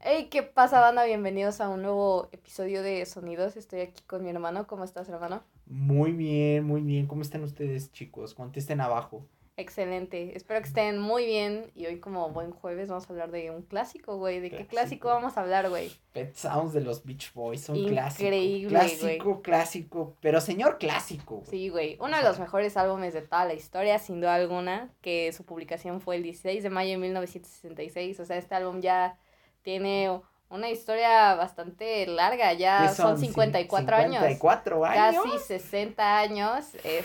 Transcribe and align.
Hey, 0.00 0.28
¿qué 0.30 0.44
pasa, 0.44 0.80
banda? 0.80 1.04
Bienvenidos 1.04 1.60
a 1.60 1.68
un 1.68 1.82
nuevo 1.82 2.28
episodio 2.30 2.82
de 2.82 3.04
Sonidos. 3.04 3.56
Estoy 3.56 3.80
aquí 3.80 4.00
con 4.06 4.22
mi 4.22 4.30
hermano. 4.30 4.68
¿Cómo 4.68 4.84
estás, 4.84 5.08
hermano? 5.08 5.42
Muy 5.66 6.12
bien, 6.12 6.64
muy 6.64 6.82
bien. 6.82 7.08
¿Cómo 7.08 7.22
están 7.22 7.42
ustedes, 7.42 7.90
chicos? 7.90 8.32
Contesten 8.32 8.80
abajo. 8.80 9.26
Excelente. 9.56 10.36
Espero 10.36 10.60
que 10.60 10.68
estén 10.68 11.00
muy 11.00 11.26
bien. 11.26 11.72
Y 11.74 11.86
hoy, 11.86 11.98
como 11.98 12.30
buen 12.30 12.52
jueves, 12.52 12.88
vamos 12.88 13.10
a 13.10 13.12
hablar 13.12 13.32
de 13.32 13.50
un 13.50 13.62
clásico, 13.62 14.16
güey. 14.18 14.38
¿De 14.38 14.50
qué 14.50 14.68
clásico 14.68 15.08
vamos 15.08 15.36
a 15.36 15.40
hablar, 15.40 15.68
güey? 15.68 15.90
Pet 16.12 16.32
Sounds 16.32 16.72
de 16.72 16.80
los 16.80 17.04
Beach 17.04 17.34
Boys. 17.34 17.68
Un 17.68 17.88
clásico. 17.88 18.22
Increíble, 18.22 18.68
Clásico, 18.68 19.42
clásico. 19.42 20.16
Pero 20.20 20.40
señor 20.40 20.78
clásico. 20.78 21.42
Sí, 21.50 21.70
güey. 21.70 21.98
Uno 22.00 22.16
de 22.16 22.22
los 22.22 22.38
mejores 22.38 22.76
álbumes 22.76 23.14
de 23.14 23.22
toda 23.22 23.46
la 23.46 23.54
historia, 23.54 23.98
sin 23.98 24.20
duda 24.20 24.36
alguna. 24.36 24.94
Que 25.00 25.32
su 25.32 25.44
publicación 25.44 26.00
fue 26.00 26.14
el 26.14 26.22
16 26.22 26.62
de 26.62 26.70
mayo 26.70 26.92
de 26.92 26.98
1966. 26.98 28.20
O 28.20 28.24
sea, 28.24 28.36
este 28.36 28.54
álbum 28.54 28.80
ya 28.80 29.18
tiene 29.62 30.20
una 30.50 30.70
historia 30.70 31.34
bastante 31.34 32.06
larga, 32.06 32.52
ya 32.54 32.94
son, 32.94 33.18
54, 33.18 33.96
años. 33.96 34.22
54 34.22 34.84
años. 34.84 35.24
Casi 35.24 35.38
60 35.46 36.18
años. 36.18 36.64
Es, 36.84 37.04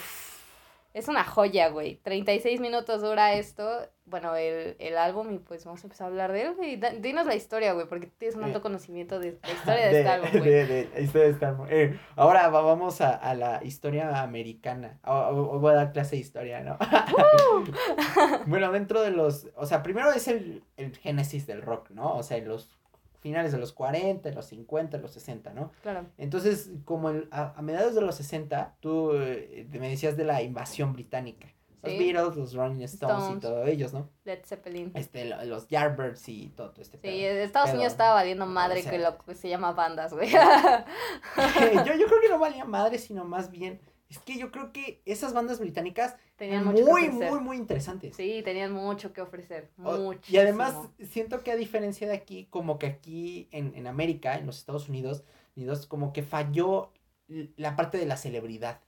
es 0.93 1.07
una 1.07 1.23
joya, 1.23 1.70
güey. 1.70 1.95
36 2.03 2.59
minutos 2.59 3.02
dura 3.02 3.33
esto. 3.33 3.67
Bueno, 4.05 4.35
el, 4.35 4.75
el 4.79 4.97
álbum, 4.97 5.33
y 5.33 5.39
pues 5.39 5.66
vamos 5.66 5.81
a 5.81 5.88
empezar 5.88 6.05
a 6.05 6.07
hablar 6.09 6.31
de 6.31 6.43
él, 6.43 6.53
güey. 6.55 6.79
Dinos 6.99 7.25
la 7.25 7.35
historia, 7.35 7.73
güey, 7.73 7.88
porque 7.88 8.07
tienes 8.07 8.35
un 8.35 8.43
alto 8.43 8.61
conocimiento 8.61 9.19
de 9.19 9.39
la 9.41 9.52
historia 9.52 9.88
de, 9.88 9.99
este 9.99 10.09
álbum, 10.09 10.29
güey. 10.38 10.43
De, 10.43 10.89
la 10.93 10.99
historia 10.99 11.27
de 11.27 11.33
este 11.33 11.45
álbum. 11.45 11.67
Eh, 11.69 11.99
ahora 12.16 12.49
vamos 12.49 13.02
a, 13.02 13.16
a, 13.16 13.33
la 13.33 13.63
historia 13.63 14.21
americana. 14.21 14.99
O, 15.03 15.59
voy 15.59 15.71
a 15.71 15.75
dar 15.75 15.93
clase 15.93 16.17
de 16.17 16.21
historia, 16.21 16.59
¿no? 16.61 16.77
bueno, 18.45 18.71
dentro 18.71 19.02
de 19.02 19.11
los. 19.11 19.47
O 19.55 19.66
sea, 19.66 19.81
primero 19.81 20.11
es 20.11 20.27
el, 20.27 20.63
el 20.77 20.95
génesis 20.97 21.47
del 21.47 21.63
rock, 21.63 21.89
¿no? 21.89 22.16
O 22.17 22.23
sea, 22.23 22.38
los 22.39 22.77
finales 23.23 23.53
de 23.53 23.57
los 23.57 23.71
40, 23.71 24.29
los 24.31 24.45
50, 24.47 24.97
los 24.97 25.11
60, 25.11 25.53
¿no? 25.53 25.71
Claro. 25.81 26.05
Entonces, 26.17 26.71
como 26.83 27.07
a, 27.31 27.53
a, 27.55 27.61
mediados 27.61 27.95
de 27.95 28.02
los 28.02 28.15
60, 28.15 28.75
tú 28.81 29.13
eh, 29.13 29.65
me 29.71 29.89
decías 29.89 30.17
de 30.17 30.25
la 30.25 30.41
invasión 30.41 30.91
británica. 30.91 31.47
Los 31.81 31.97
Beatles, 31.97 32.35
los 32.38 32.53
Rolling 32.53 32.81
Stones, 32.83 33.38
y 33.38 33.39
todos 33.39 33.67
ellos, 33.67 33.93
¿no? 33.93 34.09
Led 34.23 34.39
Zeppelin. 34.45 34.91
Este, 34.93 35.25
los 35.45 35.67
Yardbirds 35.67 36.30
y 36.30 36.47
todo, 36.49 36.73
este 36.77 36.97
Sí, 36.97 37.25
Estados 37.25 37.71
Unidos 37.71 37.91
estaba 37.91 38.13
valiendo 38.13 38.45
madre 38.45 38.83
que 38.83 38.99
lo 38.99 39.17
que 39.17 39.35
se 39.35 39.49
llama 39.49 39.73
bandas, 39.73 40.13
güey. 40.13 40.30
yo, 40.31 41.95
yo 41.95 42.05
creo 42.08 42.21
que 42.21 42.30
no 42.30 42.39
valía 42.39 42.63
madre, 42.63 42.97
sino 42.97 43.25
más 43.25 43.52
bien 43.52 43.81
es 44.14 44.19
que 44.19 44.38
yo 44.38 44.52
creo 44.52 44.72
que 44.72 45.02
esas 45.06 45.33
bandas 45.33 45.59
británicas 45.59 46.16
tenían 46.36 46.66
mucho 46.66 46.86
muy, 46.86 47.09
muy, 47.09 47.39
muy 47.39 47.58
interesantes. 47.58 48.16
Sí, 48.16 48.42
tenían 48.45 48.72
mucho 48.72 49.11
que 49.11 49.22
ofrecer. 49.22 49.72
Muchísimo. 49.78 50.36
Y 50.36 50.38
además, 50.38 50.75
siento 51.09 51.44
que 51.44 51.52
a 51.52 51.55
diferencia 51.55 52.08
de 52.08 52.14
aquí, 52.14 52.47
como 52.52 52.78
que 52.78 52.86
aquí 52.86 53.47
en, 53.52 53.73
en 53.75 53.88
América, 53.88 54.38
en 54.38 54.45
los 54.45 54.59
Estados 54.59 54.88
Unidos, 54.88 55.23
Unidos, 55.55 55.88
como 55.88 56.14
que 56.14 56.22
falló 56.22 56.92
la 57.28 57.75
parte 57.75 57.97
de 57.97 58.05
la 58.05 58.17
celebridad. 58.17 58.81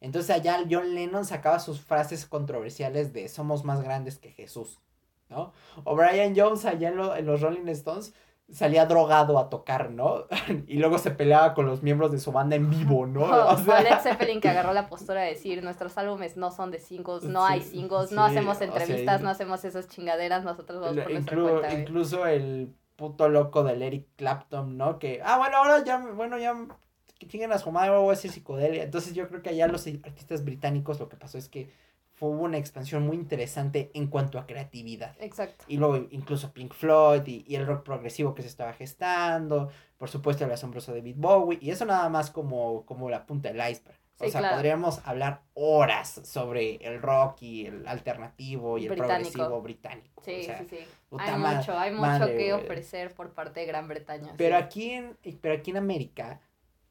Entonces 0.00 0.30
allá 0.30 0.64
John 0.70 0.94
Lennon 0.94 1.26
sacaba 1.26 1.58
sus 1.58 1.80
frases 1.80 2.24
controversiales 2.24 3.12
de 3.12 3.28
somos 3.28 3.64
más 3.64 3.82
grandes 3.82 4.18
que 4.18 4.30
Jesús, 4.30 4.80
¿no? 5.28 5.52
O 5.84 5.94
Brian 5.94 6.34
Jones 6.34 6.64
allá 6.64 6.88
en, 6.88 6.98
en 6.98 7.26
los 7.26 7.42
Rolling 7.42 7.68
Stones 7.68 8.14
salía 8.52 8.86
drogado 8.86 9.38
a 9.38 9.48
tocar, 9.48 9.90
¿no? 9.90 10.26
y 10.66 10.78
luego 10.78 10.98
se 10.98 11.10
peleaba 11.10 11.54
con 11.54 11.66
los 11.66 11.82
miembros 11.82 12.12
de 12.12 12.18
su 12.18 12.32
banda 12.32 12.56
en 12.56 12.70
vivo, 12.70 13.06
¿no? 13.08 13.22
O, 13.22 13.56
sea... 13.58 13.82
Led 13.82 13.98
Zeppelin 14.00 14.40
que 14.40 14.48
agarró 14.50 14.72
la 14.72 14.88
postura 14.88 15.22
de 15.22 15.30
decir, 15.30 15.62
nuestros 15.62 15.96
álbumes 15.98 16.36
no 16.36 16.50
son 16.50 16.70
de 16.70 16.78
singles, 16.78 17.24
no 17.24 17.44
hay 17.44 17.62
singles, 17.62 18.12
no 18.12 18.24
hacemos 18.24 18.60
entrevistas, 18.60 19.22
no 19.22 19.30
hacemos 19.30 19.64
esas 19.64 19.88
chingaderas, 19.88 20.44
nosotros 20.44 20.80
vamos 20.80 21.02
por 21.02 21.12
nuestra 21.12 21.36
cuenta, 21.36 21.72
Incluso 21.72 22.26
el 22.26 22.74
puto 22.96 23.28
loco 23.28 23.62
del 23.62 23.82
Eric 23.82 24.06
Clapton, 24.16 24.76
¿no? 24.76 24.98
Que, 24.98 25.20
ah, 25.24 25.38
bueno, 25.38 25.56
ahora 25.56 25.82
ya, 25.84 25.98
bueno, 25.98 26.38
ya 26.38 26.54
que 27.18 27.28
chinguen 27.28 27.52
a 27.52 27.58
su 27.58 27.70
madre, 27.70 27.90
voy 27.90 28.08
a 28.08 28.10
decir 28.10 28.30
psicodelia. 28.30 28.82
Entonces 28.82 29.14
yo 29.14 29.28
creo 29.28 29.42
que 29.42 29.50
allá 29.50 29.68
los 29.68 29.86
artistas 29.86 30.42
británicos 30.44 30.98
lo 30.98 31.08
que 31.08 31.16
pasó 31.16 31.36
es 31.36 31.48
que 31.48 31.70
hubo 32.28 32.42
una 32.42 32.58
expansión 32.58 33.04
muy 33.04 33.16
interesante 33.16 33.90
en 33.94 34.06
cuanto 34.08 34.38
a 34.38 34.46
creatividad. 34.46 35.16
Exacto. 35.20 35.64
Y 35.68 35.76
luego 35.76 36.06
incluso 36.10 36.52
Pink 36.52 36.74
Floyd 36.74 37.26
y, 37.26 37.54
el 37.54 37.66
rock 37.66 37.84
progresivo 37.84 38.34
que 38.34 38.42
se 38.42 38.48
estaba 38.48 38.72
gestando, 38.72 39.70
por 39.96 40.08
supuesto 40.08 40.44
el 40.44 40.52
asombroso 40.52 40.94
David 40.94 41.16
Bowie, 41.18 41.58
y 41.60 41.70
eso 41.70 41.84
nada 41.84 42.08
más 42.08 42.30
como, 42.30 42.84
como 42.86 43.10
la 43.10 43.26
punta 43.26 43.52
del 43.52 43.58
iceberg. 43.58 43.98
o 44.18 44.28
sea, 44.28 44.54
podríamos 44.54 45.00
hablar 45.04 45.42
horas 45.54 46.20
sobre 46.24 46.76
el 46.76 47.00
rock 47.00 47.42
y 47.42 47.66
el 47.66 47.86
alternativo 47.88 48.78
y 48.78 48.86
el 48.86 48.94
progresivo 48.94 49.60
británico. 49.62 50.22
Sí, 50.24 50.42
sí, 50.44 50.52
sí. 50.68 50.78
Hay 51.18 51.38
mucho, 51.38 51.78
hay 51.78 51.92
mucho 51.92 52.26
que 52.26 52.52
ofrecer 52.52 53.14
por 53.14 53.32
parte 53.32 53.60
de 53.60 53.66
Gran 53.66 53.88
Bretaña. 53.88 54.34
Pero 54.36 54.56
aquí 54.56 54.90
en, 54.90 55.16
pero 55.40 55.54
aquí 55.54 55.70
en 55.70 55.78
América 55.78 56.40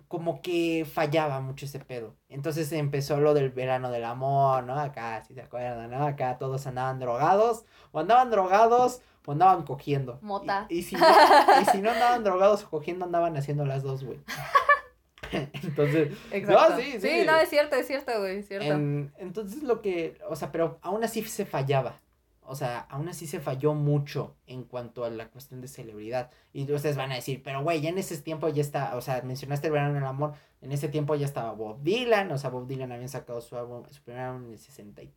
como 0.09 0.41
que 0.41 0.87
fallaba 0.91 1.39
mucho 1.39 1.65
ese 1.65 1.79
pedo. 1.79 2.15
Entonces 2.29 2.71
empezó 2.71 3.19
lo 3.19 3.35
del 3.35 3.51
verano 3.51 3.91
del 3.91 4.03
amor, 4.03 4.63
¿no? 4.63 4.77
Acá, 4.77 5.23
si 5.23 5.35
se 5.35 5.41
acuerdan, 5.41 5.91
¿no? 5.91 6.03
Acá 6.03 6.39
todos 6.39 6.65
andaban 6.65 6.99
drogados, 6.99 7.63
o 7.91 7.99
andaban 7.99 8.31
drogados, 8.31 9.01
o 9.25 9.33
andaban 9.33 9.63
cogiendo. 9.63 10.17
Mota. 10.23 10.65
Y, 10.67 10.81
si, 10.81 10.95
no, 10.95 11.05
y 11.61 11.65
si 11.65 11.77
no 11.79 11.91
andaban 11.91 12.23
drogados 12.23 12.63
o 12.63 12.69
cogiendo, 12.71 13.05
andaban 13.05 13.37
haciendo 13.37 13.65
las 13.65 13.83
dos, 13.83 14.03
güey. 14.03 14.19
entonces, 15.31 16.17
Exacto. 16.31 16.71
no, 16.71 16.81
sí, 16.81 16.91
sí. 16.93 17.01
Sí, 17.01 17.23
no, 17.27 17.35
es 17.35 17.49
cierto, 17.49 17.75
es 17.75 17.85
cierto, 17.85 18.19
güey, 18.19 18.39
es 18.39 18.47
cierto. 18.47 18.73
entonces 19.19 19.61
lo 19.61 19.83
que, 19.83 20.17
o 20.27 20.35
sea, 20.35 20.51
pero 20.51 20.79
aún 20.81 21.03
así 21.03 21.23
se 21.23 21.45
fallaba 21.45 21.99
o 22.49 22.55
sea, 22.55 22.79
aún 22.89 23.07
así 23.07 23.27
se 23.27 23.39
falló 23.39 23.75
mucho 23.75 24.35
en 24.47 24.63
cuanto 24.63 25.03
a 25.03 25.11
la 25.11 25.29
cuestión 25.29 25.61
de 25.61 25.67
celebridad. 25.67 26.31
Y 26.51 26.71
ustedes 26.71 26.97
van 26.97 27.11
a 27.11 27.15
decir, 27.15 27.43
pero 27.43 27.61
güey, 27.61 27.79
ya 27.79 27.89
en 27.89 27.99
ese 27.99 28.17
tiempo 28.17 28.49
ya 28.49 28.61
está, 28.61 28.97
o 28.97 29.01
sea, 29.01 29.21
mencionaste 29.21 29.67
el 29.67 29.73
verano 29.73 29.93
del 29.93 30.03
amor, 30.03 30.33
en 30.61 30.71
ese 30.71 30.89
tiempo 30.89 31.13
ya 31.13 31.25
estaba 31.25 31.51
Bob 31.51 31.83
Dylan, 31.83 32.31
o 32.31 32.37
sea, 32.39 32.49
Bob 32.49 32.67
Dylan 32.67 32.91
había 32.91 33.07
sacado 33.07 33.39
su 33.39 33.55
álbum, 33.55 33.83
su 33.91 34.01
primer 34.01 34.21
álbum 34.21 34.45
en 34.47 34.53
el 34.53 34.57
63, 34.57 35.13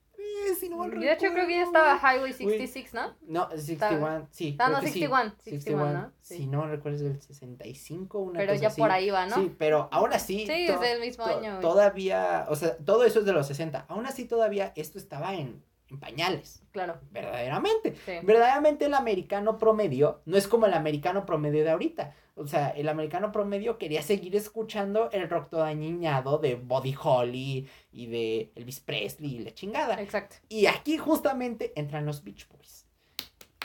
si 0.59 0.69
no 0.69 0.87
De 0.87 1.11
hecho, 1.11 1.33
creo 1.33 1.47
que 1.47 1.57
ya 1.57 1.63
estaba 1.63 1.99
Highway 1.99 2.35
66, 2.35 2.93
¿no? 2.93 3.15
No, 3.23 3.51
61, 3.51 4.29
sí. 4.31 4.57
Ah, 4.59 4.69
no, 4.69 4.83
61, 4.83 5.35
61, 5.39 5.93
¿no? 5.93 6.13
Si 6.21 6.47
no 6.47 6.67
recuerdo 6.67 6.99
es 6.99 7.03
del 7.05 7.23
65, 7.23 8.19
una 8.19 8.39
Pero 8.39 8.55
ya 8.55 8.69
por 8.69 8.91
ahí 8.91 9.09
va, 9.09 9.27
¿no? 9.27 9.37
Sí, 9.37 9.55
pero 9.59 9.89
aún 9.91 10.13
así. 10.13 10.47
Sí, 10.47 10.67
es 10.67 10.81
del 10.81 11.01
mismo 11.01 11.25
año. 11.25 11.61
Todavía, 11.61 12.45
o 12.51 12.57
sea, 12.57 12.77
todo 12.77 13.05
eso 13.05 13.21
es 13.21 13.25
de 13.25 13.33
los 13.33 13.47
60. 13.47 13.87
Aún 13.89 14.05
así, 14.05 14.27
todavía 14.27 14.75
esto 14.77 14.99
estaba 14.99 15.35
en 15.35 15.63
en 15.93 16.01
pañales. 16.01 16.63
Claro. 16.73 16.99
Verdaderamente. 17.11 17.95
Verdaderamente 18.23 18.87
el 18.87 18.95
americano 18.95 19.59
promedio 19.59 20.23
no 20.25 20.37
es 20.37 20.49
como 20.49 20.67
el 20.67 20.75
americano 20.75 21.25
promedio 21.27 21.63
de 21.63 21.71
ahorita. 21.71 22.15
O 22.35 22.47
sea, 22.47 22.71
el 22.71 22.89
americano 22.89 23.31
promedio 23.31 23.77
quería 23.77 24.03
seguir 24.03 24.35
escuchando 24.37 25.11
el 25.11 25.29
rock 25.29 25.51
todo 25.51 25.65
añiñado 25.65 26.39
de 26.39 26.55
Body 26.55 26.97
Holly 27.01 27.69
y 27.93 28.07
de 28.07 28.53
Elvis 28.55 28.81
Presley 28.81 29.37
y 29.37 29.39
la 29.41 29.53
chingada. 29.53 30.01
Exacto. 30.01 30.37
Y 30.49 30.67
aquí 30.67 30.97
justamente 30.97 31.73
entran 31.77 32.07
los 32.07 32.25
Beach 32.25 32.49
Boys. 32.49 32.87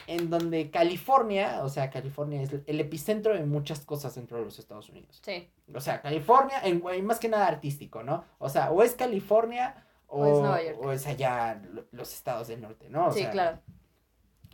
En 0.05 0.29
donde 0.29 0.69
California, 0.69 1.61
o 1.63 1.69
sea, 1.69 1.89
California 1.89 2.41
es 2.41 2.51
el 2.65 2.79
epicentro 2.79 3.33
de 3.33 3.45
muchas 3.45 3.85
cosas 3.85 4.15
dentro 4.15 4.37
de 4.37 4.45
los 4.45 4.59
Estados 4.59 4.89
Unidos. 4.89 5.21
Sí. 5.21 5.49
O 5.73 5.81
sea, 5.81 6.01
California, 6.01 6.61
en, 6.63 7.05
más 7.05 7.19
que 7.19 7.27
nada 7.29 7.47
artístico, 7.47 8.03
¿no? 8.03 8.23
O 8.37 8.47
sea, 8.47 8.71
o 8.71 8.83
es 8.83 8.93
California 8.95 9.86
o, 10.07 10.91
es 10.91 11.05
allá 11.07 11.61
los 11.91 12.13
estados 12.13 12.47
del 12.47 12.61
norte, 12.61 12.89
¿no? 12.89 13.11
sí, 13.11 13.25
claro. 13.25 13.59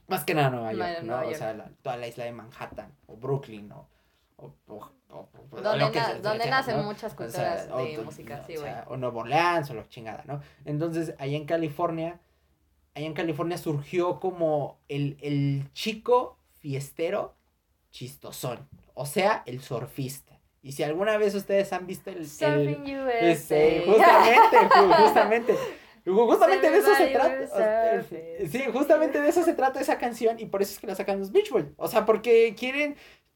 Más 0.07 0.25
que 0.25 0.33
nada 0.33 0.49
Nueva 0.49 0.73
York, 0.73 1.03
¿no? 1.03 1.21
O 1.21 1.33
sea, 1.33 1.69
toda 1.81 1.97
la 1.97 2.07
isla 2.07 2.25
de 2.25 2.31
Manhattan, 2.33 2.91
o 3.07 3.15
Brooklyn, 3.15 3.67
¿no? 3.69 3.87
O, 4.37 4.53
donde, 6.21 6.49
nacen 6.49 6.83
muchas 6.83 7.13
culturas 7.13 7.67
de 7.67 7.97
música, 8.03 8.43
sí, 8.45 8.55
güey. 8.55 8.71
O, 8.87 8.97
Nuevo 8.97 9.19
Orleans, 9.19 9.69
o 9.69 9.73
lo 9.73 9.83
chingada, 9.83 10.23
¿no? 10.25 10.41
Entonces, 10.65 11.13
allá 11.19 11.37
en 11.37 11.45
California, 11.45 12.19
allá 12.95 13.05
en 13.05 13.13
California 13.13 13.57
surgió 13.57 14.19
como 14.19 14.79
el, 14.89 15.17
el 15.21 15.71
chico 15.73 16.37
fiestero 16.59 17.35
chistosón, 17.91 18.67
o 18.95 19.06
sea, 19.06 19.44
el 19.45 19.61
surfista. 19.61 20.32
Y 20.63 20.71
si 20.71 20.81
alguna 20.81 21.18
vez 21.18 21.36
ustedes 21.36 21.74
han 21.74 21.86
visto 21.86 22.10
el... 22.10 22.25
Surfing 22.25 22.88
el, 22.88 23.10
este, 23.10 23.83
justamente, 23.86 24.57
justamente. 24.98 25.56
Justamente 26.06 26.71
de 26.71 26.77
eso 26.77 26.95
se 26.95 27.07
trata. 27.07 28.04
Sí, 28.50 28.63
justamente 28.71 29.21
de 29.21 29.27
eso 29.27 29.44
se 29.44 29.54
trata 29.54 29.81
esa 29.81 29.98
canción 29.98 30.39
y 30.39 30.45
por 30.45 30.62
eso 30.62 30.71
es 30.71 30.80
que 30.80 30.88
la 30.88 30.95
sacan 30.95 31.19
los 31.19 31.33
Beach 31.33 31.50
Boys. 31.50 31.65
O 31.75 31.89
sea, 31.89 32.06
porque 32.06 32.56
quieren, 32.57 32.95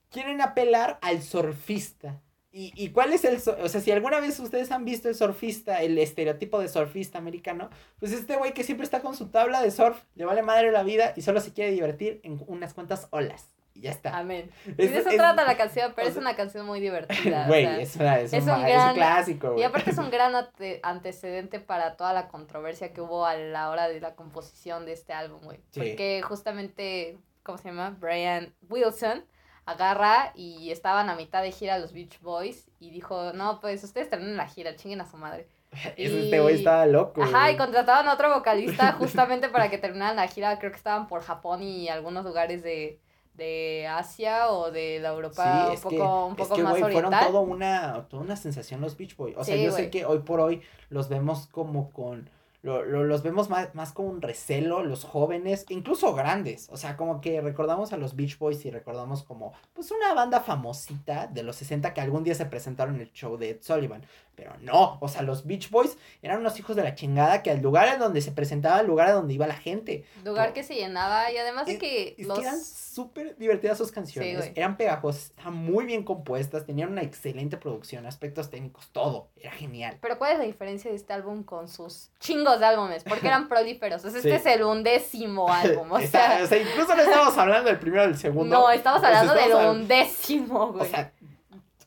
quieren 0.09 0.39
apelar 0.39 0.99
al 1.01 1.21
surfista. 1.21 2.21
¿Y, 2.49 2.71
¿Y 2.75 2.91
cuál 2.91 3.11
es 3.11 3.25
el, 3.25 3.35
o 3.35 3.67
sea, 3.67 3.81
si 3.81 3.91
alguna 3.91 4.21
vez 4.21 4.39
ustedes 4.39 4.71
han 4.71 4.85
visto 4.85 5.09
el 5.09 5.15
surfista, 5.15 5.81
el 5.81 5.97
estereotipo 5.97 6.59
de 6.59 6.69
surfista 6.69 7.17
americano, 7.17 7.69
pues 7.99 8.13
este 8.13 8.37
güey 8.37 8.53
que 8.53 8.63
siempre 8.63 8.85
está 8.85 9.01
con 9.01 9.15
su 9.15 9.27
tabla 9.27 9.61
de 9.61 9.69
surf, 9.69 10.01
le 10.15 10.23
vale 10.23 10.43
madre 10.43 10.71
la 10.71 10.83
vida 10.83 11.13
y 11.17 11.21
solo 11.21 11.41
se 11.41 11.51
quiere 11.51 11.71
divertir 11.71 12.21
en 12.23 12.41
unas 12.47 12.73
cuantas 12.73 13.09
olas 13.11 13.56
y 13.77 13.81
ya 13.81 13.91
está. 13.91 14.17
Amén. 14.17 14.49
Es, 14.77 14.91
de 14.91 14.97
eso 14.97 15.09
trata 15.15 15.45
la 15.45 15.55
canción, 15.55 15.93
pero 15.95 16.07
es 16.07 16.17
una 16.17 16.35
canción 16.35 16.65
muy 16.65 16.79
divertida. 16.79 17.47
Güey, 17.47 17.81
es, 17.81 17.95
un, 17.95 18.63
clásico. 18.93 19.55
Y 19.57 19.63
aparte 19.63 19.91
es 19.91 19.97
un 19.97 20.09
gran 20.09 20.33
antecedente 20.83 21.59
para 21.59 21.95
toda 21.95 22.13
la 22.13 22.27
controversia 22.27 22.91
que 22.91 23.01
hubo 23.01 23.25
a 23.25 23.35
la 23.35 23.69
hora 23.69 23.87
de 23.87 23.99
la 24.01 24.15
composición 24.15 24.85
de 24.85 24.93
este 24.93 25.13
álbum, 25.13 25.41
güey. 25.43 25.59
Porque 25.73 26.21
justamente, 26.23 27.17
¿cómo 27.43 27.57
se 27.57 27.69
llama? 27.69 27.95
Brian 27.99 28.53
Wilson 28.69 29.23
agarra 29.65 30.31
y 30.33 30.71
estaban 30.71 31.09
a 31.09 31.15
mitad 31.15 31.43
de 31.43 31.51
gira 31.51 31.77
los 31.77 31.93
Beach 31.93 32.19
Boys 32.21 32.69
y 32.79 32.89
dijo, 32.89 33.33
no, 33.33 33.59
pues 33.59 33.83
ustedes 33.83 34.09
terminan 34.09 34.37
la 34.37 34.47
gira, 34.47 34.75
chinguen 34.75 35.01
a 35.01 35.05
su 35.05 35.17
madre. 35.17 35.47
Este 35.97 36.39
güey 36.39 36.55
estaba 36.55 36.85
loco. 36.85 37.21
Ajá, 37.21 37.51
y 37.51 37.57
contrataban 37.57 38.07
a 38.07 38.13
otro 38.13 38.33
vocalista 38.33 38.93
justamente 38.93 39.49
para 39.49 39.69
que 39.69 39.77
terminaran 39.77 40.15
la 40.15 40.27
gira, 40.27 40.57
creo 40.57 40.71
que 40.71 40.77
estaban 40.77 41.07
por 41.07 41.21
Japón 41.21 41.61
y 41.61 41.89
algunos 41.89 42.23
lugares 42.23 42.63
de, 42.63 42.99
de 43.37 43.87
Asia 43.87 44.49
o 44.49 44.71
de 44.71 44.99
la 44.99 45.09
Europa 45.09 45.69
un 45.71 45.79
poco, 45.79 46.25
un 46.25 46.35
poco 46.35 46.57
más 46.57 46.81
oriental. 46.81 46.91
Fueron 46.91 47.11
todo 47.11 47.41
una, 47.41 48.07
toda 48.09 48.23
una 48.23 48.35
sensación 48.35 48.81
los 48.81 48.97
Beach 48.97 49.15
Boys. 49.15 49.37
O 49.37 49.43
sea, 49.43 49.55
yo 49.55 49.71
sé 49.71 49.89
que 49.89 50.05
hoy 50.05 50.19
por 50.19 50.39
hoy 50.39 50.61
los 50.89 51.07
vemos 51.07 51.47
como 51.47 51.91
con 51.91 52.29
lo, 52.67 52.83
lo, 52.83 53.05
los 53.05 53.23
vemos 53.23 53.49
más, 53.49 53.73
más 53.75 53.93
con 53.93 54.07
un 54.07 54.21
recelo, 54.21 54.83
los 54.83 55.05
jóvenes, 55.05 55.65
incluso 55.69 56.13
grandes. 56.13 56.67
O 56.69 56.75
sea, 56.75 56.97
como 56.97 57.21
que 57.21 57.39
recordamos 57.39 57.93
a 57.93 57.97
los 57.97 58.17
Beach 58.17 58.37
Boys 58.37 58.65
y 58.65 58.71
recordamos 58.71 59.23
como, 59.23 59.53
pues, 59.73 59.89
una 59.91 60.13
banda 60.13 60.41
famosita 60.41 61.27
de 61.27 61.43
los 61.43 61.55
60 61.55 61.93
que 61.93 62.01
algún 62.01 62.25
día 62.25 62.35
se 62.35 62.45
presentaron 62.45 62.95
en 62.95 63.01
el 63.01 63.13
show 63.13 63.37
de 63.37 63.51
Ed 63.51 63.57
Sullivan. 63.61 64.03
Pero 64.35 64.53
no, 64.61 64.99
o 65.01 65.07
sea, 65.07 65.23
los 65.23 65.47
Beach 65.47 65.71
Boys 65.71 65.97
eran 66.21 66.41
unos 66.41 66.59
hijos 66.59 66.75
de 66.75 66.83
la 66.83 66.93
chingada 66.93 67.41
que 67.41 67.49
al 67.49 67.59
lugar 67.59 67.87
en 67.87 67.99
donde 67.99 68.21
se 68.21 68.31
presentaba, 68.31 68.81
el 68.81 68.87
lugar 68.87 69.07
a 69.07 69.13
donde 69.13 69.33
iba 69.33 69.47
la 69.47 69.55
gente. 69.55 70.05
Lugar 70.23 70.53
que 70.53 70.61
se 70.61 70.75
llenaba 70.75 71.31
y 71.31 71.37
además 71.37 71.65
de 71.65 71.79
que... 71.79 72.15
Es 72.19 72.27
que 72.27 72.41
eran 72.41 72.61
súper 72.61 73.35
divertidas 73.37 73.79
sus 73.79 73.91
canciones, 73.91 74.51
eran 74.53 74.77
pegajosas, 74.77 75.31
estaban 75.31 75.55
muy 75.55 75.85
bien 75.85 76.03
compuestas, 76.03 76.65
tenían 76.65 76.91
una 76.91 77.01
excelente 77.01 77.57
producción, 77.57 78.05
aspectos 78.05 78.51
técnicos, 78.51 78.89
todo, 78.91 79.29
era 79.37 79.51
genial. 79.51 79.97
Pero 80.01 80.19
¿cuál 80.19 80.33
es 80.33 80.37
la 80.37 80.45
diferencia 80.45 80.91
de 80.91 80.97
este 80.97 81.13
álbum 81.13 81.41
con 81.41 81.67
sus 81.67 82.11
chingos 82.19 82.56
de 82.59 82.65
álbumes? 82.65 83.03
Porque 83.03 83.27
eran 83.27 83.47
prolíferos, 83.49 84.03
este 84.05 84.35
es 84.35 84.45
el 84.45 84.63
undécimo 84.63 85.51
álbum, 85.53 85.91
o 85.91 85.99
sea... 85.99 86.41
o 86.43 86.47
sea, 86.47 86.57
incluso 86.57 86.95
no 86.95 87.01
estamos 87.01 87.37
hablando 87.37 87.69
del 87.69 87.79
primero 87.79 88.03
o 88.03 88.07
del 88.07 88.17
segundo. 88.17 88.55
No, 88.55 88.69
estamos 88.69 89.03
hablando 89.03 89.33
del 89.33 89.53
undécimo, 89.53 90.73
güey. 90.73 90.81
O 90.83 90.85
sea, 90.85 91.11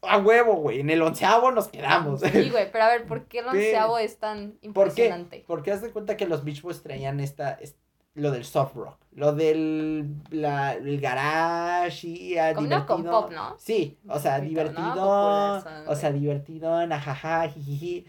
a 0.02 0.18
huevo, 0.18 0.54
güey. 0.54 0.80
En 0.80 0.90
el 0.90 1.02
onceavo 1.02 1.50
nos 1.50 1.68
quedamos. 1.68 2.20
Sí, 2.20 2.50
güey, 2.50 2.70
pero 2.72 2.84
a 2.84 2.88
ver, 2.88 3.06
¿por 3.06 3.24
qué 3.26 3.40
el 3.40 3.48
onceavo 3.48 3.98
es 3.98 4.18
tan 4.18 4.58
impresionante? 4.62 5.36
¿Por 5.36 5.40
qué? 5.40 5.44
Porque 5.46 5.72
haz 5.72 5.82
de 5.82 5.90
cuenta 5.90 6.16
que 6.16 6.26
los 6.26 6.44
Beach 6.44 6.62
Boys 6.62 6.82
traían 6.82 7.20
esta, 7.20 7.58
lo 8.14 8.30
del 8.30 8.44
soft 8.44 8.74
rock, 8.74 8.98
lo 9.12 9.32
del 9.32 10.14
la, 10.30 10.74
el 10.74 11.00
garage 11.00 12.08
y 12.08 12.38
a 12.38 12.54
divertido. 12.54 12.86
con 12.86 13.04
pop, 13.04 13.30
¿no? 13.32 13.56
Sí, 13.58 13.98
o 14.08 14.18
sea, 14.18 14.40
divertido, 14.40 15.62
o 15.86 15.94
sea, 15.94 16.10
divertido, 16.12 16.74
ajaja, 16.74 17.48
jijiji. 17.48 18.06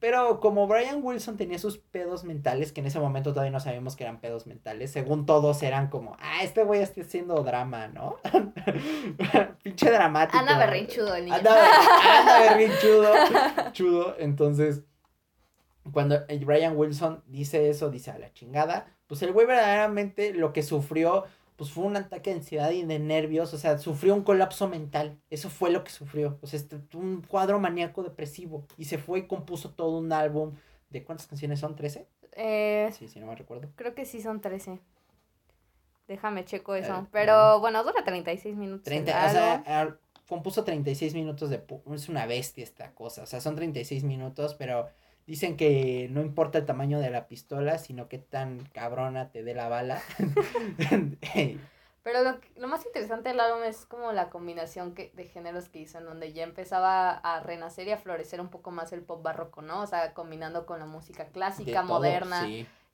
Pero 0.00 0.40
como 0.40 0.66
Brian 0.66 1.00
Wilson 1.02 1.36
tenía 1.36 1.58
sus 1.58 1.78
pedos 1.78 2.24
mentales, 2.24 2.72
que 2.72 2.80
en 2.80 2.86
ese 2.86 2.98
momento 2.98 3.32
todavía 3.32 3.52
no 3.52 3.60
sabíamos 3.60 3.94
que 3.94 4.04
eran 4.04 4.20
pedos 4.20 4.46
mentales, 4.46 4.90
según 4.90 5.26
todos 5.26 5.62
eran 5.62 5.88
como, 5.88 6.16
ah, 6.20 6.42
este 6.42 6.64
güey 6.64 6.82
está 6.82 7.00
haciendo 7.00 7.42
drama, 7.44 7.88
¿no? 7.88 8.16
Pinche 9.62 9.90
dramático. 9.90 10.38
Anda 10.38 10.58
berrinchudo 10.58 11.14
el 11.14 11.24
niño. 11.26 11.36
Anda, 11.36 12.40
berrinchudo. 12.50 13.12
Chudo. 13.72 14.16
Entonces, 14.18 14.82
cuando 15.92 16.18
Brian 16.44 16.76
Wilson 16.76 17.22
dice 17.26 17.70
eso, 17.70 17.88
dice 17.88 18.10
a 18.10 18.18
la 18.18 18.32
chingada, 18.32 18.86
pues 19.06 19.22
el 19.22 19.32
güey 19.32 19.46
verdaderamente 19.46 20.34
lo 20.34 20.52
que 20.52 20.62
sufrió 20.62 21.24
pues 21.56 21.70
fue 21.70 21.84
un 21.84 21.96
ataque 21.96 22.30
de 22.30 22.36
ansiedad 22.36 22.70
y 22.70 22.84
de 22.84 22.98
nervios, 22.98 23.52
o 23.54 23.58
sea, 23.58 23.78
sufrió 23.78 24.14
un 24.14 24.22
colapso 24.22 24.68
mental, 24.68 25.18
eso 25.30 25.50
fue 25.50 25.70
lo 25.70 25.82
que 25.84 25.90
sufrió, 25.90 26.38
o 26.42 26.46
sea, 26.46 26.60
este, 26.60 26.78
un 26.94 27.22
cuadro 27.22 27.58
maníaco 27.58 28.02
depresivo, 28.02 28.66
y 28.76 28.84
se 28.84 28.98
fue 28.98 29.20
y 29.20 29.26
compuso 29.26 29.70
todo 29.70 29.98
un 29.98 30.12
álbum, 30.12 30.54
¿de 30.90 31.02
cuántas 31.02 31.26
canciones 31.26 31.60
son? 31.60 31.74
¿13? 31.76 32.06
Eh, 32.32 32.90
sí, 32.92 33.08
sí, 33.08 33.18
no 33.18 33.26
me 33.26 33.34
recuerdo. 33.34 33.70
Creo 33.76 33.94
que 33.94 34.04
sí 34.04 34.20
son 34.20 34.42
13. 34.42 34.78
Déjame 36.06 36.44
checo 36.44 36.74
eso, 36.74 36.98
eh, 36.98 37.06
pero 37.10 37.58
bueno, 37.60 37.82
dura 37.82 38.04
36 38.04 38.54
minutos. 38.56 38.84
30, 38.84 39.26
o 39.26 39.30
sea, 39.30 39.98
compuso 40.28 40.62
36 40.62 41.14
minutos 41.14 41.50
de... 41.50 41.64
Es 41.92 42.08
una 42.08 42.26
bestia 42.26 42.62
esta 42.62 42.92
cosa, 42.92 43.22
o 43.22 43.26
sea, 43.26 43.40
son 43.40 43.56
36 43.56 44.04
minutos, 44.04 44.54
pero 44.54 44.88
Dicen 45.26 45.56
que 45.56 46.08
no 46.10 46.20
importa 46.20 46.58
el 46.58 46.66
tamaño 46.66 47.00
de 47.00 47.10
la 47.10 47.26
pistola, 47.26 47.78
sino 47.78 48.08
qué 48.08 48.18
tan 48.18 48.64
cabrona 48.66 49.30
te 49.30 49.42
dé 49.42 49.54
la 49.54 49.68
bala. 49.68 50.00
Pero 52.04 52.22
lo, 52.22 52.38
lo, 52.56 52.68
más 52.68 52.86
interesante 52.86 53.30
del 53.30 53.40
álbum 53.40 53.64
es 53.64 53.84
como 53.84 54.12
la 54.12 54.30
combinación 54.30 54.94
que, 54.94 55.10
de 55.16 55.24
géneros 55.24 55.68
que 55.68 55.80
hizo, 55.80 55.98
en 55.98 56.04
donde 56.04 56.32
ya 56.32 56.44
empezaba 56.44 57.10
a 57.10 57.40
renacer 57.40 57.88
y 57.88 57.90
a 57.90 57.98
florecer 57.98 58.40
un 58.40 58.48
poco 58.48 58.70
más 58.70 58.92
el 58.92 59.02
pop 59.02 59.24
barroco, 59.24 59.60
¿no? 59.60 59.82
O 59.82 59.86
sea, 59.88 60.14
combinando 60.14 60.66
con 60.66 60.78
la 60.78 60.86
música 60.86 61.26
clásica, 61.26 61.82
moderna 61.82 62.46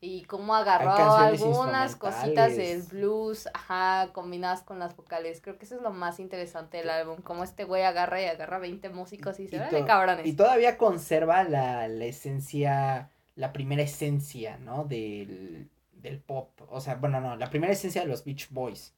y 0.05 0.25
cómo 0.25 0.57
agarró 0.57 0.91
algunas 0.91 1.95
cositas 1.95 2.57
del 2.57 2.83
blues, 2.83 3.49
ajá, 3.55 4.11
combinadas 4.13 4.63
con 4.63 4.81
las 4.81 4.97
vocales. 4.97 5.41
Creo 5.41 5.57
que 5.59 5.65
eso 5.65 5.77
es 5.77 5.81
lo 5.81 5.93
más 5.93 6.19
interesante 6.19 6.79
del 6.79 6.91
álbum, 6.91 7.23
cómo 7.23 7.45
este 7.45 7.63
güey 7.63 7.85
agarra 7.85 8.21
y 8.21 8.25
agarra 8.25 8.59
20 8.59 8.89
músicos 8.89 9.39
y 9.39 9.47
se 9.47 9.61
ve 9.61 9.71
de 9.71 9.85
cabrones. 9.85 10.27
Y 10.27 10.33
todavía 10.33 10.77
conserva 10.77 11.45
la, 11.45 11.87
la 11.87 12.05
esencia, 12.05 13.13
la 13.37 13.53
primera 13.53 13.83
esencia, 13.83 14.59
¿no? 14.59 14.83
Del, 14.87 15.71
del 15.93 16.19
pop. 16.19 16.51
O 16.69 16.81
sea, 16.81 16.97
bueno, 16.97 17.21
no, 17.21 17.37
la 17.37 17.49
primera 17.49 17.73
esencia 17.73 18.03
de 18.03 18.09
los 18.09 18.25
Beach 18.25 18.49
Boys, 18.51 18.97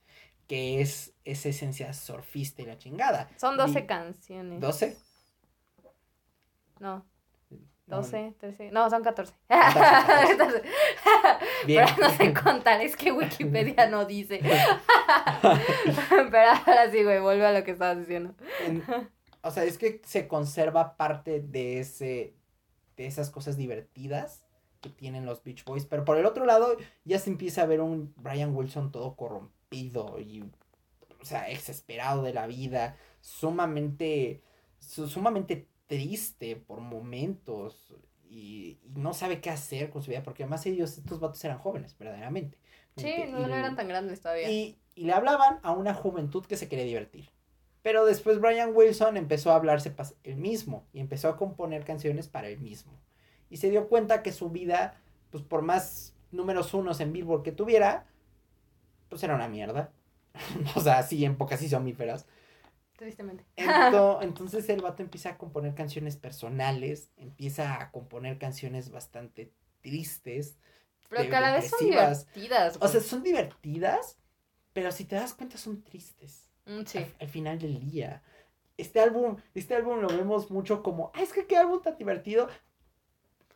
que 0.48 0.80
es 0.80 1.12
esa 1.26 1.50
esencia 1.50 1.92
surfista 1.92 2.62
y 2.62 2.64
la 2.64 2.78
chingada. 2.78 3.28
Son 3.36 3.58
12 3.58 3.84
canciones. 3.84 4.58
¿12? 4.58 4.96
No. 6.80 7.04
12, 7.86 8.34
13, 8.40 8.70
no, 8.70 8.88
son 8.88 9.02
14. 9.02 9.34
14. 9.48 10.62
Bien. 11.66 11.84
Pero 11.84 12.08
no 12.08 12.16
sé 12.16 12.32
contar, 12.32 12.80
es 12.80 12.96
que 12.96 13.12
Wikipedia 13.12 13.88
no 13.88 14.06
dice. 14.06 14.40
Pero 16.08 16.50
ahora 16.50 16.90
sí, 16.90 17.04
güey, 17.04 17.20
vuelve 17.20 17.46
a 17.46 17.52
lo 17.52 17.62
que 17.62 17.72
estabas 17.72 17.98
diciendo. 17.98 18.34
o 19.42 19.50
sea, 19.50 19.64
es 19.64 19.76
que 19.76 20.00
se 20.04 20.26
conserva 20.26 20.96
parte 20.96 21.40
de 21.40 21.80
ese, 21.80 22.34
de 22.96 23.06
esas 23.06 23.28
cosas 23.28 23.58
divertidas 23.58 24.46
que 24.80 24.88
tienen 24.90 25.26
los 25.26 25.42
Beach 25.42 25.64
Boys, 25.64 25.86
pero 25.86 26.04
por 26.04 26.18
el 26.18 26.26
otro 26.26 26.44
lado 26.44 26.76
ya 27.04 27.18
se 27.18 27.30
empieza 27.30 27.62
a 27.62 27.66
ver 27.66 27.80
un 27.80 28.12
Brian 28.16 28.54
Wilson 28.54 28.92
todo 28.92 29.16
corrompido 29.16 30.18
y, 30.20 30.42
o 31.20 31.24
sea, 31.24 31.48
exasperado 31.50 32.22
de 32.22 32.34
la 32.34 32.46
vida, 32.46 32.96
sumamente, 33.22 34.42
sumamente 34.80 35.68
triste 35.86 36.56
por 36.56 36.80
momentos 36.80 37.94
y, 38.28 38.78
no 38.96 39.14
sabe 39.14 39.40
qué 39.40 39.50
hacer 39.50 39.90
con 39.90 40.02
su 40.02 40.10
vida, 40.10 40.22
porque 40.22 40.42
además 40.42 40.66
ellos, 40.66 40.98
estos 40.98 41.20
vatos 41.20 41.44
eran 41.44 41.58
jóvenes, 41.58 41.96
verdaderamente. 41.98 42.58
Sí, 42.96 43.24
no, 43.28 43.44
eran 43.44 43.76
tan 43.76 43.88
grandes 43.88 44.20
todavía. 44.20 44.50
Y, 44.50 44.78
y, 44.94 45.04
le 45.04 45.12
hablaban 45.12 45.58
a 45.62 45.72
una 45.72 45.94
juventud 45.94 46.44
que 46.46 46.56
se 46.56 46.68
quería 46.68 46.84
divertir. 46.84 47.30
Pero 47.82 48.06
después 48.06 48.40
Brian 48.40 48.74
Wilson 48.74 49.16
empezó 49.16 49.50
a 49.52 49.56
hablarse 49.56 49.94
el 50.22 50.36
mismo 50.36 50.86
y 50.92 51.00
empezó 51.00 51.28
a 51.28 51.36
componer 51.36 51.84
canciones 51.84 52.28
para 52.28 52.48
él 52.48 52.58
mismo. 52.60 52.92
Y 53.50 53.58
se 53.58 53.70
dio 53.70 53.88
cuenta 53.88 54.22
que 54.22 54.32
su 54.32 54.48
vida, 54.50 55.00
pues 55.30 55.44
por 55.44 55.62
más 55.62 56.14
números 56.30 56.72
unos 56.74 57.00
en 57.00 57.12
Billboard 57.12 57.42
que 57.42 57.52
tuviera, 57.52 58.06
pues 59.08 59.22
era 59.22 59.34
una 59.34 59.48
mierda. 59.48 59.92
o 60.74 60.80
sea, 60.80 60.98
así 60.98 61.24
en 61.24 61.36
pocas 61.36 61.62
y 61.62 61.68
somíferas. 61.68 62.26
Tristemente. 62.96 63.44
Entonces 64.22 64.68
el 64.68 64.80
vato 64.80 65.02
empieza 65.02 65.30
a 65.30 65.38
componer 65.38 65.74
canciones 65.74 66.16
personales, 66.16 67.10
empieza 67.16 67.80
a 67.80 67.90
componer 67.90 68.38
canciones 68.38 68.90
bastante 68.90 69.52
tristes. 69.80 70.56
Pero 71.08 71.28
cada 71.30 71.54
vez 71.54 71.70
son 71.70 71.86
divertidas. 71.86 72.78
O 72.80 72.88
sea, 72.88 73.00
son 73.00 73.22
divertidas, 73.22 74.18
pero 74.72 74.90
si 74.92 75.04
te 75.04 75.16
das 75.16 75.34
cuenta 75.34 75.58
son 75.58 75.82
tristes. 75.82 76.50
Mm, 76.66 76.84
sí. 76.86 77.06
Al, 77.20 77.28
final 77.28 77.58
del 77.58 77.78
día. 77.78 78.22
Este 78.76 79.00
álbum, 79.00 79.36
este 79.54 79.74
álbum 79.74 80.00
lo 80.00 80.08
vemos 80.08 80.50
mucho 80.50 80.82
como, 80.82 81.12
ah, 81.14 81.22
es 81.22 81.32
que 81.32 81.46
qué 81.46 81.56
álbum 81.56 81.80
tan 81.82 81.96
divertido, 81.96 82.48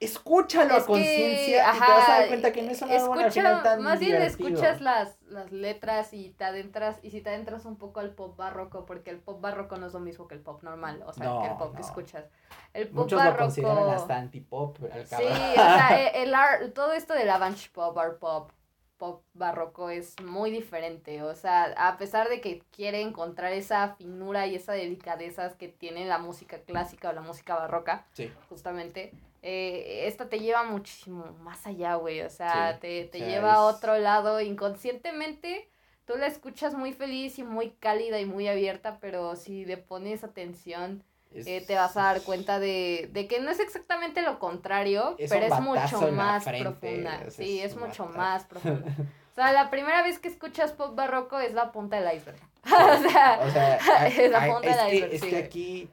escúchalo 0.00 0.74
a 0.74 0.86
conciencia 0.86 1.74
y 1.74 1.80
te 1.80 1.90
vas 1.90 2.08
a 2.08 2.12
dar 2.12 2.28
cuenta 2.28 2.52
que 2.52 2.62
no 2.62 2.70
es 2.70 2.82
un 2.82 2.90
escucha, 2.90 3.62
tan 3.62 3.82
Más 3.82 3.98
bien 3.98 4.22
escuchas 4.22 4.80
las, 4.80 5.20
las 5.22 5.50
letras 5.50 6.12
y 6.12 6.30
te 6.30 6.44
adentras, 6.44 6.98
y 7.02 7.10
si 7.10 7.20
te 7.20 7.30
adentras 7.30 7.64
un 7.64 7.76
poco 7.76 8.00
al 8.00 8.10
pop 8.10 8.36
barroco, 8.36 8.86
porque 8.86 9.10
el 9.10 9.18
pop 9.18 9.40
barroco 9.40 9.76
no 9.76 9.86
es 9.86 9.92
lo 9.92 10.00
mismo 10.00 10.28
que 10.28 10.36
el 10.36 10.40
pop 10.40 10.62
normal, 10.62 11.02
o 11.04 11.12
sea, 11.12 11.40
que 11.42 11.48
el 11.48 11.56
pop 11.56 11.74
que 11.74 11.82
escuchas. 11.82 12.26
El 12.74 12.88
pop 12.88 13.04
Muchos 13.04 13.18
barroco... 13.18 13.38
lo 13.38 13.44
consideran 13.46 13.90
hasta 13.90 14.16
antipop. 14.16 14.78
Sí, 14.78 15.24
o 15.24 15.54
sea, 15.54 16.00
e, 16.00 16.22
el, 16.22 16.34
art, 16.34 16.72
todo 16.74 16.92
esto 16.92 17.14
del 17.14 17.30
avance 17.30 17.68
pop, 17.72 17.96
art 17.98 18.18
pop, 18.18 18.52
pop 18.98 19.24
barroco 19.34 19.90
es 19.90 20.14
muy 20.22 20.50
diferente, 20.50 21.22
o 21.22 21.34
sea, 21.34 21.74
a 21.76 21.96
pesar 21.96 22.28
de 22.28 22.40
que 22.40 22.62
quiere 22.70 23.00
encontrar 23.00 23.52
esa 23.52 23.94
finura 23.94 24.46
y 24.46 24.54
esa 24.54 24.72
delicadeza 24.72 25.56
que 25.56 25.68
tiene 25.68 26.06
la 26.06 26.18
música 26.18 26.60
clásica 26.60 27.10
o 27.10 27.12
la 27.12 27.20
música 27.20 27.54
barroca, 27.54 28.06
sí. 28.12 28.30
justamente, 28.48 29.12
eh, 29.42 30.04
esta 30.06 30.28
te 30.28 30.40
lleva 30.40 30.64
muchísimo 30.64 31.36
más 31.42 31.66
allá, 31.66 31.94
güey. 31.94 32.22
O 32.22 32.30
sea, 32.30 32.78
te, 32.80 33.04
te 33.04 33.20
lleva 33.20 33.54
a 33.54 33.62
otro 33.62 33.98
lado 33.98 34.40
inconscientemente. 34.40 35.68
Tú 36.04 36.16
la 36.16 36.26
escuchas 36.26 36.74
muy 36.74 36.92
feliz 36.92 37.38
y 37.38 37.42
muy 37.42 37.70
cálida 37.70 38.18
y 38.18 38.24
muy 38.24 38.48
abierta, 38.48 38.98
pero 39.00 39.36
si 39.36 39.64
le 39.64 39.76
pones 39.76 40.24
atención, 40.24 41.04
eh, 41.34 41.62
te 41.66 41.74
vas 41.74 41.96
a 41.96 42.04
dar 42.04 42.22
cuenta 42.22 42.58
de, 42.58 43.10
de, 43.12 43.26
que 43.26 43.40
no 43.40 43.50
es 43.50 43.60
exactamente 43.60 44.22
lo 44.22 44.38
contrario, 44.38 45.16
pero 45.28 45.46
es 45.46 45.60
mucho 45.60 46.10
más 46.12 46.44
profunda. 46.44 47.30
sí, 47.30 47.60
es, 47.60 47.76
mucho 47.76 48.06
más 48.06 48.44
profunda. 48.46 48.86
O 49.32 49.34
sea, 49.34 49.52
la 49.52 49.70
primera 49.70 50.02
vez 50.02 50.18
que 50.18 50.28
escuchas 50.28 50.72
pop 50.72 50.96
barroco 50.96 51.38
es 51.38 51.52
la 51.52 51.70
punta 51.70 52.00
del 52.00 52.16
iceberg. 52.16 52.40
o 52.64 53.08
sea, 53.08 53.40
O 53.44 53.50
sea, 53.50 54.06
es 54.08 54.30
la 54.30 54.52
punta 54.52 54.60
de 54.62 54.70
es, 54.70 54.76
la 54.76 54.86
que, 54.86 55.16
es 55.16 55.22
que 55.22 55.36
aquí 55.36 55.90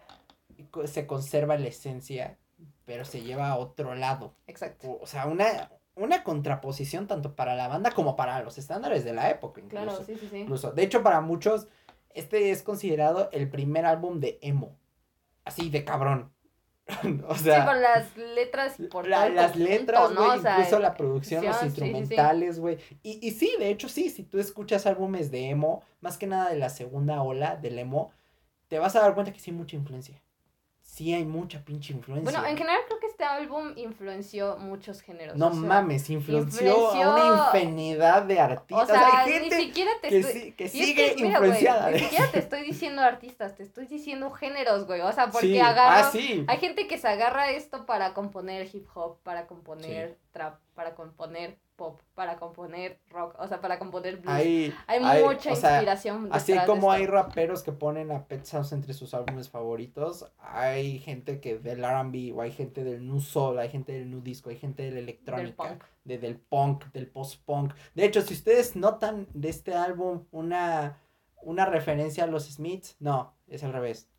se 0.86 1.06
conserva 1.06 1.58
la 1.58 1.68
esencia, 1.68 2.38
pero 2.86 3.06
se 3.06 3.22
lleva 3.22 3.50
a 3.50 3.58
otro 3.58 3.96
lado. 3.96 4.34
Exacto. 4.48 4.88
O 4.92 5.04
o 5.04 5.08
sea, 5.08 5.26
una, 5.26 5.72
una 5.96 6.24
contraposición 6.24 7.08
tanto 7.08 7.36
para 7.36 7.56
la 7.56 7.68
banda 7.68 7.92
como 7.92 8.16
para 8.16 8.42
los 8.44 8.58
estándares 8.58 9.04
de 9.04 9.14
la 9.14 9.30
época. 9.30 9.62
Incluso. 9.62 9.84
Claro, 9.86 10.04
sí, 10.06 10.16
sí, 10.20 10.28
sí. 10.30 10.38
incluso. 10.40 10.72
De 10.72 10.84
hecho, 10.84 11.04
para 11.04 11.22
muchos, 11.22 11.68
este 12.14 12.52
es 12.52 12.64
considerado 12.64 13.30
el 13.32 13.50
primer 13.50 13.86
álbum 13.86 14.20
de 14.20 14.40
emo. 14.42 14.78
Así 15.44 15.70
de 15.70 15.84
cabrón. 15.84 16.32
o 17.28 17.36
sea, 17.36 17.62
sí, 17.62 17.66
por 17.68 17.78
las 17.78 18.18
letras 18.18 18.76
por 18.92 19.08
la- 19.08 19.28
las 19.30 19.52
conjunto, 19.54 19.72
letras, 19.72 20.12
¿no? 20.12 20.26
güey, 20.26 20.38
O 20.38 20.42
sea, 20.42 20.58
incluso 20.60 20.80
la 20.80 20.94
producción, 20.94 21.44
los 21.44 21.56
sí, 21.58 21.70
sí, 21.70 21.76
sí. 21.76 21.82
instrumentales, 21.82 22.60
güey. 22.60 22.78
Y, 23.02 23.28
y 23.28 23.32
sí, 23.32 23.52
de 23.58 23.70
hecho, 23.70 23.90
sí, 23.90 24.10
si 24.10 24.24
tú 24.24 24.38
escuchas 24.38 24.86
álbumes 24.86 25.32
de 25.32 25.50
emo, 25.50 25.82
más 26.02 26.20
que 26.20 26.28
nada 26.28 26.50
de 26.52 26.58
la 26.58 26.70
segunda 26.70 27.24
ola 27.24 27.56
del 27.56 27.80
emo, 27.80 28.12
te 28.68 28.78
vas 28.78 28.96
a 28.96 29.00
dar 29.02 29.16
cuenta 29.16 29.34
que 29.34 29.40
sí 29.40 29.50
hay 29.50 29.58
mucha 29.58 29.76
influencia. 29.76 30.22
Sí 30.96 31.14
hay 31.14 31.26
mucha 31.26 31.60
pinche 31.60 31.92
influencia. 31.92 32.32
Bueno, 32.32 32.48
en 32.48 32.56
general 32.58 32.80
creo 32.88 33.00
que 33.02 33.08
este 33.08 33.26
álbum 33.26 33.74
influenció 33.76 34.56
muchos 34.56 35.02
géneros. 35.02 35.36
No 35.36 35.48
o 35.48 35.52
sea, 35.52 35.60
mames, 35.60 36.10
influenció, 36.10 36.70
influenció- 36.70 37.04
a 37.04 37.50
una 37.52 37.60
infinidad 37.60 38.24
de 38.24 38.40
artistas. 38.40 38.90
O 38.90 38.94
sea, 38.94 39.24
hay 39.24 39.28
ni 39.28 39.40
gente 39.40 39.58
siquiera 39.60 39.92
te 40.02 40.08
que, 40.08 40.20
estoy... 40.20 40.52
que 40.54 40.64
es 40.64 40.72
sigue 40.72 41.16
que, 41.16 41.22
mira, 41.22 41.40
güey, 41.40 41.50
influenciada. 41.52 41.92
ni 41.92 42.00
siquiera 42.00 42.32
te 42.32 42.40
estoy 42.46 42.62
diciendo 42.64 43.02
artistas, 43.02 43.56
te 43.58 43.64
estoy 43.64 43.88
diciendo 43.88 44.32
géneros, 44.32 44.88
güey. 44.88 45.02
O 45.02 45.12
sea, 45.12 45.30
porque 45.32 45.48
Sí, 45.48 45.60
agarro... 45.60 46.08
Ah, 46.08 46.12
sí. 46.14 46.46
Hay 46.48 46.60
gente 46.60 46.88
que 46.88 46.98
se 46.98 47.10
agarra 47.10 47.52
esto 47.52 47.86
para 47.86 48.14
componer 48.14 48.66
hip 48.74 48.88
hop, 48.94 49.18
para 49.22 49.48
componer 49.48 50.18
trap, 50.32 50.60
para 50.76 50.96
componer 50.96 51.58
pop, 51.76 52.00
para 52.14 52.38
componer 52.38 53.00
rock, 53.10 53.36
o 53.40 53.48
sea, 53.48 53.62
para 53.62 53.78
componer 53.80 54.18
blues. 54.18 54.34
Hay, 54.34 54.74
Hay, 54.88 55.04
hay- 55.04 55.24
mucha 55.24 55.52
o 55.54 55.56
sea, 55.56 55.72
inspiración. 55.72 56.30
Así 56.32 56.54
de 56.54 56.66
como 56.66 56.92
hay 56.92 57.06
raperos 57.06 57.64
que 57.64 57.72
ponen 57.72 58.12
a 58.12 58.26
Pet 58.28 58.46
Sounds 58.46 58.72
entre 58.72 58.94
sus 58.94 59.14
álbumes 59.14 59.50
favoritos, 59.50 60.32
hay 60.40 61.00
gente 61.00 61.40
que 61.40 61.58
del 61.60 61.84
R&B, 61.84 62.34
o 62.34 62.42
hay 62.42 62.52
gente 62.52 62.84
del 62.84 63.06
nu 63.06 63.20
soul, 63.20 63.60
hay 63.60 63.70
gente 63.70 63.92
del 63.94 64.10
nu 64.10 64.22
disco, 64.22 64.50
hay 64.50 64.58
gente 64.58 64.84
de 64.84 64.90
la 64.90 64.96
del 64.96 65.04
electrónica, 65.04 65.56
punk. 65.70 65.84
de, 66.04 66.18
del 66.18 66.38
punk, 66.38 66.86
del 66.94 67.08
post-punk. 67.08 67.74
De 67.94 68.06
hecho, 68.06 68.22
si 68.22 68.34
ustedes 68.34 68.76
notan 68.76 69.28
de 69.34 69.50
este 69.50 69.74
álbum 69.76 70.26
una, 70.32 71.00
una 71.42 71.66
referencia 71.66 72.24
a 72.24 72.28
los 72.28 72.46
Smiths, 72.46 72.96
no, 73.00 73.34
es 73.48 73.64
al 73.64 73.74
revés. 73.74 74.10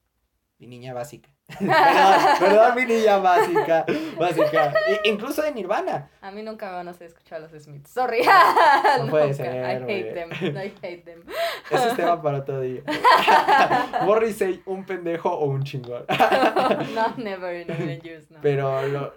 Mi 0.58 0.66
niña 0.66 0.94
básica. 0.94 1.28
Perdón, 1.46 1.68
perdón, 2.40 2.74
mi 2.74 2.84
niña 2.86 3.18
básica. 3.18 3.84
Básica. 4.18 4.74
Incluso 5.04 5.42
de 5.42 5.52
Nirvana. 5.52 6.10
A 6.20 6.30
mí 6.30 6.42
nunca 6.42 6.66
me 6.66 6.72
van 6.72 6.88
a 6.88 6.90
hacer 6.90 7.06
escuchar 7.08 7.38
a 7.38 7.48
los 7.48 7.62
Smiths. 7.62 7.90
Sorry. 7.90 8.20
No 8.98 9.06
puede 9.08 9.28
Nunca. 9.28 9.36
ser, 9.36 9.54
I 9.54 9.84
hate 9.84 10.14
them. 10.14 10.30
I 10.32 10.74
hate 10.82 11.04
them. 11.04 11.22
Ese 11.70 11.88
es 11.88 11.96
tema 11.96 12.20
para 12.22 12.38
otro 12.38 12.60
día. 12.60 12.82
Morrissey, 14.04 14.62
un 14.66 14.84
pendejo 14.84 15.30
o 15.30 15.46
un 15.46 15.62
chingón. 15.64 16.04
no, 16.94 17.14
never 17.16 17.54
in 17.60 17.70
a 17.70 17.74
million 17.74 18.00
years, 18.00 18.30
no. 18.30 18.38
Pero, 18.40 18.86
lo, 18.88 19.12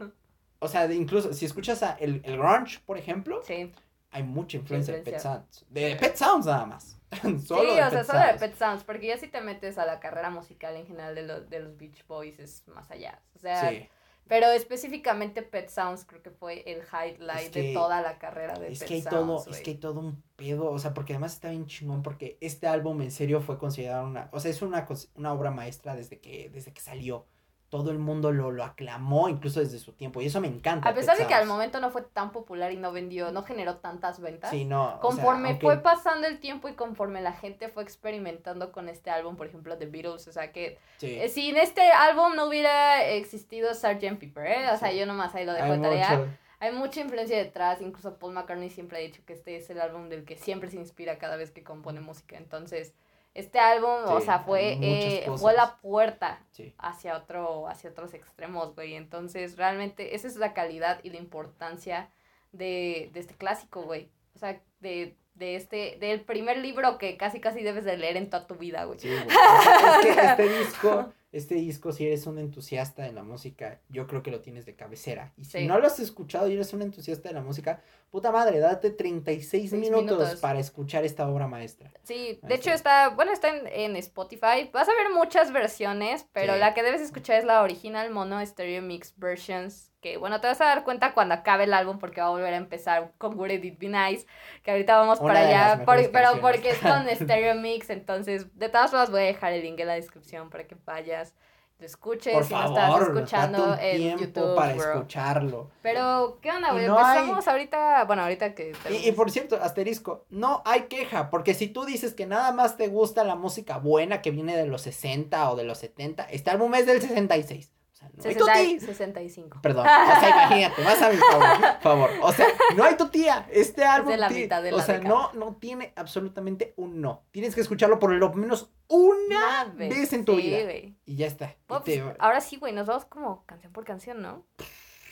o 0.59 0.67
sea, 0.67 0.91
incluso 0.91 1.33
si 1.33 1.45
escuchas 1.45 1.81
a 1.83 1.93
el, 1.99 2.21
el 2.25 2.37
grunge, 2.37 2.79
por 2.85 2.97
ejemplo, 2.97 3.41
Sí, 3.45 3.71
hay 4.11 4.23
mucha 4.23 4.57
influencia 4.57 4.93
de 4.93 5.01
Pet 5.01 5.15
influencia. 5.15 5.41
Sounds. 5.51 5.65
De 5.69 5.95
Pet 5.95 6.15
Sounds 6.15 6.45
nada 6.45 6.65
más. 6.65 6.97
solo 7.45 7.73
sí, 7.73 7.79
o 7.79 7.89
sea, 7.89 7.89
Pet 7.89 8.05
solo 8.05 8.19
de. 8.19 8.33
Pet 8.39 8.55
Sounds, 8.55 8.83
porque 8.83 9.07
ya 9.07 9.17
si 9.17 9.27
te 9.27 9.41
metes 9.41 9.77
a 9.77 9.85
la 9.85 9.99
carrera 9.99 10.29
musical 10.29 10.75
en 10.75 10.85
general 10.87 11.15
de, 11.15 11.23
los 11.23 11.49
de 11.49 11.59
los 11.59 11.77
Beach 11.77 12.05
Boys 12.07 12.39
es 12.39 12.67
más 12.67 12.89
allá. 12.91 13.21
O 13.35 13.39
sea, 13.39 13.69
Sí, 13.69 13.87
pero 14.27 14.47
específicamente 14.51 15.41
Pet 15.41 15.69
Sounds 15.69 16.05
creo 16.05 16.21
que 16.21 16.29
fue 16.29 16.61
el 16.71 16.83
highlight 16.83 17.47
Es 17.47 17.49
que- 17.49 17.61
de 17.63 17.73
toda 17.73 18.01
la 18.01 18.19
carrera 18.19 18.59
de 18.59 18.71
es 18.71 18.79
Pet 18.79 18.87
que 18.87 18.93
hay 18.95 19.01
Sounds. 19.01 19.43
todo, 19.43 19.51
es 19.55 19.61
que 19.61 19.71
hay 19.71 19.77
todo 19.77 19.99
un 19.99 20.21
pedo, 20.35 20.69
o 20.71 20.77
sea, 20.77 20.93
porque 20.93 21.13
además 21.13 21.33
está 21.33 21.49
bien 21.49 21.65
chingón, 21.65 22.03
porque 22.03 22.37
este 22.41 22.67
álbum 22.67 23.01
en 23.01 23.11
serio 23.11 23.41
fue 23.41 23.57
considerado 23.57 24.05
una, 24.07 24.29
o 24.31 24.39
sea, 24.39 24.51
es 24.51 24.61
una, 24.61 24.87
una 25.15 25.33
obra 25.33 25.49
maestra 25.51 25.95
desde 25.95 26.19
que, 26.19 26.49
desde 26.49 26.73
que 26.73 26.81
salió. 26.81 27.25
Todo 27.69 27.91
el 27.91 27.99
mundo 27.99 28.31
lo, 28.31 28.49
lo 28.51 28.63
aclamó, 28.63 29.29
incluso 29.29 29.59
desde 29.59 29.77
su 29.77 29.91
tiempo, 29.93 30.21
y 30.21 30.25
eso 30.25 30.41
me 30.41 30.47
encanta. 30.47 30.89
A 30.89 30.93
pesar 30.95 31.15
Pet 31.15 31.25
de 31.25 31.27
que 31.27 31.35
al 31.35 31.45
momento 31.45 31.79
no 31.79 31.91
fue 31.91 32.01
tan 32.01 32.31
popular 32.31 32.71
y 32.71 32.77
no 32.77 32.91
vendió, 32.91 33.31
no 33.31 33.43
generó 33.43 33.75
tantas 33.77 34.19
ventas. 34.19 34.49
Sí, 34.49 34.65
no. 34.65 34.85
o 34.87 34.89
sea, 34.91 34.99
Conforme 35.01 35.49
aunque- 35.49 35.65
fue 35.65 35.77
pasando 35.77 36.25
el 36.27 36.39
tiempo 36.39 36.67
y 36.67 36.73
conforme 36.73 37.21
la 37.21 37.33
gente 37.33 37.69
fue 37.69 37.83
experimentando 37.83 38.71
con 38.71 38.89
este 38.89 39.11
álbum, 39.11 39.35
por 39.35 39.45
ejemplo, 39.45 39.77
The 39.77 39.85
Beatles, 39.85 40.27
o 40.27 40.31
sea 40.31 40.51
que 40.51 40.79
sí. 40.97 41.19
eh, 41.19 41.29
si 41.29 41.49
en 41.49 41.57
este 41.57 41.91
álbum 41.91 42.35
no 42.35 42.45
hubiera 42.47 43.05
existido 43.05 43.73
Sgt. 43.73 44.17
Pepper, 44.19 44.47
¿eh? 44.47 44.71
o 44.73 44.77
sea, 44.77 44.89
Sí. 44.91 44.97
yo 44.97 45.05
nomás 45.05 45.35
ahí 45.35 45.45
lo 45.45 45.53
dejo 45.53 45.71
de 45.73 45.77
tarea. 45.79 46.09
mucho- 46.17 46.31
Hay 46.61 46.71
mucha 46.73 46.99
influencia 46.99 47.37
detrás, 47.37 47.79
incluso 47.81 48.15
Paul 48.17 48.33
McCartney 48.33 48.69
siempre 48.69 48.97
ha 48.97 49.01
dicho 49.01 49.21
que 49.25 49.31
este 49.33 49.55
es 49.55 49.69
el 49.69 49.79
álbum 49.79 50.09
del 50.09 50.25
que 50.25 50.35
siempre 50.37 50.69
se 50.69 50.75
inspira 50.77 51.17
cada 51.17 51.37
vez 51.37 51.51
que 51.51 51.63
compone 51.63 52.01
música. 52.01 52.35
Entonces, 52.35 52.93
este 53.33 53.59
álbum, 53.59 53.89
o 54.05 54.19
sea, 54.21 54.39
fue, 54.39 54.77
eh, 54.81 55.25
fue 55.37 55.53
la 55.53 55.77
puerta 55.77 56.41
Sí. 56.51 56.73
hacia 56.77 57.15
otro, 57.15 57.67
hacia 57.67 57.89
otros 57.91 58.13
extremos, 58.13 58.75
güey. 58.75 58.95
Entonces, 58.95 59.55
realmente, 59.57 60.15
esa 60.15 60.27
es 60.27 60.35
la 60.35 60.53
calidad 60.53 60.99
y 61.03 61.09
la 61.11 61.17
importancia 61.17 62.09
de, 62.51 63.09
de 63.13 63.19
este 63.19 63.35
clásico, 63.35 63.83
güey. 63.83 64.09
O 64.35 64.39
sea, 64.39 64.59
de, 64.79 65.15
de 65.35 65.55
este, 65.55 65.97
del 65.99 66.21
primer 66.21 66.57
libro 66.57 66.97
que 66.97 67.15
casi 67.17 67.39
casi 67.39 67.61
debes 67.63 67.85
de 67.85 67.97
leer 67.97 68.17
en 68.17 68.29
toda 68.29 68.47
tu 68.47 68.55
vida, 68.55 68.83
güey. 68.85 68.99
Sí, 68.99 69.09
güey. 69.09 69.27
Es 70.09 70.15
que 70.15 70.21
este 70.25 70.49
disco, 70.59 71.13
este 71.31 71.55
disco, 71.55 71.91
si 71.91 72.05
eres 72.07 72.25
un 72.25 72.39
entusiasta 72.39 73.03
de 73.03 73.11
la 73.11 73.23
música, 73.23 73.79
yo 73.89 74.07
creo 74.07 74.23
que 74.23 74.31
lo 74.31 74.41
tienes 74.41 74.65
de 74.65 74.75
cabecera. 74.75 75.31
Y 75.37 75.45
si 75.45 75.59
Sí. 75.59 75.67
no 75.67 75.79
lo 75.79 75.85
has 75.87 75.99
escuchado 75.99 76.47
y 76.49 76.53
eres 76.53 76.73
un 76.73 76.81
entusiasta 76.81 77.29
de 77.29 77.35
la 77.35 77.41
música, 77.41 77.81
puta 78.09 78.31
madre, 78.31 78.59
date 78.59 78.89
36 78.89 79.69
Seis 79.69 79.73
minutos, 79.73 80.05
minutos. 80.17 80.39
para 80.39 80.59
escuchar 80.59 81.05
esta 81.05 81.27
obra 81.29 81.47
maestra. 81.47 81.91
Sí, 82.03 82.13
Ahí 82.13 82.39
de 82.41 82.55
hecho 82.55 82.71
está. 82.71 83.05
está, 83.05 83.15
bueno, 83.15 83.31
está 83.31 83.49
en, 83.55 83.67
en 83.67 83.95
Spotify. 83.97 84.69
Vas 84.73 84.89
a 84.89 84.93
ver 84.95 85.11
muchas 85.13 85.51
versiones, 85.51 86.25
pero 86.33 86.53
Sí. 86.53 86.59
la 86.59 86.73
que 86.73 86.81
debes 86.83 87.01
escuchar 87.01 87.37
es 87.37 87.45
la 87.45 87.61
original 87.61 88.09
mono 88.11 88.43
stereo 88.43 88.81
mix 88.81 89.13
versions, 89.17 89.88
que 90.01 90.17
bueno, 90.17 90.39
te 90.41 90.47
vas 90.47 90.59
a 90.61 90.65
dar 90.65 90.83
cuenta 90.83 91.13
cuando 91.13 91.35
acabe 91.35 91.65
el 91.65 91.73
álbum 91.73 91.99
porque 91.99 92.21
va 92.21 92.27
a 92.27 92.31
volver 92.31 92.53
a 92.53 92.57
empezar 92.57 93.11
con 93.17 93.37
Would 93.37 93.51
It 93.51 93.77
Be 93.79 93.89
Nice, 93.89 94.25
que 94.63 94.71
ahorita 94.71 94.97
vamos 94.97 95.19
Una 95.19 95.27
para 95.33 95.39
allá, 95.47 95.85
por- 95.85 96.11
pero 96.11 96.39
porque 96.41 96.69
es 96.71 96.79
con 96.79 97.05
stereo 97.15 97.55
mix, 97.55 97.89
entonces 97.89 98.47
de 98.57 98.69
todas 98.69 98.91
formas 98.91 99.11
voy 99.11 99.21
a 99.21 99.25
dejar 99.25 99.53
el 99.53 99.61
link 99.63 99.79
en 99.79 99.87
la 99.87 99.93
descripción 99.95 100.49
para 100.49 100.65
que 100.65 100.75
vayas, 100.85 101.35
lo 101.79 101.85
escuches, 101.85 102.33
Por 102.33 102.43
si 102.43 102.53
no 102.53 102.65
estás 102.65 103.01
escuchando 103.03 103.77
en 103.79 104.17
YouTube, 104.17 104.55
para 104.55 104.73
bro. 104.73 104.93
escucharlo. 104.95 105.71
Pero, 105.81 106.37
¿qué 106.41 106.51
onda, 106.51 106.73
güey? 106.73 106.87
no 106.87 106.97
hay- 106.99 107.17
Empezamos 107.19 107.47
ahorita, 107.47 108.03
bueno, 108.03 108.23
ahorita 108.23 108.53
que... 108.53 108.73
Y, 108.89 109.07
y 109.07 109.11
por 109.13 109.31
cierto, 109.31 109.55
asterisco, 109.61 110.25
no 110.29 110.61
hay 110.65 110.83
queja, 110.83 111.29
porque 111.29 111.53
si 111.53 111.67
tú 111.67 111.85
dices 111.85 112.13
que 112.13 112.25
nada 112.25 112.51
más 112.51 112.75
te 112.75 112.89
gusta 112.89 113.23
la 113.23 113.35
música 113.35 113.77
buena 113.77 114.21
que 114.21 114.31
viene 114.31 114.57
de 114.57 114.65
los 114.65 114.81
60 114.81 115.49
o 115.51 115.55
de 115.55 115.63
los 115.63 115.77
70, 115.77 116.23
este 116.25 116.49
álbum 116.49 116.73
es 116.75 116.85
del 116.85 116.99
66. 117.01 117.71
O 118.17 118.21
sea, 118.21 118.31
no 118.33 118.45
hay 118.47 118.79
tu 118.79 118.85
60 118.85 119.19
tía. 119.19 119.29
65. 119.35 119.59
Perdón, 119.61 119.85
o 120.17 120.19
sea, 120.19 120.29
imagínate, 120.29 120.83
vas 120.83 121.01
a 121.01 121.09
mi 121.09 121.17
favor, 121.17 121.81
favor. 121.81 122.09
O 122.21 122.33
sea, 122.33 122.47
no 122.75 122.83
hay 122.83 122.95
tu 122.95 123.07
tía. 123.09 123.47
Este 123.51 123.83
álbum. 123.85 124.11
de 124.11 124.17
la 124.17 124.29
mitad 124.29 124.61
de 124.63 124.73
o 124.73 124.77
la 124.77 124.83
sea, 124.83 124.95
década. 124.99 125.13
no, 125.13 125.33
no 125.33 125.55
tiene 125.57 125.93
absolutamente 125.95 126.73
un 126.77 127.01
no. 127.01 127.23
Tienes 127.31 127.55
que 127.55 127.61
escucharlo 127.61 127.99
por 127.99 128.11
lo 128.13 128.33
menos 128.33 128.71
una 128.87 129.63
Una 129.65 129.73
vez 129.75 130.11
en 130.13 130.25
tu 130.25 130.35
sí, 130.37 130.41
vida. 130.43 130.63
güey. 130.63 130.97
Y 131.05 131.15
ya 131.15 131.27
está. 131.27 131.45
Y 131.45 131.55
Bueno, 131.67 131.83
te- 131.83 132.01
pues, 132.01 132.15
ahora 132.19 132.41
sí, 132.41 132.57
güey, 132.57 132.73
nos 132.73 132.87
vamos 132.87 133.05
como 133.05 133.45
canción 133.45 133.71
por 133.73 133.83
canción, 133.85 134.21
¿no? 134.21 134.45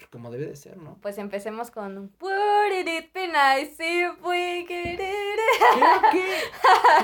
como 0.09 0.31
debe 0.31 0.45
de 0.45 0.55
ser, 0.55 0.77
¿no? 0.77 0.97
Pues 1.01 1.17
empecemos 1.17 1.69
con 1.69 2.13
Wouldn't 2.21 2.87
it 2.87 3.13
be 3.13 3.27
nice 3.27 3.75
if 3.83 4.13
we 4.25 4.65
could 4.65 4.93
it? 4.93 4.99
Creo 4.99 6.01
que, 6.13 6.25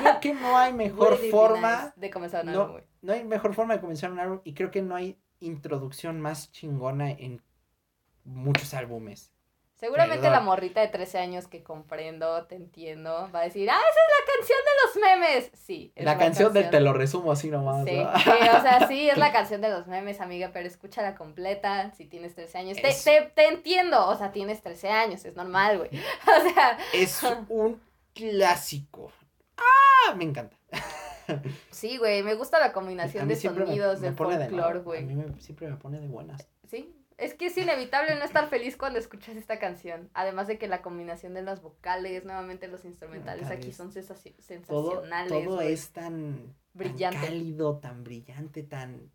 creo 0.02 0.20
que 0.22 0.34
no 0.34 0.58
hay 0.58 0.72
mejor 0.72 1.18
forma. 1.30 1.82
nice 1.84 1.94
de 1.98 2.10
comenzar 2.10 2.46
un 2.46 2.54
No. 2.54 2.62
álbum, 2.62 2.72
güey. 2.76 2.84
No 3.02 3.12
hay 3.14 3.26
mejor 3.26 3.54
forma 3.54 3.74
de 3.76 3.82
comenzar 3.82 4.10
un 4.10 4.20
álbum. 4.20 4.40
Y 4.46 4.54
creo 4.54 4.72
que 4.72 4.82
no 4.82 4.96
hay 4.96 5.20
introducción 5.46 6.22
más 6.22 6.52
chingona 6.52 7.12
en 7.12 7.42
muchos 8.24 8.74
álbumes. 8.74 9.34
Seguramente 9.84 10.22
Perdón. 10.22 10.32
la 10.32 10.40
morrita 10.40 10.80
de 10.80 10.88
13 10.88 11.20
años 11.20 11.48
que 11.48 11.62
comprendo, 11.62 12.46
te 12.46 12.56
entiendo, 12.56 13.30
va 13.36 13.42
a 13.42 13.44
decir, 13.44 13.70
ah, 13.70 13.74
esa 13.74 13.82
es 13.82 14.10
la 14.18 14.34
canción 14.38 14.60
de 14.64 14.72
los 14.82 15.20
memes. 15.20 15.52
Sí. 15.60 15.92
es 15.94 16.06
La, 16.06 16.18
canción 16.18 16.54
del 16.54 16.70
te 16.70 16.80
lo 16.80 16.94
resumo 16.94 17.34
así 17.34 17.50
nomás. 17.50 17.84
Sí, 17.86 17.98
¿no? 17.98 18.18
sí, 18.18 18.30
o 18.30 18.62
sea, 18.62 18.88
sí, 18.88 19.10
es 19.10 19.18
la 19.18 19.34
canción 19.34 19.60
de 19.60 19.68
los 19.68 19.88
memes, 19.88 20.22
amiga, 20.22 20.52
pero 20.54 20.70
escúchala 20.70 21.16
completa 21.16 21.92
si 21.98 22.06
tienes 22.06 22.34
13 22.34 22.58
años. 22.60 22.78
Te, 22.78 22.94
te, 22.94 23.32
te 23.36 23.48
entiendo, 23.50 24.08
o 24.08 24.16
sea, 24.16 24.32
tienes 24.32 24.62
13 24.62 24.90
años, 24.90 25.26
es 25.26 25.36
normal, 25.36 25.80
güey. 25.80 25.90
O 26.24 26.54
sea, 26.54 26.78
Es 26.94 27.22
un 27.50 27.82
clásico. 28.14 29.12
¡Ah! 29.58 30.16
Me 30.16 30.24
encanta. 30.24 30.56
Sí, 31.72 31.98
güey, 31.98 32.24
me 32.24 32.36
gusta 32.36 32.60
la 32.60 32.74
combinación 32.74 33.28
de 33.28 33.36
me- 33.36 33.40
sonidos 33.42 34.00
me 34.02 34.12
pone 34.12 34.38
de 34.38 34.46
folclore, 34.46 34.74
mal. 34.74 34.78
A 34.80 34.84
güey. 34.84 35.04
mí 35.06 35.16
me- 35.16 35.40
siempre 35.40 35.68
me 35.70 35.78
pone 35.78 36.00
de 36.00 36.08
buenas. 36.08 36.48
Sí, 36.70 36.96
es 37.18 37.34
que 37.34 37.46
es 37.48 37.58
inevitable 37.58 38.16
no 38.16 38.24
estar 38.26 38.48
feliz 38.50 38.76
cuando 38.78 38.98
escuchas 39.00 39.36
esta 39.36 39.60
canción. 39.60 40.10
Además 40.14 40.48
de 40.48 40.58
que 40.58 40.68
la 40.68 40.82
combinación 40.82 41.34
de 41.34 41.42
las 41.44 41.62
vocales, 41.62 42.26
nuevamente 42.26 42.68
los 42.68 42.86
instrumentales 42.86 43.48
aquí 43.48 43.72
son 43.72 43.92
sensaci- 43.92 44.36
sensacionales. 44.40 45.30
todo 45.32 45.56
güey. 45.56 45.74
es 45.74 45.92
tan, 45.92 46.56
Brillante. 46.74 47.18
tan 47.18 47.26
cálido, 47.28 47.78
tan 47.78 48.04
brillante, 48.04 48.64
tan... 48.64 49.12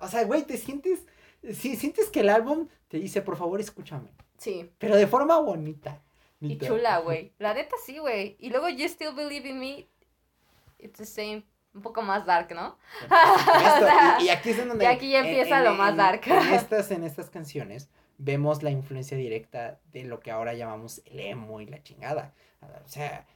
O 0.00 0.08
sea, 0.08 0.24
güey, 0.24 0.42
te 0.44 0.56
sientes... 0.56 1.06
Sí, 1.52 1.76
sientes 1.76 2.08
que 2.08 2.20
el 2.20 2.30
álbum 2.30 2.68
te 2.88 2.96
dice, 2.98 3.20
por 3.20 3.36
favor, 3.36 3.60
escúchame. 3.60 4.08
Sí, 4.38 4.70
Pero 4.78 4.96
de 4.96 5.06
forma 5.06 5.38
bonita. 5.40 6.02
y 6.40 6.56
chula, 6.58 6.98
güey. 7.04 7.34
La 7.38 7.52
neta 7.52 7.76
sí, 7.84 7.98
güey. 7.98 8.36
Y 8.40 8.48
luego 8.48 8.70
You 8.70 8.88
Still 8.88 9.14
Believe 9.14 9.50
in 9.50 9.58
Me, 9.60 9.86
it's 10.84 10.98
the 10.98 11.06
same 11.06 11.44
un 11.74 11.82
poco 11.82 12.02
más 12.02 12.24
dark, 12.24 12.54
¿no? 12.54 12.78
Esto, 13.02 13.86
y, 14.20 14.26
y, 14.26 14.28
aquí 14.28 14.50
es 14.50 14.66
donde... 14.66 14.84
Y 14.84 14.86
aquí 14.86 15.10
ya 15.10 15.20
empieza 15.20 15.58
en, 15.58 15.64
lo 15.64 15.74
más 15.74 15.90
en- 15.90 15.96
dark. 15.96 16.20
En 16.26 16.54
estas, 16.54 16.90
en 16.92 17.02
estas 17.04 17.30
canciones 17.30 17.88
vemos 18.18 18.62
la 18.62 18.70
influencia 18.70 19.16
directa 19.16 19.80
de 19.92 20.04
lo 20.04 20.20
que 20.20 20.30
ahora 20.30 20.54
llamamos 20.54 21.02
el 21.04 21.18
emo 21.18 21.60
y 21.60 21.66
la 21.66 21.82
chingada. 21.82 22.32
O 22.84 22.88
sea, 22.88 23.26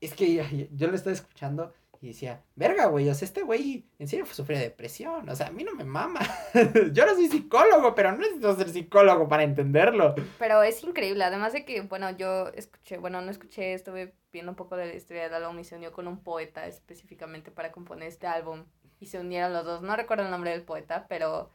es 0.00 0.14
que 0.14 0.32
yo, 0.32 0.44
yo- 0.72 0.86
lo 0.88 0.94
estaba 0.94 1.12
escuchando 1.12 1.74
y 2.00 2.08
decía, 2.08 2.42
verga, 2.56 2.86
güey, 2.86 3.08
o 3.08 3.14
sea, 3.14 3.26
este 3.26 3.42
güey 3.42 3.84
en 3.98 4.08
serio 4.08 4.26
sufre 4.26 4.58
de 4.58 4.64
depresión, 4.64 5.28
o 5.28 5.36
sea, 5.36 5.48
a 5.48 5.50
mí 5.52 5.62
no 5.62 5.74
me 5.74 5.84
mama. 5.84 6.20
yo 6.92 7.06
no 7.06 7.14
soy 7.14 7.28
psicólogo, 7.28 7.94
pero 7.94 8.10
no 8.12 8.18
necesito 8.18 8.56
ser 8.56 8.70
psicólogo 8.70 9.28
para 9.28 9.44
entenderlo. 9.44 10.14
Pero 10.38 10.62
es 10.64 10.82
increíble, 10.82 11.22
además 11.24 11.52
de 11.52 11.64
que, 11.64 11.80
bueno, 11.82 12.10
yo 12.16 12.48
escuché, 12.54 12.98
bueno, 12.98 13.20
no 13.20 13.30
escuché, 13.30 13.74
estuve 13.74 14.14
viendo 14.32 14.52
un 14.52 14.56
poco 14.56 14.76
de 14.76 14.86
la 14.86 14.94
historia 14.94 15.24
del 15.24 15.34
álbum 15.34 15.58
y 15.58 15.64
se 15.64 15.76
unió 15.76 15.92
con 15.92 16.08
un 16.08 16.18
poeta 16.22 16.66
específicamente 16.66 17.50
para 17.50 17.70
componer 17.70 18.08
este 18.08 18.26
álbum 18.26 18.64
y 18.98 19.06
se 19.06 19.18
unieron 19.18 19.52
los 19.52 19.64
dos. 19.64 19.82
No 19.82 19.94
recuerdo 19.96 20.24
el 20.24 20.30
nombre 20.30 20.50
del 20.50 20.62
poeta, 20.62 21.06
pero 21.08 21.50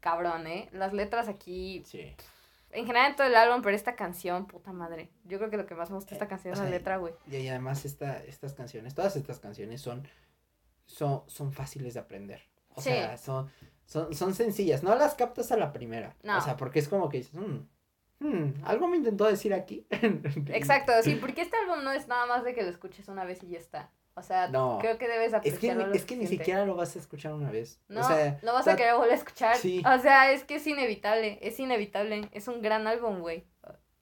cabrón, 0.00 0.46
¿eh? 0.46 0.68
Las 0.72 0.92
letras 0.92 1.28
aquí, 1.28 1.82
Sí. 1.86 2.14
en 2.70 2.86
general 2.86 3.10
en 3.10 3.16
todo 3.16 3.26
el 3.26 3.34
álbum, 3.34 3.62
pero 3.62 3.74
esta 3.74 3.96
canción, 3.96 4.46
puta 4.46 4.72
madre. 4.72 5.10
Yo 5.24 5.38
creo 5.38 5.50
que 5.50 5.56
lo 5.56 5.66
que 5.66 5.74
más 5.74 5.90
me 5.90 5.96
gusta 5.96 6.10
de 6.10 6.16
esta 6.16 6.26
Eh, 6.26 6.28
canción 6.28 6.52
es 6.52 6.58
la 6.58 6.66
sea, 6.66 6.70
letra, 6.70 6.96
güey. 6.98 7.14
Y, 7.30 7.36
y 7.36 7.48
además 7.48 7.84
esta, 7.84 8.22
estas 8.24 8.52
canciones, 8.52 8.94
todas 8.94 9.16
estas 9.16 9.40
canciones 9.40 9.80
son, 9.80 10.06
son, 10.86 11.22
son 11.28 11.52
fáciles 11.52 11.94
de 11.94 12.00
aprender. 12.00 12.42
O 12.74 12.80
Sí. 12.82 12.90
sea, 12.90 13.16
son, 13.16 13.50
son, 13.86 14.14
son 14.14 14.34
sencillas. 14.34 14.82
No 14.82 14.94
las 14.94 15.14
captas 15.14 15.50
a 15.50 15.56
la 15.56 15.72
primera. 15.72 16.14
No. 16.22 16.38
O 16.38 16.40
sea, 16.40 16.56
porque 16.56 16.78
es 16.78 16.88
como 16.88 17.08
que 17.08 17.18
dices, 17.18 17.34
"Hmm, 17.34 17.66
hmm, 18.20 18.64
algo 18.64 18.88
me 18.88 18.96
intentó 18.98 19.26
decir 19.26 19.52
aquí. 19.54 19.86
Exacto, 20.48 20.92
sí, 21.02 21.16
porque 21.16 21.42
este 21.42 21.56
álbum 21.56 21.84
no 21.84 21.92
es 21.92 22.08
nada 22.08 22.26
más 22.26 22.44
de 22.44 22.54
que 22.54 22.62
lo 22.62 22.68
escuches 22.70 23.08
una 23.08 23.24
vez 23.24 23.42
y 23.42 23.48
ya 23.48 23.58
está. 23.58 23.90
O 24.14 24.22
sea, 24.22 24.48
No. 24.48 24.78
creo 24.80 24.98
que 24.98 25.06
debes 25.06 25.26
Es 25.26 25.30
que, 25.30 25.36
apreciarlo. 25.70 25.92
es 25.92 26.04
que 26.04 26.16
ni 26.16 26.26
siquiera 26.26 26.66
lo 26.66 26.74
vas 26.74 26.96
a 26.96 26.98
escuchar 26.98 27.34
una 27.34 27.50
vez. 27.52 27.80
No, 27.88 28.00
o 28.00 28.04
sea, 28.04 28.38
lo 28.42 28.52
vas 28.52 28.66
a 28.66 28.74
querer 28.74 28.94
volver 28.94 29.12
a 29.12 29.14
escuchar. 29.14 29.56
sí. 29.56 29.80
O 29.86 29.98
sea, 30.00 30.32
es 30.32 30.42
que 30.42 30.56
es 30.56 30.66
inevitable, 30.66 31.38
es 31.40 31.60
inevitable. 31.60 32.28
Es 32.32 32.48
un 32.48 32.60
gran 32.60 32.86
álbum, 32.88 33.20
güey. 33.20 33.44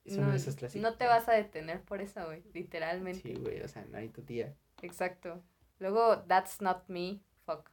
Clásicos. 0.04 0.76
no 0.76 0.94
te 0.94 1.04
vas 1.06 1.28
a 1.28 1.32
detener 1.32 1.82
por 1.82 2.00
eso, 2.00 2.25
güey. 2.25 2.42
Literalmente. 2.54 3.20
Sí, 3.20 3.35
güey, 3.35 3.61
o 3.61 3.68
sea, 3.68 3.85
no 3.90 3.99
hay 3.99 4.08
tu 4.08 4.23
tía. 4.23 4.54
Exacto. 4.80 5.42
Luego, 5.80 6.20
That's 6.20 6.61
Not 6.62 6.85
Me, 6.88 7.20
fuck. 7.44 7.68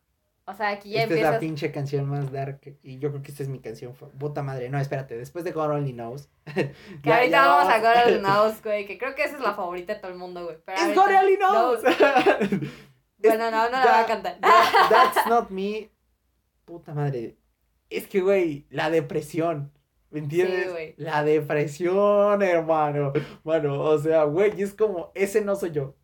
O 0.46 0.54
sea, 0.54 0.70
aquí 0.72 0.92
ya 0.92 1.04
Esta 1.04 1.16
es 1.16 1.22
la 1.22 1.40
pinche 1.40 1.72
canción 1.72 2.06
más 2.10 2.32
dark. 2.32 2.60
Y 2.84 3.00
yo 3.00 3.10
creo 3.12 3.22
que 3.22 3.32
esta 3.32 3.44
es 3.44 3.50
mi 3.50 3.60
canción. 3.60 3.94
Puta 3.94 4.44
madre. 4.44 4.70
No, 4.70 4.78
espérate. 4.78 5.18
Después 5.18 5.46
de 5.46 5.52
God 5.54 5.72
Only 5.72 5.94
Knows. 5.94 6.28
Que 7.02 7.14
ahorita 7.14 7.48
vamos 7.48 7.74
a 7.74 7.80
Girl 7.80 8.20
Knows, 8.24 8.62
güey. 8.62 8.86
Que 8.86 8.98
creo 8.98 9.16
que 9.16 9.24
esa 9.24 9.38
es 9.38 9.42
la 9.42 9.54
favorita 9.54 9.94
de 9.94 10.00
todo 10.02 10.12
el 10.12 10.18
mundo, 10.18 10.44
güey. 10.44 10.58
Pero 10.66 10.78
¡Es 10.82 10.96
God 10.96 11.10
Only 11.18 11.38
Knows! 11.38 11.80
Bueno, 13.26 13.50
no, 13.52 13.70
no 13.70 13.72
la 13.72 13.86
voy 13.86 14.02
a 14.02 14.06
cantar. 14.06 14.38
That- 14.42 14.90
that's 14.90 15.28
not 15.28 15.50
me. 15.50 15.90
Puta 16.66 16.94
madre. 16.94 17.38
Es 17.90 18.06
que, 18.08 18.20
güey, 18.20 18.66
la 18.70 18.90
depresión. 18.90 19.72
¿Me 20.10 20.20
entiendes? 20.20 20.68
Sí, 20.76 20.94
la 20.98 21.24
depresión, 21.24 22.42
hermano. 22.42 23.14
Bueno, 23.46 23.80
o 23.82 23.98
sea, 23.98 24.26
güey, 24.26 24.62
es 24.62 24.74
como, 24.74 25.12
ese 25.16 25.40
no 25.40 25.56
soy 25.56 25.72
yo. 25.72 25.96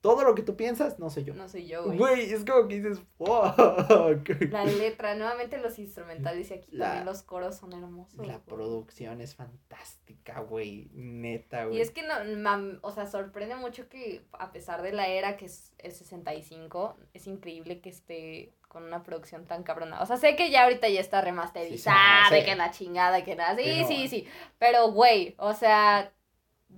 Todo 0.00 0.24
lo 0.24 0.34
que 0.34 0.42
tú 0.42 0.56
piensas, 0.56 0.98
no 0.98 1.10
soy 1.10 1.24
yo. 1.24 1.34
No 1.34 1.46
soy 1.48 1.66
yo, 1.66 1.84
güey. 1.84 1.98
Güey, 1.98 2.32
es 2.32 2.44
como 2.46 2.66
que 2.68 2.76
dices, 2.80 3.00
fuck. 3.18 4.28
La 4.50 4.64
letra, 4.64 5.14
nuevamente 5.14 5.58
los 5.58 5.78
instrumentales 5.78 6.50
y 6.50 6.54
aquí 6.54 6.68
La- 6.72 6.86
también 6.86 7.04
los 7.04 7.22
coros 7.22 7.56
son 7.56 7.72
hermosos. 7.74 8.18
La 8.26 8.34
güey. 8.38 8.46
producción 8.46 9.20
es 9.20 9.34
fantástica, 9.34 10.40
güey. 10.40 10.88
Neta, 10.94 11.66
güey. 11.66 11.78
Y 11.78 11.80
es 11.82 11.90
que, 11.90 12.02
no, 12.02 12.14
mam- 12.14 12.78
o 12.82 12.92
sea, 12.92 13.06
sorprende 13.06 13.56
mucho 13.56 13.88
que 13.88 14.24
a 14.32 14.52
pesar 14.52 14.80
de 14.82 14.92
la 14.92 15.06
era 15.08 15.36
que 15.36 15.44
es 15.46 15.74
el 15.78 15.92
65, 15.92 16.96
es 17.12 17.26
increíble 17.26 17.80
que 17.80 17.90
esté 17.90 18.54
con 18.68 18.84
una 18.84 19.02
producción 19.02 19.46
tan 19.46 19.64
cabrona. 19.64 20.00
O 20.00 20.06
sea, 20.06 20.16
sé 20.16 20.36
que 20.36 20.50
ya 20.50 20.62
ahorita 20.64 20.88
ya 20.88 21.00
está 21.00 21.20
remasterizada, 21.20 22.28
Sí, 22.30 22.36
sí, 22.38 22.44
que 22.44 22.54
la 22.56 22.70
chingada, 22.70 23.18
y 23.18 23.24
que 23.24 23.34
nada. 23.36 23.56
Sí, 23.56 23.62
Pero- 23.64 23.88
sí, 23.88 24.08
sí. 24.08 24.26
Pero, 24.58 24.92
güey, 24.92 25.34
o 25.38 25.52
sea, 25.54 26.12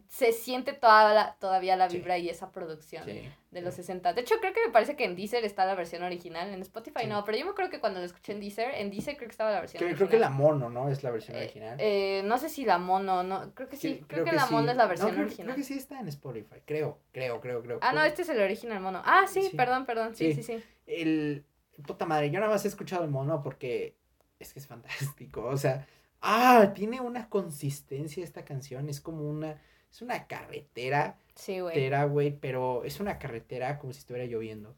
se 0.08 0.32
siente 0.32 0.72
toda 0.72 1.12
la- 1.14 1.34
todavía 1.38 1.76
la 1.76 1.88
Sí. 1.90 1.98
vibra 1.98 2.16
y 2.18 2.28
esa 2.28 2.50
producción 2.52 3.04
Sí, 3.04 3.22
de 3.50 3.60
los 3.60 3.74
sí. 3.74 3.82
60. 3.82 4.12
De 4.12 4.20
hecho, 4.22 4.36
creo 4.40 4.52
que 4.52 4.60
me 4.66 4.72
parece 4.72 4.96
que 4.96 5.04
en 5.04 5.16
Deezer 5.16 5.44
está 5.44 5.64
la 5.66 5.74
versión 5.74 6.02
original. 6.02 6.48
En 6.52 6.60
Spotify 6.62 7.02
Sí. 7.02 7.06
no, 7.08 7.24
pero 7.24 7.36
yo 7.38 7.44
me 7.44 7.50
acuerdo 7.52 7.70
que 7.70 7.80
cuando 7.80 8.00
lo 8.00 8.06
escuché 8.06 8.32
en 8.32 8.40
Deezer, 8.40 8.74
en 8.74 8.90
Deezer 8.90 9.16
creo 9.16 9.28
que 9.28 9.32
estaba 9.32 9.50
la 9.50 9.60
versión 9.60 9.78
Creo, 9.80 9.88
original. 9.90 10.08
creo 10.08 10.18
que 10.18 10.20
la 10.20 10.30
mono, 10.30 10.70
¿no? 10.70 10.88
Es 10.88 11.02
la 11.02 11.10
versión 11.10 11.36
Eh, 11.36 11.40
original. 11.40 11.76
eh, 11.80 12.22
no 12.24 12.38
sé 12.38 12.48
si 12.48 12.64
la 12.64 12.78
mono, 12.78 13.22
no, 13.22 13.54
creo 13.54 13.68
que 13.68 13.76
sí, 13.76 13.96
Sí, 13.98 14.04
creo, 14.06 14.24
que, 14.24 14.32
la 14.32 14.46
mono 14.46 14.64
sí. 14.66 14.70
es 14.70 14.76
la 14.76 14.82
No, 14.84 14.88
versión 14.88 15.10
creo- 15.10 15.24
original. 15.26 15.46
Creo 15.46 15.56
que 15.56 15.64
sí 15.64 15.74
está 15.78 16.00
en 16.00 16.08
Spotify, 16.08 16.56
creo, 16.64 16.98
creo, 17.12 17.40
creo, 17.40 17.62
creo. 17.62 17.78
Ah, 17.82 17.92
no, 17.92 18.00
creo. 18.00 18.04
este 18.10 18.22
es 18.22 18.28
el 18.30 18.40
original 18.40 18.80
mono. 18.80 19.02
Ah, 19.04 19.24
sí, 19.28 19.42
Sí. 19.50 19.56
perdón, 19.56 19.84
perdón, 19.86 20.14
sí, 20.14 20.32
sí, 20.34 20.42
Sí. 20.42 20.58
sí. 20.58 20.64
El, 20.86 21.44
puta 21.86 22.06
madre, 22.06 22.30
yo 22.30 22.38
nada 22.40 22.52
más 22.52 22.64
he 22.64 22.68
escuchado 22.68 23.04
el 23.04 23.10
mono 23.10 23.42
porque 23.42 23.96
es 24.38 24.52
que 24.52 24.58
es 24.58 24.66
fantástico, 24.66 25.44
o 25.44 25.56
sea, 25.56 25.86
ah, 26.20 26.72
tiene 26.74 27.00
una 27.00 27.28
consistencia 27.28 28.22
esta 28.24 28.44
canción, 28.44 28.88
es 28.88 29.00
como 29.00 29.28
una, 29.28 29.60
es 29.92 30.02
una 30.02 30.26
carretera, 30.26 31.18
Sí, 31.34 31.60
güey. 31.60 32.38
pero 32.40 32.84
es 32.84 32.98
una 32.98 33.18
carretera 33.18 33.78
como 33.78 33.92
si 33.92 33.98
estuviera 34.00 34.26
lloviendo, 34.26 34.74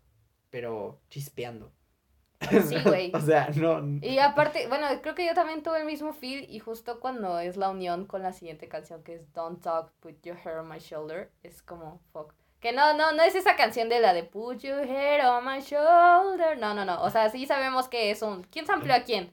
pero 0.50 1.00
chispeando. 1.08 1.72
Sí, 2.68 2.76
güey. 2.84 3.10
o 3.14 3.20
sea, 3.20 3.48
no, 3.56 3.80
Y 4.02 4.18
aparte, 4.18 4.66
bueno, 4.68 4.86
creo 5.00 5.14
que 5.14 5.24
yo 5.24 5.32
también 5.34 5.62
tuve 5.62 5.78
el 5.78 5.86
mismo 5.86 6.12
feel 6.12 6.44
y 6.50 6.58
justo 6.58 7.00
cuando 7.00 7.38
es 7.38 7.56
la 7.56 7.70
unión 7.70 8.04
con 8.06 8.22
la 8.22 8.32
siguiente 8.32 8.68
canción 8.68 9.02
que 9.02 9.14
es 9.14 9.32
Don't 9.32 9.62
Talk, 9.62 9.92
Put 10.00 10.20
Your 10.22 10.36
Hair 10.36 10.58
on 10.58 10.68
My 10.68 10.78
Shoulder, 10.78 11.30
es 11.42 11.62
como, 11.62 12.00
fuck. 12.12 12.34
Que 12.60 12.72
no, 12.72 12.92
no, 12.94 13.12
no 13.12 13.22
es 13.22 13.34
esa 13.34 13.56
canción 13.56 13.88
de 13.88 14.00
la 14.00 14.12
de 14.12 14.24
Put 14.24 14.58
Your 14.60 14.80
Hair 14.86 15.24
on 15.26 15.44
My 15.46 15.60
Shoulder. 15.60 16.58
No, 16.58 16.74
no, 16.74 16.84
no. 16.84 17.02
O 17.02 17.10
sea, 17.10 17.28
sí 17.30 17.46
sabemos 17.46 17.88
que 17.88 18.10
es 18.10 18.20
un... 18.22 18.42
¿Quién 18.44 18.70
amplió 18.70 18.94
a 18.94 19.04
quién? 19.04 19.32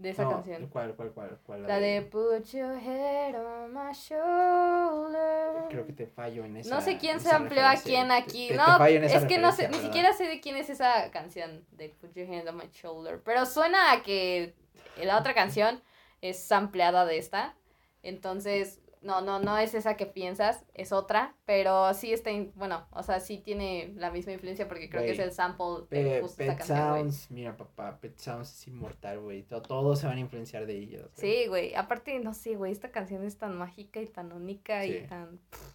De 0.00 0.10
esa 0.10 0.24
no, 0.24 0.30
canción. 0.30 0.66
¿Cuál, 0.68 0.94
cuál, 0.94 1.10
cuál, 1.12 1.38
cuál? 1.44 1.62
La 1.64 1.78
de 1.78 2.00
Put 2.00 2.46
Your 2.52 2.74
Hair 2.78 3.36
on 3.36 3.74
My 3.74 3.92
Shoulder. 3.92 5.68
Creo 5.68 5.86
que 5.86 5.92
te 5.92 6.06
fallo 6.06 6.42
en 6.46 6.56
esa 6.56 6.74
No 6.74 6.80
sé 6.80 6.96
quién 6.96 7.20
se 7.20 7.30
amplió 7.30 7.66
a 7.66 7.74
quién 7.74 8.10
aquí. 8.10 8.48
te- 8.48 8.56
no, 8.56 8.82
es 8.82 9.26
que 9.26 9.36
no 9.36 9.52
sé, 9.52 9.68
ni 9.68 9.76
siquiera 9.76 10.14
sé 10.14 10.24
de 10.26 10.40
quién 10.40 10.56
es 10.56 10.70
esa 10.70 11.10
canción 11.10 11.66
de 11.72 11.90
Put 11.90 12.14
Your 12.14 12.26
Hand 12.32 12.48
on 12.48 12.56
My 12.56 12.70
Shoulder. 12.72 13.20
Pero 13.22 13.44
suena 13.44 13.92
a 13.92 14.02
que 14.02 14.54
la 15.02 15.18
otra 15.18 15.34
canción 15.34 15.82
es 16.22 16.50
ampliada 16.50 17.04
de 17.04 17.18
esta. 17.18 17.54
Entonces, 18.02 18.80
no, 19.02 19.20
no, 19.22 19.38
no 19.38 19.56
es 19.58 19.74
esa 19.74 19.96
que 19.96 20.06
piensas, 20.06 20.64
es 20.74 20.92
otra. 20.92 21.34
Pero 21.46 21.94
sí 21.94 22.12
está, 22.12 22.30
in- 22.30 22.52
bueno, 22.54 22.86
o 22.90 23.02
sea, 23.02 23.20
sí 23.20 23.38
tiene 23.38 23.92
la 23.96 24.10
misma 24.10 24.32
influencia 24.32 24.68
porque 24.68 24.88
creo 24.90 25.02
que 25.02 25.12
es 25.12 25.18
el 25.18 25.32
sample 25.32 25.86
de 25.90 26.04
Pe- 26.10 26.20
justo 26.22 26.42
esa 26.42 26.52
Pet 26.52 26.58
canción. 26.66 26.78
Sounds, 27.10 27.30
mira 27.30 27.56
papá, 27.56 27.98
Pet 28.00 28.18
Sounds 28.18 28.50
es 28.52 28.68
inmortal, 28.68 29.20
güey. 29.20 29.42
to- 29.42 29.62
Todos 29.62 29.98
se 30.00 30.06
van 30.06 30.16
a 30.18 30.20
influenciar 30.20 30.66
de 30.66 30.76
ellos. 30.76 31.08
Sí, 31.14 31.46
güey. 31.48 31.74
Aparte, 31.74 32.18
no 32.20 32.34
sé, 32.34 32.56
güey, 32.56 32.72
esta 32.72 32.90
canción 32.90 33.24
es 33.24 33.38
tan 33.38 33.56
mágica 33.56 34.00
y 34.00 34.06
tan 34.06 34.32
única 34.32 34.84
y 34.84 35.06
tan... 35.06 35.38
pff. 35.50 35.74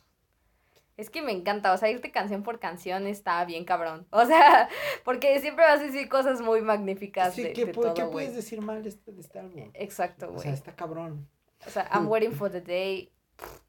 Es 0.97 1.09
que 1.09 1.21
me 1.21 1.33
encanta, 1.33 1.73
o 1.73 1.77
sea, 1.77 1.89
irte 1.89 2.09
canción 2.09 2.41
por 2.41 2.57
canción 2.59 3.05
está 3.05 3.43
bien 3.43 3.65
cabrón. 3.65 4.07
O 4.11 4.25
sea, 4.25 4.69
porque 5.03 5.39
siempre 5.41 5.65
vas 5.65 5.81
a 5.81 5.83
decir 5.83 6.07
cosas 6.07 6.39
muy 6.41 6.61
magníficas 6.61 7.33
Sí, 7.33 7.43
de, 7.43 7.53
¿qué, 7.53 7.65
de 7.65 7.71
pu- 7.73 7.81
todo, 7.81 7.93
¿qué 7.95 8.03
güey. 8.03 8.11
puedes 8.13 8.35
decir 8.35 8.61
mal 8.61 8.81
de 8.81 8.89
este, 8.89 9.11
de 9.11 9.19
este 9.19 9.39
álbum? 9.39 9.71
Exacto, 9.73 10.27
O 10.27 10.31
güey. 10.33 10.43
sea, 10.43 10.53
está 10.53 10.73
cabrón. 10.75 11.27
O 11.67 11.69
sea, 11.69 11.89
I'm 11.93 12.07
Waiting 12.07 12.31
for 12.33 12.49
the 12.51 12.61
Day 12.61 13.11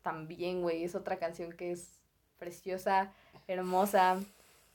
también, 0.03 0.63
güey, 0.63 0.85
es 0.85 0.95
otra 0.95 1.19
canción 1.19 1.53
que 1.53 1.73
es 1.73 2.01
preciosa, 2.39 3.13
hermosa. 3.47 4.21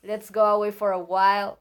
Let's 0.01 0.32
Go 0.32 0.41
Away 0.41 0.71
for 0.71 0.93
a 0.93 0.97
While 0.97 1.58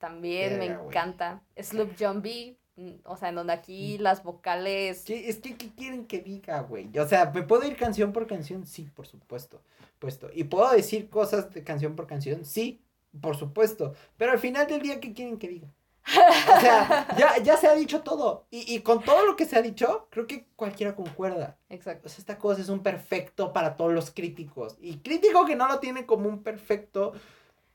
también 0.00 0.58
me 0.58 0.66
encanta. 0.66 1.42
Sloop 1.56 1.92
John 1.98 2.22
B, 2.22 2.56
mm, 2.76 2.90
o 3.04 3.16
sea, 3.18 3.28
en 3.28 3.34
donde 3.34 3.52
aquí 3.52 3.98
las 3.98 4.22
vocales... 4.22 5.04
¿Qué, 5.04 5.28
es 5.28 5.36
que, 5.36 5.56
¿qué 5.56 5.70
quieren 5.74 6.06
que 6.06 6.20
diga, 6.20 6.60
güey? 6.60 6.90
O 6.98 7.06
sea, 7.06 7.30
¿me 7.30 7.42
puedo 7.42 7.66
ir 7.66 7.76
canción 7.76 8.10
por 8.10 8.26
canción? 8.26 8.66
Sí, 8.66 8.90
por 8.94 9.06
supuesto. 9.06 9.60
Puesto. 9.98 10.30
¿Y 10.32 10.44
puedo 10.44 10.70
decir 10.72 11.10
cosas 11.10 11.52
de 11.52 11.62
canción 11.62 11.94
por 11.94 12.06
canción? 12.06 12.46
Sí, 12.46 12.80
por 13.20 13.36
supuesto. 13.36 13.94
Pero 14.16 14.32
al 14.32 14.38
final 14.38 14.66
del 14.66 14.80
día, 14.80 14.98
¿qué 15.00 15.12
quieren 15.12 15.38
que 15.38 15.48
diga? 15.48 15.68
O 16.06 16.60
sea, 16.60 17.06
ya, 17.16 17.38
ya 17.38 17.56
se 17.56 17.68
ha 17.68 17.74
dicho 17.74 18.00
todo. 18.02 18.46
Y, 18.50 18.74
y 18.74 18.80
con 18.80 19.02
todo 19.02 19.24
lo 19.26 19.36
que 19.36 19.44
se 19.44 19.56
ha 19.56 19.62
dicho, 19.62 20.08
creo 20.10 20.26
que 20.26 20.46
cualquiera 20.56 20.94
concuerda. 20.96 21.56
Exacto. 21.68 22.06
O 22.06 22.08
sea, 22.10 22.18
esta 22.18 22.38
cosa 22.38 22.60
es 22.62 22.68
un 22.68 22.82
perfecto 22.82 23.52
para 23.52 23.76
todos 23.76 23.92
los 23.92 24.10
críticos. 24.10 24.76
Y 24.80 24.98
crítico 24.98 25.44
que 25.44 25.56
no 25.56 25.68
lo 25.68 25.78
tiene 25.78 26.06
como 26.06 26.28
un 26.28 26.42
perfecto 26.42 27.12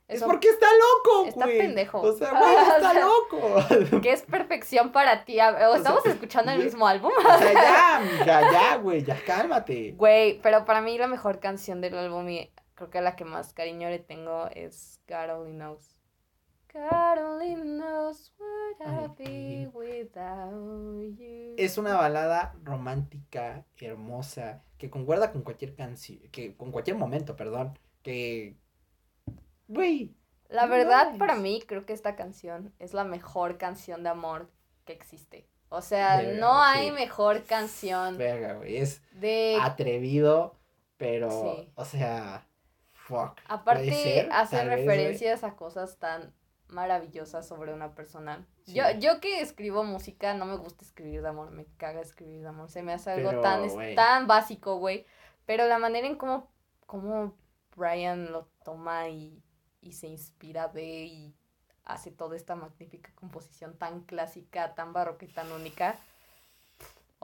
es 0.07 0.21
porque 0.21 0.49
está 0.49 0.67
loco, 0.67 1.25
Está 1.29 1.45
güey. 1.45 1.57
pendejo. 1.57 1.99
O 1.99 2.13
sea, 2.13 2.29
güey, 2.31 2.55
está 2.61 2.77
O 2.77 2.79
sea, 2.79 2.93
loco. 3.89 4.01
¿Qué 4.01 4.11
es 4.11 4.21
perfección 4.21 4.91
para 4.91 5.25
ti? 5.25 5.39
A- 5.39 5.49
O 5.49 5.71
sea, 5.71 5.77
estamos 5.77 6.05
escuchando 6.05 6.51
el 6.51 6.63
mismo 6.63 6.88
álbum. 6.88 7.11
O 7.17 7.21
sea, 7.39 7.53
ya, 7.53 7.95
amiga, 7.97 8.51
ya, 8.51 8.75
güey, 8.77 9.03
ya 9.03 9.17
cálmate. 9.25 9.93
Güey, 9.97 10.39
pero 10.43 10.63
para 10.65 10.81
mí 10.81 10.95
la 10.99 11.07
mejor 11.07 11.39
canción 11.39 11.81
del 11.81 11.97
álbum 11.97 12.29
y 12.29 12.51
creo 12.75 12.91
que 12.91 13.01
la 13.01 13.15
que 13.15 13.25
más 13.25 13.53
cariño 13.53 13.89
le 13.89 13.97
tengo 13.97 14.47
es 14.53 14.99
God 15.07 15.39
Only 15.39 15.53
Knows. 15.53 15.94
God 16.75 17.19
only 17.19 17.55
knows 17.55 18.33
what 18.38 18.85
I'd 18.85 19.15
be 19.17 19.67
without 19.73 21.17
you. 21.17 21.55
Es 21.57 21.77
una 21.77 21.95
balada 21.95 22.53
romántica, 22.63 23.65
hermosa, 23.79 24.61
que 24.77 24.89
concuerda 24.89 25.31
con 25.31 25.41
cualquier 25.43 25.73
canción, 25.73 26.19
que 26.33 26.53
con 26.57 26.73
cualquier 26.73 26.97
momento, 26.97 27.38
perdón, 27.38 27.79
que, 28.03 28.57
güey, 29.69 30.13
La 30.49 30.65
verdad, 30.67 31.07
Nice. 31.07 31.17
para 31.19 31.35
mí, 31.35 31.63
creo 31.65 31.85
que 31.85 31.93
esta 31.93 32.15
canción 32.15 32.73
es 32.77 32.93
la 32.93 33.03
mejor 33.05 33.57
canción 33.57 34.03
de 34.03 34.09
amor 34.09 34.51
que 34.85 34.91
existe. 34.93 35.47
O 35.69 35.81
sea, 35.81 36.17
Verga, 36.17 36.39
no 36.39 36.61
hay 36.61 36.88
sí. 36.89 36.91
mejor 36.93 37.43
canción 37.45 38.17
Verga, 38.17 38.53
güey. 38.55 38.77
Es 38.77 39.01
de... 39.13 39.57
atrevido, 39.61 40.59
pero, 40.97 41.31
Sí. 41.31 41.71
o 41.75 41.85
sea, 41.85 42.45
fuck. 42.93 43.35
¿Puede 43.35 43.47
Aparte, 43.47 43.93
ser? 43.93 44.29
hace 44.31 44.57
Tal 44.57 44.69
vez, 44.69 44.83
güey. 44.85 44.97
referencias 44.97 45.43
a 45.43 45.55
cosas 45.55 45.97
tan 45.97 46.31
maravillosas 46.67 47.47
sobre 47.47 47.73
una 47.73 47.93
persona. 47.95 48.45
Sí. 48.65 48.73
Yo, 48.73 48.84
yo 48.99 49.19
que 49.19 49.41
escribo 49.41 49.84
música, 49.84 50.34
no 50.34 50.45
me 50.45 50.56
gusta 50.58 50.84
escribir 50.86 51.21
de 51.21 51.30
amor, 51.30 51.51
me 51.51 51.65
caga 51.78 52.01
escribir 52.01 52.41
de 52.41 52.47
amor. 52.47 52.69
Se 52.69 52.84
me 52.84 52.93
hace 52.93 53.12
algo 53.12 53.30
Pero, 53.30 53.41
tan, 53.41 53.63
es- 53.63 53.95
tan 53.95 54.28
básico, 54.28 54.78
güey. 54.78 55.06
Pero 55.45 55.67
la 55.67 55.78
manera 55.78 56.08
en 56.08 56.15
cómo, 56.15 56.51
cómo 56.86 57.36
Brian 57.75 58.32
lo 58.32 58.47
toma 58.63 59.10
y, 59.10 59.43
y 59.82 59.93
se 59.93 60.08
inspira 60.08 60.67
de 60.67 60.84
y 61.06 61.36
hace 61.84 62.10
toda 62.12 62.36
esta 62.36 62.56
magnífica 62.56 63.12
composición 63.15 63.78
tan 63.78 64.01
clásica, 64.01 64.73
tan 64.73 64.91
barroca 64.93 65.25
y 65.25 65.28
tan 65.28 65.51
única. 65.51 65.99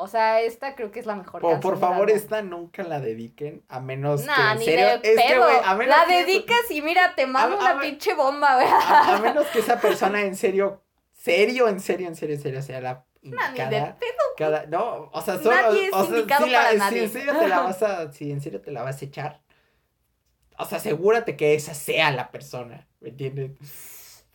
O 0.02 0.08
sea, 0.08 0.42
esta 0.42 0.76
creo 0.76 0.92
que 0.92 1.00
es 1.00 1.06
la 1.06 1.16
mejor 1.16 1.42
Por, 1.42 1.52
canción 1.52 1.72
por 1.74 1.80
favor, 1.80 2.10
esta 2.10 2.42
nunca 2.42 2.84
la 2.84 3.00
dediquen, 3.00 3.64
a 3.70 3.80
menos 3.80 4.26
Nah, 4.26 4.36
que 4.36 4.52
en 4.54 4.60
ni 4.60 4.66
serio. 4.66 4.86
de 4.86 4.94
es 5.14 5.22
que, 5.28 5.38
güey, 5.38 5.56
a 5.64 5.76
menos 5.76 5.96
la 5.98 6.06
que- 6.06 6.26
dedicas 6.26 6.72
y 6.72 6.82
mira, 6.82 7.14
te 7.16 7.28
mando 7.28 7.58
una 7.58 7.80
pinche 7.80 8.14
bomba, 8.14 8.56
güey. 8.56 8.68
A, 8.68 9.16
a 9.16 9.20
menos 9.20 9.46
que 9.48 9.60
esa 9.60 9.80
persona 9.80 10.22
en 10.22 10.36
serio, 10.36 10.82
serio, 11.14 11.68
en 11.68 11.80
serio, 11.80 12.08
en 12.08 12.16
serio, 12.16 12.36
en 12.36 12.42
serio, 12.42 12.62
sea 12.62 12.82
la 12.82 13.06
Nah, 13.24 13.52
ni 13.52 13.58
de 13.60 13.82
pedo. 14.00 14.12
Cada, 14.36 14.66
no, 14.66 15.10
o 15.14 15.22
sea, 15.22 15.38
solo, 15.38 15.52
Nadie 15.56 15.86
es 15.88 15.94
o 15.94 16.06
sea, 16.06 16.16
indicado 16.18 16.46
si, 16.46 16.52
la- 16.52 16.58
para 16.60 16.72
si 16.72 16.78
nadie. 16.80 17.04
en 17.04 17.10
serio 17.12 17.38
te 17.38 17.48
la 17.48 17.60
vas 17.62 17.84
a, 17.84 18.12
si 18.12 18.32
en 18.32 18.42
serio 18.42 18.62
te 18.62 18.72
la 18.72 18.82
vas 18.82 19.00
a 19.02 19.06
echar, 19.06 19.42
o 20.58 20.66
sea, 20.66 20.80
asegúrate 20.80 21.36
que 21.38 21.54
esa 21.54 21.74
sea 21.76 22.12
la 22.12 22.32
persona, 22.32 22.88
¿me 23.00 23.10
entiendes? 23.10 23.52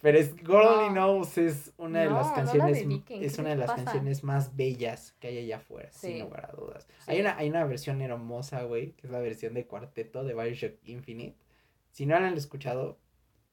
Pero 0.02 0.18
es 0.18 0.37
God 0.44 0.54
Only 0.66 0.88
No. 0.94 1.14
Knows 1.14 1.38
es 1.38 1.72
una 1.78 2.00
de 2.00 2.06
No, 2.11 2.16
las 2.16 2.28
no 2.28 2.35
canciones, 2.35 2.78
dediquen, 2.80 3.24
es 3.24 3.35
¿qué 3.35 3.40
una 3.40 3.50
de 3.50 3.56
las 3.56 3.70
pasa? 3.70 3.85
canciones 3.85 4.22
más 4.24 4.54
bellas 4.54 5.14
que 5.18 5.28
hay 5.28 5.38
allá 5.38 5.56
afuera, 5.56 5.88
Sí. 5.90 6.09
sin 6.09 6.20
lugar 6.20 6.50
a 6.50 6.56
dudas. 6.56 6.87
Sí. 6.87 7.11
Hay 7.12 7.20
una, 7.20 7.37
hay 7.37 7.48
una 7.48 7.64
versión 7.64 8.00
hermosa, 8.02 8.62
güey, 8.64 8.92
que 8.92 9.06
es 9.06 9.11
la 9.12 9.20
versión 9.20 9.54
de 9.54 9.66
cuarteto 9.66 10.22
de 10.22 10.35
Bioshock 10.35 10.74
Infinite. 10.85 11.37
Si 11.92 12.04
no 12.06 12.18
la 12.20 12.26
han 12.28 12.35
escuchado, 12.37 12.98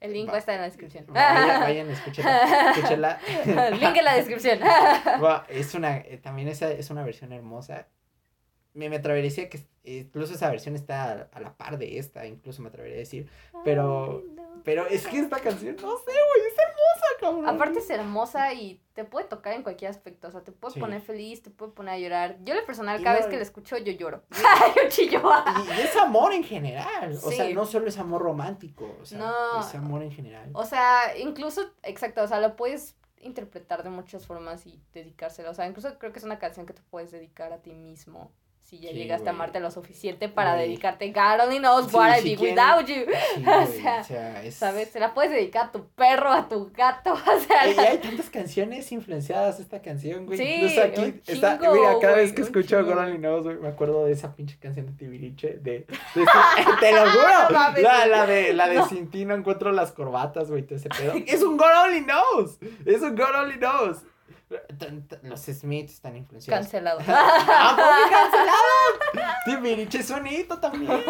El 0.02 0.12
link 0.12 0.30
Va- 0.30 0.38
estar 0.38 0.56
en 0.56 0.62
la 0.62 0.68
descripción. 0.68 1.06
vayan, 1.08 1.62
vayan, 1.62 1.90
escúchenla, 1.90 2.72
escúchenla. 2.72 3.20
link 3.80 3.96
en 3.98 4.04
la 4.04 4.16
descripción. 4.16 4.60
Es 5.48 5.74
una, 5.76 5.98
eh, 6.00 6.20
también 6.22 6.50
esa 6.50 6.70
es 6.72 6.90
una 6.90 7.04
versión 7.06 7.32
hermosa. 7.32 7.88
Me, 8.74 8.90
me 8.90 8.98
atrevería 8.98 9.30
a 9.30 9.32
decir 9.32 9.50
que 9.50 9.62
incluso 9.86 10.34
esa 10.34 10.50
versión 10.50 10.76
está 10.76 11.04
a, 11.04 11.30
a 11.32 11.40
la 11.40 11.56
par 11.56 11.78
de 11.78 12.00
esta, 12.00 12.26
incluso 12.26 12.62
me 12.62 12.68
atrevería 12.70 12.98
a 12.98 13.00
decir. 13.00 13.30
Pero- 13.64 14.24
Pero 14.64 14.88
es 14.88 15.06
que 15.08 15.20
esta 15.20 15.40
canción, 15.40 15.76
no 15.76 15.98
sé, 15.98 16.04
güey, 16.06 16.48
es 16.48 16.58
hermosa, 16.58 17.06
cabrón. 17.20 17.48
Aparte 17.50 17.80
es 17.80 17.90
hermosa 17.90 18.54
y 18.54 18.82
te 18.94 19.04
puede 19.04 19.26
tocar 19.28 19.54
en 19.54 19.64
cualquier 19.64 19.92
aspecto. 19.92 20.28
O 20.28 20.32
sea, 20.32 20.42
te 20.42 20.52
puede 20.52 20.74
Sí. 20.76 20.80
poner 20.80 21.02
feliz, 21.02 21.42
te 21.44 21.50
puede 21.50 21.72
poner 21.74 21.96
a 21.96 22.00
llorar. 22.00 22.38
Yo, 22.44 22.54
en 22.54 22.60
lo 22.62 22.66
personal, 22.66 23.00
Y 23.00 23.04
cada 23.04 23.16
no- 23.16 23.22
vez 23.22 23.30
que 23.30 23.36
la 23.38 23.44
escucho, 23.44 23.78
yo 23.78 23.92
lloro. 23.92 24.24
yo 24.76 24.90
chillo. 24.90 25.22
Y, 25.66 25.78
y 25.78 25.82
es 25.82 25.96
amor 25.98 26.34
en 26.34 26.44
general, 26.44 27.12
o 27.24 27.32
sea, 27.32 27.50
no 27.50 27.66
solo 27.66 27.88
es 27.88 27.98
amor 27.98 28.22
romántico, 28.22 28.96
o 29.02 29.06
sea, 29.06 29.18
No. 29.20 29.60
es 29.60 29.76
amor 29.76 30.02
en 30.04 30.12
general. 30.12 30.50
O 30.54 30.66
sea, 30.66 31.18
incluso, 31.18 31.62
exacto, 31.84 32.24
o 32.24 32.28
sea, 32.28 32.40
lo 32.40 32.56
puedes 32.56 32.96
interpretar 33.20 33.84
de 33.84 33.90
muchas 33.90 34.26
formas 34.28 34.66
y 34.66 34.82
dedicárselo. 34.94 35.50
O 35.52 35.54
sea, 35.54 35.66
incluso 35.68 35.98
creo 35.98 36.12
que 36.12 36.20
es 36.20 36.26
una 36.26 36.40
canción 36.40 36.66
que 36.66 36.74
te 36.74 36.82
puedes 36.90 37.12
dedicar 37.12 37.54
a 37.54 37.58
ti 37.62 37.74
mismo. 37.74 38.32
Si 38.74 38.80
ya 38.80 38.90
Sí, 38.90 38.96
llegaste 38.96 39.30
a 39.30 39.34
amarte 39.34 39.60
lo 39.60 39.70
suficiente 39.70 40.30
para 40.30 40.56
Güey. 40.56 40.70
dedicarte. 40.70 41.12
God 41.12 41.44
only 41.46 41.60
knows 41.60 41.86
Sí, 41.92 42.36
si 42.36 42.36
without 42.38 42.88
you. 42.88 43.06
Sí, 43.36 43.42
o 43.46 43.68
sea, 43.68 44.00
o 44.02 44.04
sea, 44.04 44.44
es... 44.44 44.56
¿Sabes? 44.56 44.90
Se 44.90 45.00
la 45.00 45.14
puedes 45.14 45.32
dedicar 45.32 45.66
a 45.66 45.72
tu 45.72 45.86
perro, 45.90 46.32
a 46.32 46.50
tu 46.50 46.72
gato. 46.72 47.14
O 47.34 47.40
sea, 47.40 47.70
Y 47.70 47.78
hay 47.78 47.98
tantas 48.00 48.32
canciones 48.32 48.92
influenciadas 48.92 49.60
esta 49.60 49.82
canción, 49.82 50.26
güey. 50.26 50.40
Sí, 50.40 50.44
Incluso 50.56 50.82
aquí 50.82 51.02
un 51.02 51.22
está. 51.28 51.60
chingo, 51.60 51.74
mira, 51.74 52.00
cada 52.02 52.14
güey, 52.14 52.26
vez 52.26 52.34
que 52.34 52.42
escucho 52.42 52.80
Only 52.80 53.18
Knows, 53.20 53.44
güey, 53.44 53.58
me 53.58 53.68
acuerdo 53.68 54.06
de 54.06 54.14
esa 54.14 54.36
pinche 54.36 54.58
canción 54.60 54.88
de 54.88 54.94
Tibiriche. 54.94 55.60
De, 55.62 55.86
de 56.16 56.26
te 56.80 56.92
lo 56.94 57.12
juro. 57.12 57.24
No 57.44 57.50
la, 57.50 58.06
la 58.08 58.26
de, 58.26 58.54
la 58.54 58.70
de 58.70 58.76
No. 58.76 58.90
Sin 58.90 59.12
ti 59.12 59.26
no 59.26 59.36
encuentro 59.36 59.72
las 59.72 59.92
corbatas, 59.92 60.50
güey, 60.50 60.64
todo 60.64 60.78
ese 60.78 60.90
pedo. 60.90 61.14
Es 61.28 61.44
un 61.44 61.58
God 61.58 61.84
Only 61.86 62.06
Knows. 62.06 62.58
Es 62.86 63.02
un 63.04 63.16
God 63.16 63.36
Only 63.36 63.58
Knows. 63.58 63.98
Los 65.24 65.42
Smiths 65.42 65.94
están 65.94 66.16
influenciados. 66.16 66.64
cancelado. 66.66 67.00
¡Ah, 67.08 67.74
¿por 67.76 68.10
qué 68.10 68.16
cancelado? 68.16 68.60
Un 70.22 70.28
hito 70.28 70.60
también. 70.60 70.92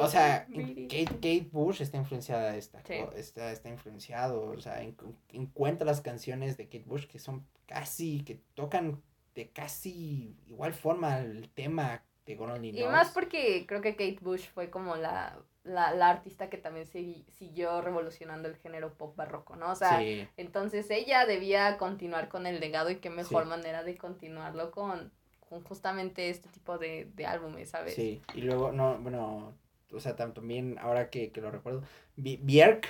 O 0.00 0.08
sea, 0.08 0.46
Kate, 0.46 1.04
Kate 1.04 1.48
Bush 1.52 1.82
está 1.82 1.98
influenciada 1.98 2.52
de 2.52 2.58
esta, 2.58 2.80
Sí. 2.86 2.94
está, 3.14 3.52
está 3.52 3.68
influenciado, 3.68 4.42
o 4.46 4.58
sea, 4.58 4.80
en- 4.82 4.96
encuentra 5.28 5.84
las 5.86 6.00
canciones 6.00 6.56
de 6.56 6.64
Kate 6.64 6.84
Bush 6.86 7.06
que 7.06 7.18
son 7.18 7.46
casi, 7.66 8.24
que 8.24 8.40
tocan 8.54 9.02
de 9.34 9.50
casi 9.50 10.34
igual 10.46 10.72
forma 10.72 11.18
el 11.18 11.50
tema 11.50 12.02
de 12.24 12.36
God 12.36 12.52
Only 12.52 12.70
Y 12.80 12.84
más 12.84 13.10
porque 13.10 13.66
creo 13.66 13.82
que 13.82 13.92
Kate 13.92 14.18
Bush 14.22 14.46
fue 14.54 14.70
como 14.70 14.96
la, 14.96 15.38
la, 15.64 15.92
la 15.94 16.08
artista 16.10 16.50
que 16.50 16.58
también 16.58 16.86
segui- 16.86 17.24
siguió 17.30 17.80
revolucionando 17.80 18.48
el 18.48 18.56
género 18.56 18.94
pop 18.94 19.14
barroco, 19.16 19.54
¿no? 19.56 19.70
O 19.70 19.74
sea, 19.76 19.98
sí, 19.98 20.26
entonces 20.36 20.90
ella 20.90 21.24
debía 21.26 21.78
continuar 21.78 22.28
con 22.28 22.46
el 22.46 22.58
legado 22.60 22.90
y 22.90 22.96
qué 22.96 23.10
mejor 23.10 23.44
Sí. 23.44 23.48
manera 23.48 23.84
de 23.84 23.96
continuarlo 23.96 24.70
con, 24.72 25.12
con 25.48 25.62
justamente 25.62 26.30
este 26.30 26.48
tipo 26.48 26.78
de, 26.78 27.08
de 27.14 27.26
álbumes, 27.26 27.70
¿sabes? 27.70 27.94
sí, 27.94 28.20
y 28.34 28.40
luego, 28.40 28.72
no, 28.72 28.98
bueno, 28.98 29.54
o 29.92 30.00
sea, 30.00 30.16
tam- 30.16 30.32
también, 30.34 30.78
ahora 30.80 31.10
que, 31.10 31.30
que 31.30 31.40
lo 31.40 31.50
recuerdo, 31.50 31.82
Björk, 32.16 32.86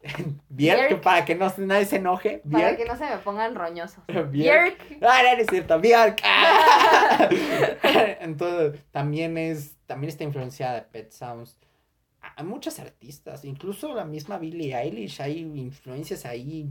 Björk, 0.00 0.40
Björk. 0.48 1.00
para 1.02 1.24
que 1.24 1.34
no, 1.34 1.52
nadie 1.58 1.84
se 1.84 1.96
enoje, 1.96 2.40
Para 2.50 2.76
que 2.76 2.84
no 2.84 2.96
se 2.96 3.04
me 3.10 3.18
pongan 3.18 3.54
roñosos. 3.54 4.04
Björk, 4.06 4.30
Björk. 4.30 4.78
Ah, 5.02 5.20
no, 5.22 5.32
no 5.36 5.42
es 5.42 5.46
cierto, 5.50 5.80
Björk. 5.80 6.20
Ah. 6.22 7.28
Entonces, 8.20 8.80
también 8.90 9.36
es, 9.36 9.76
también 9.86 10.08
está 10.08 10.24
influenciada 10.24 10.74
de 10.76 10.82
Pet 10.82 11.10
Sounds. 11.12 11.58
Hay 12.36 12.44
muchas 12.44 12.78
artistas, 12.80 13.44
incluso 13.44 13.94
la 13.94 14.04
misma 14.04 14.38
Billie 14.38 14.74
Eilish, 14.76 15.20
hay 15.22 15.38
influencias 15.40 16.24
ahí, 16.26 16.68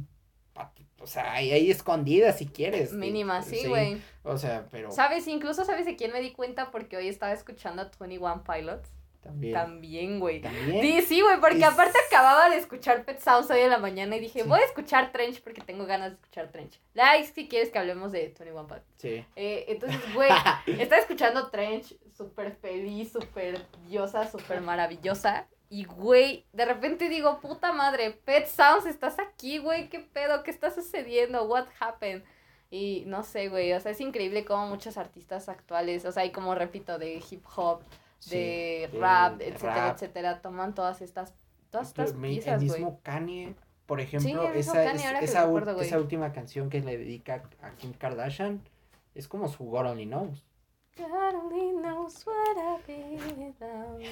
o 1.00 1.08
sea, 1.08 1.34
hay 1.34 1.52
ahí 1.52 1.70
escondidas 1.72 2.38
si 2.38 2.46
quieres. 2.48 2.92
de- 2.92 2.98
Mínima, 2.98 3.42
sí, 3.42 3.68
güey. 3.68 4.02
O 4.24 4.38
sea, 4.38 4.68
pero 4.72 4.92
¿Sabes? 4.92 5.28
Incluso, 5.28 5.66
¿sabes 5.66 5.86
de 5.86 5.96
quién 5.96 6.12
me 6.12 6.22
di 6.22 6.32
cuenta? 6.32 6.72
Porque 6.72 6.98
hoy 6.98 7.08
estaba 7.08 7.34
escuchando 7.34 7.82
a 7.82 7.92
21 8.00 8.44
Pilots. 8.44 8.90
también. 9.22 9.54
También, 9.56 10.20
güey. 10.20 10.40
También. 10.40 10.82
Sí, 10.84 11.02
sí, 11.02 11.20
güey, 11.22 11.40
porque 11.42 11.66
aparte 11.66 11.98
acababa 12.08 12.48
de 12.48 12.58
escuchar 12.58 13.04
Pet 13.06 13.20
Sounds 13.20 13.50
hoy 13.50 13.62
en 13.62 13.72
la 13.72 13.80
mañana 13.80 14.16
y 14.18 14.20
dije, 14.20 14.44
Sí. 14.44 14.48
voy 14.48 14.60
a 14.60 14.66
escuchar 14.66 15.12
Trench 15.12 15.42
porque 15.42 15.62
tengo 15.62 15.88
ganas 15.88 16.12
de 16.12 16.16
escuchar 16.18 16.52
Trench. 16.52 16.80
Like 16.94 17.26
si 17.34 17.48
quieres 17.48 17.72
que 17.72 17.80
hablemos 17.80 18.12
de 18.12 18.20
21 18.38 18.68
Pilots. 18.68 18.86
Sí. 18.98 19.26
Eh, 19.36 19.66
entonces, 19.70 20.00
güey, 20.14 20.30
estaba 20.68 21.02
escuchando 21.02 21.50
Trench 21.50 21.96
súper 22.16 22.56
feliz, 22.56 23.12
súper 23.12 23.66
diosa, 23.88 24.30
súper 24.30 24.62
maravillosa. 24.62 25.48
Y, 25.70 25.86
güey, 25.86 26.46
de 26.54 26.66
repente 26.66 27.10
digo, 27.10 27.40
puta 27.40 27.74
madre, 27.74 28.12
Pet 28.12 28.48
Sounds, 28.48 28.86
estás 28.86 29.18
aquí, 29.20 29.58
güey, 29.58 29.90
¿qué 29.90 30.00
pedo? 30.00 30.44
¿Qué 30.44 30.52
está 30.52 30.70
sucediendo? 30.72 31.44
What 31.46 31.66
happened? 31.80 32.24
Y 32.70 33.04
no 33.08 33.24
sé, 33.24 33.50
güey, 33.50 33.74
o 33.74 33.80
sea, 33.80 33.92
es 33.92 34.00
increíble 34.02 34.46
cómo 34.46 34.68
muchos 34.68 34.98
artistas 34.98 35.50
actuales, 35.50 36.06
o 36.06 36.12
sea, 36.12 36.24
y 36.26 36.32
como 36.32 36.56
repito, 36.56 36.98
de 37.00 37.22
hip 37.30 37.44
hop, 37.56 37.82
de 38.30 38.90
sí, 38.92 38.98
rap, 38.98 39.38
de 39.38 39.48
etcétera, 39.50 39.76
rap. 39.76 39.96
etcétera, 39.96 40.42
toman 40.42 40.74
todas 40.76 41.02
estas, 41.02 41.34
todas 41.70 41.88
estas 41.88 42.12
El 42.12 42.18
mi- 42.18 42.30
piezas, 42.36 42.62
el 42.62 42.70
mismo 42.70 43.00
Kanye, 43.04 43.56
por 43.86 44.00
ejemplo, 44.02 44.52
esa, 44.54 44.74
Kanye, 44.84 45.04
es- 45.20 45.30
esa, 45.30 45.42
me 45.42 45.48
acuerdo, 45.48 45.82
esa 45.82 45.98
última 46.00 46.32
canción 46.32 46.70
que 46.70 46.82
le 46.82 46.98
dedica 46.98 47.44
a 47.62 47.72
Kim 47.72 47.94
Kardashian 47.94 48.62
es 49.16 49.28
como 49.28 49.48
su 49.48 49.64
God 49.66 49.88
Only 49.92 50.06
Knows. 50.06 50.45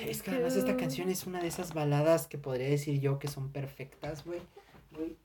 Es 0.02 0.22
que 0.22 0.32
además 0.32 0.56
esta 0.56 0.76
canción 0.78 1.10
es 1.10 1.26
una 1.26 1.42
de 1.42 1.48
esas 1.48 1.74
baladas 1.74 2.28
que 2.28 2.38
podría 2.38 2.68
decir 2.70 3.00
yo 3.00 3.20
que 3.20 3.28
son 3.28 3.52
perfectas, 3.52 4.26
güey. 4.26 4.42
Güey, 4.92 5.16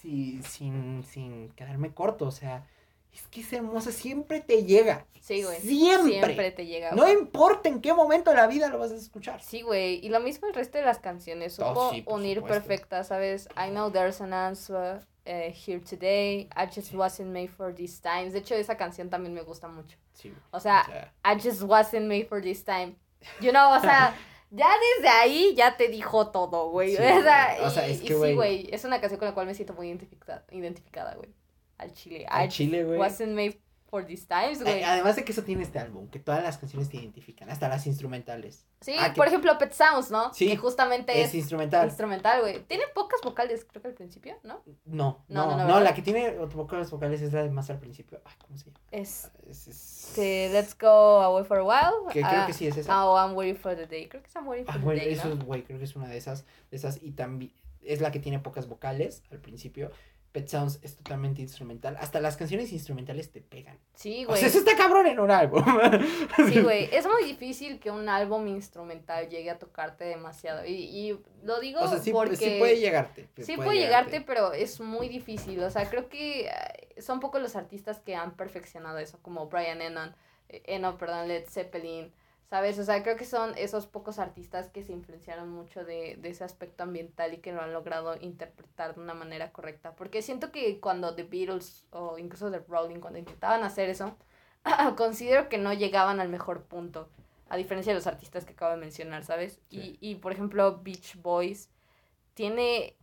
sí, 0.00 0.40
sin, 0.42 1.04
sin 1.04 1.50
quedarme 1.50 1.94
corto, 1.94 2.26
o 2.26 2.30
sea, 2.30 2.66
es 3.12 3.22
que 3.28 3.40
es 3.40 3.52
hermosa, 3.52 3.92
siempre 3.92 4.40
te 4.40 4.64
llega. 4.64 5.06
Sí, 5.20 5.42
güey. 5.42 5.60
Siempre. 5.60 6.12
Siempre 6.12 6.50
te 6.52 6.66
llega. 6.66 6.92
No 6.92 7.02
güey. 7.02 7.14
importa 7.14 7.68
en 7.68 7.80
qué 7.80 7.92
momento 7.92 8.30
de 8.30 8.36
la 8.36 8.46
vida 8.46 8.68
lo 8.68 8.78
vas 8.78 8.92
a 8.92 8.96
escuchar. 8.96 9.42
Sí, 9.42 9.62
güey. 9.62 10.04
Y 10.04 10.08
lo 10.08 10.20
mismo 10.20 10.48
el 10.48 10.54
resto 10.54 10.78
de 10.78 10.84
las 10.84 10.98
canciones. 10.98 11.58
Oh, 11.60 11.68
Supo 11.68 11.90
sí, 11.90 12.04
unir 12.06 12.38
supuesto. 12.38 12.58
perfecta, 12.58 13.04
¿sabes? 13.04 13.48
I 13.56 13.70
know 13.70 13.90
there's 13.90 14.20
an 14.20 14.32
answer 14.32 15.00
eh, 15.30 15.52
here 15.52 15.80
today. 15.80 16.48
I 16.56 16.66
just 16.66 16.92
wasn't 16.92 17.30
made 17.30 17.50
for 17.50 17.72
these 17.72 18.00
times. 18.00 18.32
De 18.32 18.40
hecho, 18.40 18.56
esa 18.56 18.76
canción 18.76 19.08
también 19.08 19.32
me 19.32 19.42
gusta 19.42 19.68
mucho. 19.68 19.96
Sí, 20.12 20.32
O 20.50 20.58
sea, 20.58 21.12
I 21.24 21.36
just 21.36 21.62
wasn't 21.62 22.06
made 22.08 22.26
for 22.26 22.42
this 22.42 22.64
time. 22.64 22.96
You 23.40 23.52
know, 23.52 23.76
o 23.76 23.80
sea, 23.80 24.14
ya 24.50 24.68
desde 24.96 25.08
ahí 25.08 25.54
ya 25.54 25.76
te 25.76 25.88
dijo 25.88 26.30
todo, 26.30 26.70
güey. 26.70 26.96
Sí, 26.96 27.02
o 27.02 27.22
sea. 27.22 27.56
O 27.62 27.66
es 27.66 28.00
y 28.02 28.06
que, 28.06 28.08
sí, 28.08 28.14
güey. 28.14 28.34
güey. 28.34 28.68
Es 28.72 28.84
una 28.84 29.00
canción 29.00 29.18
con 29.18 29.28
la 29.28 29.34
cual 29.34 29.46
me 29.46 29.54
siento 29.54 29.72
muy 29.74 29.88
identificada, 29.88 30.44
identificada, 30.50 31.14
güey. 31.14 31.30
Al 31.78 31.92
chile. 31.92 32.26
Al 32.28 32.46
I 32.46 32.48
chile, 32.48 32.84
güey. 32.84 32.98
Wasn't 32.98 33.32
made 33.32 33.58
for 33.90 34.06
these 34.06 34.26
times, 34.26 34.62
güey. 34.62 34.82
Además 34.84 35.16
de 35.16 35.24
que 35.24 35.32
eso 35.32 35.42
tiene 35.42 35.62
este 35.64 35.78
álbum, 35.78 36.08
que 36.08 36.18
todas 36.20 36.42
las 36.42 36.58
canciones 36.58 36.88
te 36.88 36.96
identifican, 36.98 37.50
hasta 37.50 37.68
las 37.68 37.86
instrumentales. 37.86 38.64
Sí, 38.80 38.94
ah, 38.98 39.10
que- 39.12 39.16
por 39.16 39.26
ejemplo, 39.26 39.56
Pet 39.58 39.72
Sounds, 39.72 40.10
¿no? 40.10 40.32
Sí, 40.32 40.48
Que 40.48 40.56
justamente 40.56 41.20
Es 41.20 41.28
es, 41.30 41.34
instrumental. 41.34 41.86
instrumental, 41.88 42.40
güey. 42.40 42.62
Tiene 42.64 42.84
pocas 42.94 43.20
vocales, 43.22 43.64
creo 43.68 43.82
que 43.82 43.88
al 43.88 43.94
principio, 43.94 44.36
¿no? 44.44 44.62
No, 44.86 45.24
No, 45.28 45.46
no, 45.46 45.56
no, 45.58 45.66
no, 45.68 45.80
la 45.80 45.92
que 45.94 46.02
tiene 46.02 46.30
vocales 46.38 46.90
vocales 46.90 47.20
es 47.20 47.32
la 47.32 47.42
de 47.42 47.50
más 47.50 47.68
al 47.70 47.78
principio. 47.78 48.20
Ay, 48.24 48.34
¿cómo 48.38 48.56
se 48.56 48.66
llama? 48.66 48.78
Es 48.92 49.30
Es, 49.48 49.68
es- 49.68 50.12
que 50.14 50.48
Let's 50.52 50.76
Go 50.78 50.88
Away 51.22 51.44
for 51.44 51.58
a 51.58 51.64
While. 51.64 52.12
que 52.12 52.20
creo 52.22 52.42
ah, 52.42 52.46
que 52.46 52.52
sí 52.52 52.66
es 52.66 52.76
esa. 52.76 53.04
Oh, 53.06 53.16
I'm 53.16 53.36
waiting 53.36 53.60
for 53.60 53.74
the 53.76 53.86
day. 53.86 54.08
Creo 54.08 54.22
que 54.22 54.28
es 54.28 54.34
I'm 54.36 54.46
waiting 54.46 54.66
for 54.66 54.74
Ah, 54.76 54.80
the 54.80 54.94
day, 55.04 55.12
eso 55.14 55.28
¿no? 55.28 55.34
es, 55.34 55.44
güey, 55.44 55.62
creo 55.64 55.78
que 55.78 55.84
es 55.84 55.96
una 55.96 56.08
de 56.08 56.16
esas, 56.16 56.44
de 56.70 56.76
esas 56.76 57.02
y 57.02 57.10
también 57.12 57.52
es 57.82 58.00
la 58.00 58.10
que 58.12 58.20
tiene 58.20 58.38
pocas 58.38 58.68
vocales 58.68 59.22
al 59.30 59.38
principio. 59.40 59.90
Pet 60.32 60.46
Sounds 60.48 60.78
es 60.82 60.96
totalmente 60.96 61.42
instrumental. 61.42 61.96
Hasta 61.98 62.20
las 62.20 62.36
canciones 62.36 62.72
instrumentales 62.72 63.32
te 63.32 63.40
pegan. 63.40 63.78
Sí, 63.94 64.24
O 64.24 64.28
güey. 64.28 64.38
sea, 64.38 64.48
eso 64.48 64.58
está 64.58 64.76
cabrón 64.76 65.06
en 65.08 65.18
un 65.18 65.30
álbum. 65.30 65.64
Sí, 66.48 66.60
güey. 66.62 66.88
Es 66.94 67.06
muy 67.06 67.24
difícil 67.24 67.80
que 67.80 67.90
un 67.90 68.08
álbum 68.08 68.46
instrumental 68.46 69.28
llegue 69.28 69.50
a 69.50 69.58
tocarte 69.58 70.04
demasiado. 70.04 70.64
Y, 70.64 70.72
y 70.72 71.20
lo 71.42 71.58
digo 71.58 71.80
O 71.80 71.88
sea, 71.88 71.98
sí, 71.98 72.12
porque... 72.12 72.36
sí 72.36 72.56
puede 72.58 72.78
llegarte. 72.78 73.28
Sí 73.38 73.56
puede 73.56 73.78
llegarte, 73.78 74.20
pero 74.20 74.52
es 74.52 74.80
muy 74.80 75.08
difícil. 75.08 75.60
O 75.64 75.70
sea, 75.70 75.90
creo 75.90 76.08
que 76.08 76.46
eh, 76.46 76.50
son 77.02 77.18
pocos 77.18 77.42
los 77.42 77.56
artistas 77.56 77.98
que 77.98 78.14
han 78.14 78.36
perfeccionado 78.36 78.98
eso, 78.98 79.18
como 79.22 79.48
Brian 79.48 79.82
Eno, 79.82 80.14
eh, 80.48 80.62
Eno, 80.66 80.96
perdón, 80.96 81.26
Led 81.26 81.44
Zeppelin, 81.48 82.12
¿sabes? 82.50 82.78
O 82.80 82.84
sea, 82.84 83.02
creo 83.04 83.16
que 83.16 83.24
son 83.24 83.56
esos 83.56 83.86
pocos 83.86 84.18
artistas 84.18 84.68
que 84.68 84.82
se 84.82 84.92
influenciaron 84.92 85.48
mucho 85.50 85.84
de, 85.84 86.16
de 86.20 86.30
ese 86.30 86.42
aspecto 86.42 86.82
ambiental 86.82 87.32
y 87.32 87.38
que 87.38 87.52
lo 87.52 87.62
han 87.62 87.72
logrado 87.72 88.16
interpretar 88.20 88.96
de 88.96 89.00
una 89.00 89.14
manera 89.14 89.52
correcta. 89.52 89.94
Porque 89.94 90.20
siento 90.20 90.50
que 90.50 90.80
cuando 90.80 91.14
The 91.14 91.22
Beatles 91.22 91.86
o 91.90 92.18
incluso 92.18 92.50
The 92.50 92.64
Rolling, 92.68 92.98
cuando 92.98 93.20
intentaban 93.20 93.62
hacer 93.62 93.88
eso, 93.88 94.16
considero 94.96 95.48
que 95.48 95.58
no 95.58 95.72
llegaban 95.72 96.18
al 96.18 96.28
mejor 96.28 96.64
punto. 96.64 97.08
A 97.48 97.56
diferencia 97.56 97.92
de 97.92 97.98
los 97.98 98.06
artistas 98.08 98.44
que 98.44 98.52
acabo 98.52 98.72
de 98.72 98.78
mencionar, 98.78 99.24
¿sabes? 99.24 99.60
Sí. 99.70 99.98
Y, 100.00 100.10
y 100.10 100.14
por 100.16 100.32
ejemplo, 100.32 100.80
Beach 100.82 101.20
Boys 101.22 101.70
tiene, 102.34 102.96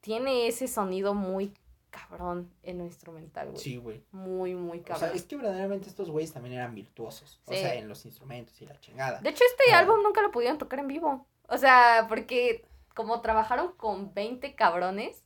tiene 0.00 0.46
ese 0.46 0.68
sonido 0.68 1.14
muy 1.14 1.52
cabrón 1.94 2.50
en 2.62 2.78
lo 2.78 2.84
instrumental, 2.84 3.50
güey. 3.50 3.62
Sí, 3.62 3.76
güey. 3.76 4.02
Muy, 4.10 4.54
muy 4.54 4.80
O 4.80 4.82
cabrón. 4.82 5.08
sea, 5.08 5.12
es 5.12 5.24
que 5.24 5.36
verdaderamente 5.36 5.88
estos 5.88 6.10
güeyes 6.10 6.32
también 6.32 6.56
eran 6.56 6.74
virtuosos. 6.74 7.40
O 7.46 7.52
sea, 7.52 7.74
en 7.74 7.88
los 7.88 8.04
instrumentos 8.04 8.60
y 8.60 8.66
la 8.66 8.78
chingada. 8.80 9.20
De 9.20 9.30
hecho, 9.30 9.44
este 9.44 9.74
álbum 9.74 10.02
nunca 10.02 10.22
lo 10.22 10.30
pudieron 10.30 10.58
tocar 10.58 10.80
en 10.80 10.88
vivo. 10.88 11.26
O 11.48 11.58
sea, 11.58 12.06
porque 12.08 12.66
como 12.94 13.20
trabajaron 13.20 13.72
con 13.76 14.14
20 14.14 14.54
cabrones, 14.54 15.24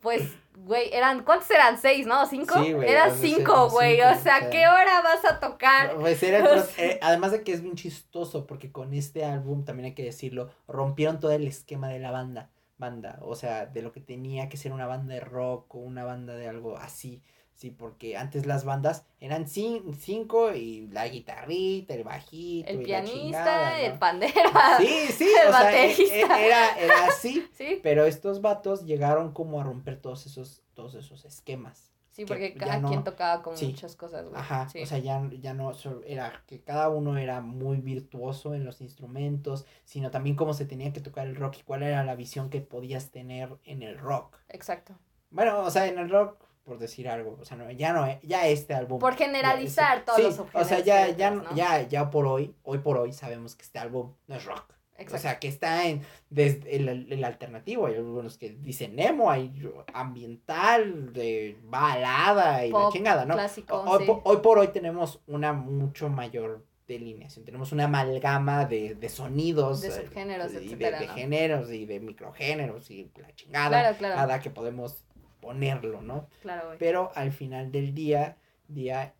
pues, 0.00 0.22
güey, 0.56 0.92
eran, 0.92 1.24
¿cuántos 1.24 1.50
eran? 1.50 1.78
¿Seis, 1.78 2.06
no? 2.06 2.26
¿Cinco? 2.26 2.62
Sí, 2.62 2.72
güey, 2.72 2.88
Eran 2.88 3.10
o 3.10 3.14
cinco, 3.14 3.70
güey. 3.70 4.00
O 4.02 4.14
sea, 4.16 4.46
o. 4.46 4.50
¿qué 4.50 4.66
hora 4.66 5.00
vas 5.02 5.24
a 5.24 5.40
tocar? 5.40 5.96
Pues 5.96 6.22
era 6.22 6.38
el 6.52 6.64
eh, 6.76 6.98
además 7.02 7.32
de 7.32 7.42
que 7.42 7.52
es 7.52 7.62
bien 7.62 7.74
chistoso, 7.74 8.46
porque 8.46 8.70
con 8.70 8.94
este 8.94 9.24
álbum, 9.24 9.64
también 9.64 9.86
hay 9.86 9.94
que 9.94 10.04
decirlo, 10.04 10.50
rompieron 10.68 11.18
todo 11.18 11.32
el 11.32 11.46
esquema 11.46 11.88
de 11.88 11.98
la 11.98 12.10
banda. 12.10 12.50
Banda, 12.76 13.18
o 13.22 13.36
sea, 13.36 13.66
de 13.66 13.82
lo 13.82 13.92
que 13.92 14.00
tenía 14.00 14.48
que 14.48 14.56
ser 14.56 14.72
una 14.72 14.86
banda 14.86 15.14
de 15.14 15.20
rock 15.20 15.74
o 15.74 15.78
una 15.78 16.04
banda 16.04 16.34
de 16.34 16.48
algo 16.48 16.76
así. 16.76 17.22
Sí, 17.54 17.70
porque 17.70 18.16
antes 18.16 18.46
las 18.46 18.64
bandas 18.64 19.06
eran 19.20 19.44
cin- 19.46 19.94
cinco 19.94 20.52
y 20.52 20.88
la 20.88 21.06
guitarrita, 21.06 21.94
el 21.94 22.02
bajito, 22.02 22.68
El 22.68 22.74
y 22.74 22.78
la 22.80 22.84
pianista, 22.84 23.80
el 23.80 23.98
pandera. 24.00 24.78
Sí, 24.78 25.06
sí, 25.12 25.28
el 25.42 25.48
o 25.48 25.52
sea, 25.52 25.70
e- 25.70 25.88
baterista. 25.88 26.40
e- 26.42 26.46
era, 26.46 26.78
era 26.80 27.06
así. 27.06 27.46
Sí, 27.56 27.78
Pero 27.80 28.06
estos 28.06 28.40
vatos 28.42 28.84
llegaron 28.86 29.32
como 29.32 29.60
a 29.60 29.62
romper 29.64 30.00
todos 30.00 30.26
esos, 30.26 30.64
todos 30.74 30.96
esos 30.96 31.24
esquemas. 31.24 31.93
Sí, 32.14 32.22
que 32.22 32.26
porque 32.26 32.54
cada 32.54 32.78
no- 32.78 32.88
quien 32.88 33.04
tocaba 33.04 33.42
con 33.42 33.56
sí. 33.56 33.66
muchas 33.66 33.94
cosas, 33.96 34.26
güey. 34.28 34.40
Ajá, 34.40 34.68
sí. 34.68 34.82
o 34.82 34.86
sea, 34.86 34.98
ya, 34.98 35.22
ya 35.40 35.52
no 35.52 35.70
era 36.06 36.42
que 36.46 36.62
cada 36.62 36.88
uno 36.88 37.18
era 37.18 37.40
muy 37.42 37.78
virtuoso 37.78 38.54
en 38.54 38.64
los 38.64 38.80
instrumentos, 38.80 39.66
sino 39.84 40.10
también 40.10 40.36
cómo 40.36 40.54
se 40.54 40.64
tenía 40.64 40.92
que 40.92 41.00
tocar 41.00 41.26
el 41.26 41.36
rock 41.36 41.58
y 41.58 41.62
cuál 41.62 41.82
era 41.82 42.02
la 42.04 42.14
visión 42.14 42.48
que 42.50 42.60
podías 42.60 43.10
tener 43.10 43.50
en 43.64 43.82
el 43.82 43.98
rock. 43.98 44.36
Exacto. 44.48 44.94
Bueno, 45.30 45.60
o 45.60 45.70
sea, 45.70 45.86
en 45.86 45.98
el 45.98 46.08
rock, 46.08 46.42
por 46.64 46.78
decir 46.78 47.08
algo, 47.08 47.36
o 47.40 47.44
sea, 47.44 47.56
no, 47.56 47.70
ya 47.72 47.92
no, 47.92 48.06
ya 48.22 48.46
este 48.48 48.72
álbum. 48.74 48.98
Por 48.98 49.12
ya 49.12 49.18
generalizar 49.18 50.04
todos 50.04 50.16
sí, 50.18 50.22
los 50.24 50.38
O 50.38 50.42
objetos. 50.42 50.68
sea, 50.68 50.78
ya, 50.80 51.08
ya, 51.10 51.42
ya, 51.54 51.82
ya 51.82 52.10
por 52.10 52.26
hoy, 52.26 52.54
hoy 52.62 52.78
por 52.78 52.96
hoy 52.96 53.12
sabemos 53.12 53.54
que 53.56 53.62
este 53.64 53.78
álbum 53.78 54.14
no 54.28 54.36
es 54.36 54.44
rock. 54.44 54.73
Exacto. 54.96 55.14
O 55.16 55.18
sea, 55.18 55.38
que 55.40 55.48
está 55.48 55.86
en 55.88 56.02
desde 56.30 56.76
el, 56.76 57.12
el 57.12 57.24
alternativo. 57.24 57.86
Hay 57.86 57.94
algunos 57.96 58.38
que 58.38 58.50
dicen 58.50 58.98
emo, 58.98 59.30
hay 59.30 59.52
ambiental, 59.92 61.12
de 61.12 61.58
balada 61.64 62.64
y 62.64 62.70
la 62.70 62.88
chingada, 62.90 63.24
¿no? 63.24 63.34
clásico, 63.34 63.80
hoy, 63.82 64.00
sí. 64.00 64.06
po- 64.06 64.22
hoy 64.24 64.36
por 64.38 64.58
hoy 64.58 64.68
tenemos 64.68 65.20
una 65.26 65.52
mucho 65.52 66.08
mayor 66.08 66.64
delineación. 66.86 67.44
Tenemos 67.44 67.72
una 67.72 67.84
amalgama 67.84 68.66
de, 68.66 68.94
de 68.94 69.08
sonidos. 69.08 69.80
De 69.80 69.88
eh, 69.88 69.90
subgéneros, 69.90 70.52
y 70.52 70.56
de- 70.56 70.64
etcétera, 70.64 71.00
De, 71.00 71.06
¿no? 71.06 71.14
géneros 71.14 71.70
y 71.72 71.86
de 71.86 72.00
microgéneros 72.00 72.90
y 72.90 73.10
la 73.16 73.34
chingada. 73.34 73.68
Claro, 73.80 73.96
claro. 73.96 74.16
Nada 74.16 74.40
que 74.40 74.50
podemos 74.50 75.04
ponerlo, 75.40 76.02
¿no? 76.02 76.28
Claro, 76.42 76.66
güey. 76.66 76.78
Pero 76.78 77.10
al 77.14 77.32
final 77.32 77.72
del 77.72 77.94
día, 77.94 78.36
día, 78.68 79.14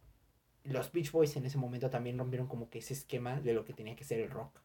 los 0.65 0.93
Beach 0.93 1.11
Boys 1.11 1.37
en 1.37 1.47
ese 1.47 1.59
momento 1.59 1.91
también 1.91 2.19
rompieron 2.19 2.47
como 2.47 2.69
que 2.71 2.79
ese 2.79 2.95
esquema 2.95 3.41
de 3.41 3.53
lo 3.55 3.65
que 3.65 3.73
tenía 3.73 3.97
que 3.97 4.05
ser 4.05 4.21
el 4.21 4.31
rock. 4.31 4.61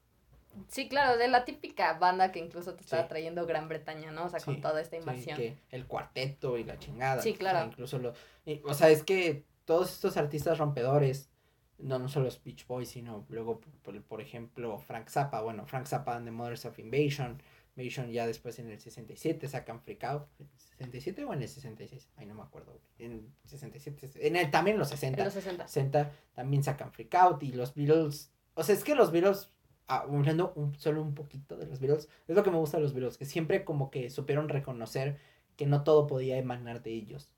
Sí, 0.68 0.90
claro, 0.90 1.18
de 1.18 1.28
la 1.28 1.46
típica 1.46 1.94
banda 1.94 2.32
que 2.32 2.40
incluso 2.40 2.74
te 2.76 2.82
estaba 2.82 3.04
Sí. 3.04 3.10
trayendo 3.10 3.46
Gran 3.46 3.68
Bretaña, 3.68 4.12
¿no? 4.12 4.26
O 4.26 4.30
sea, 4.30 4.40
Sí, 4.40 4.46
con 4.46 4.62
toda 4.62 4.82
esta 4.82 4.96
Sí, 4.98 5.02
invasión. 5.02 5.38
que 5.38 5.58
el 5.70 5.86
cuarteto 5.88 6.58
y 6.58 6.64
la 6.64 6.78
chingada. 6.80 7.22
Sí, 7.22 7.30
o 7.30 7.32
sea, 7.34 7.40
claro. 7.40 7.68
incluso 7.68 7.98
lo. 8.00 8.14
y, 8.46 8.62
o 8.66 8.74
sea, 8.74 8.90
es 8.90 9.04
que 9.04 9.46
todos 9.66 9.92
estos 9.94 10.18
artistas 10.18 10.58
rompedores, 10.58 11.30
no, 11.78 11.98
no 12.00 12.10
solo 12.10 12.26
los 12.26 12.44
Beach 12.44 12.68
Boys, 12.68 12.90
sino 12.90 13.26
luego, 13.30 13.62
por, 13.84 14.02
por 14.04 14.22
ejemplo, 14.22 14.78
Frank 14.80 15.08
Zappa. 15.10 15.42
Bueno, 15.42 15.66
Frank 15.66 15.86
Zappa 15.86 16.16
and 16.16 16.26
the 16.26 16.32
Mothers 16.32 16.66
of 16.66 16.78
Invasion. 16.80 17.42
Invasion 17.78 18.12
ya 18.12 18.28
después 18.28 18.60
en 18.60 18.70
el 18.70 18.80
67 18.82 19.48
sacan 19.48 19.80
Freak 19.80 20.04
Out. 20.04 20.28
¿En 20.40 20.48
el 20.48 20.60
67 20.60 21.24
o 21.24 21.34
en 21.34 21.42
el 21.42 21.48
66? 21.48 22.10
Ay, 22.18 22.26
no 22.26 22.34
me 22.36 22.42
acuerdo. 22.42 22.78
En 22.98 23.34
67. 23.46 24.28
En 24.28 24.36
el, 24.36 24.52
también 24.52 24.76
en 24.76 24.80
los 24.80 24.90
60. 24.90 25.20
En 25.20 25.24
los 25.26 25.34
60. 25.34 25.68
60 25.68 26.12
también 26.34 26.64
sacan 26.64 26.92
Freak 26.92 27.14
Out 27.16 27.44
y 27.44 27.54
los 27.54 27.74
Beatles, 27.76 28.34
o 28.56 28.64
sea, 28.64 28.76
es 28.76 28.84
que 28.84 28.96
los 28.96 29.12
Beatles, 29.12 29.50
hablando 29.90 30.54
un, 30.56 30.76
solo 30.76 31.02
un 31.02 31.14
poquito 31.14 31.58
de 31.58 31.66
los 31.66 31.80
Beatles, 31.80 32.08
es 32.28 32.36
lo 32.36 32.44
que 32.44 32.52
me 32.52 32.58
gusta 32.58 32.78
de 32.78 32.84
los 32.84 32.94
Beatles, 32.94 33.18
que 33.18 33.26
siempre 33.26 33.66
como 33.66 33.90
que 33.90 34.10
supieron 34.10 34.48
reconocer 34.50 35.18
que 35.56 35.66
no 35.66 35.84
todo 35.84 36.08
podía 36.08 36.38
emanar 36.38 36.82
de 36.82 36.92
ellos. 36.92 37.30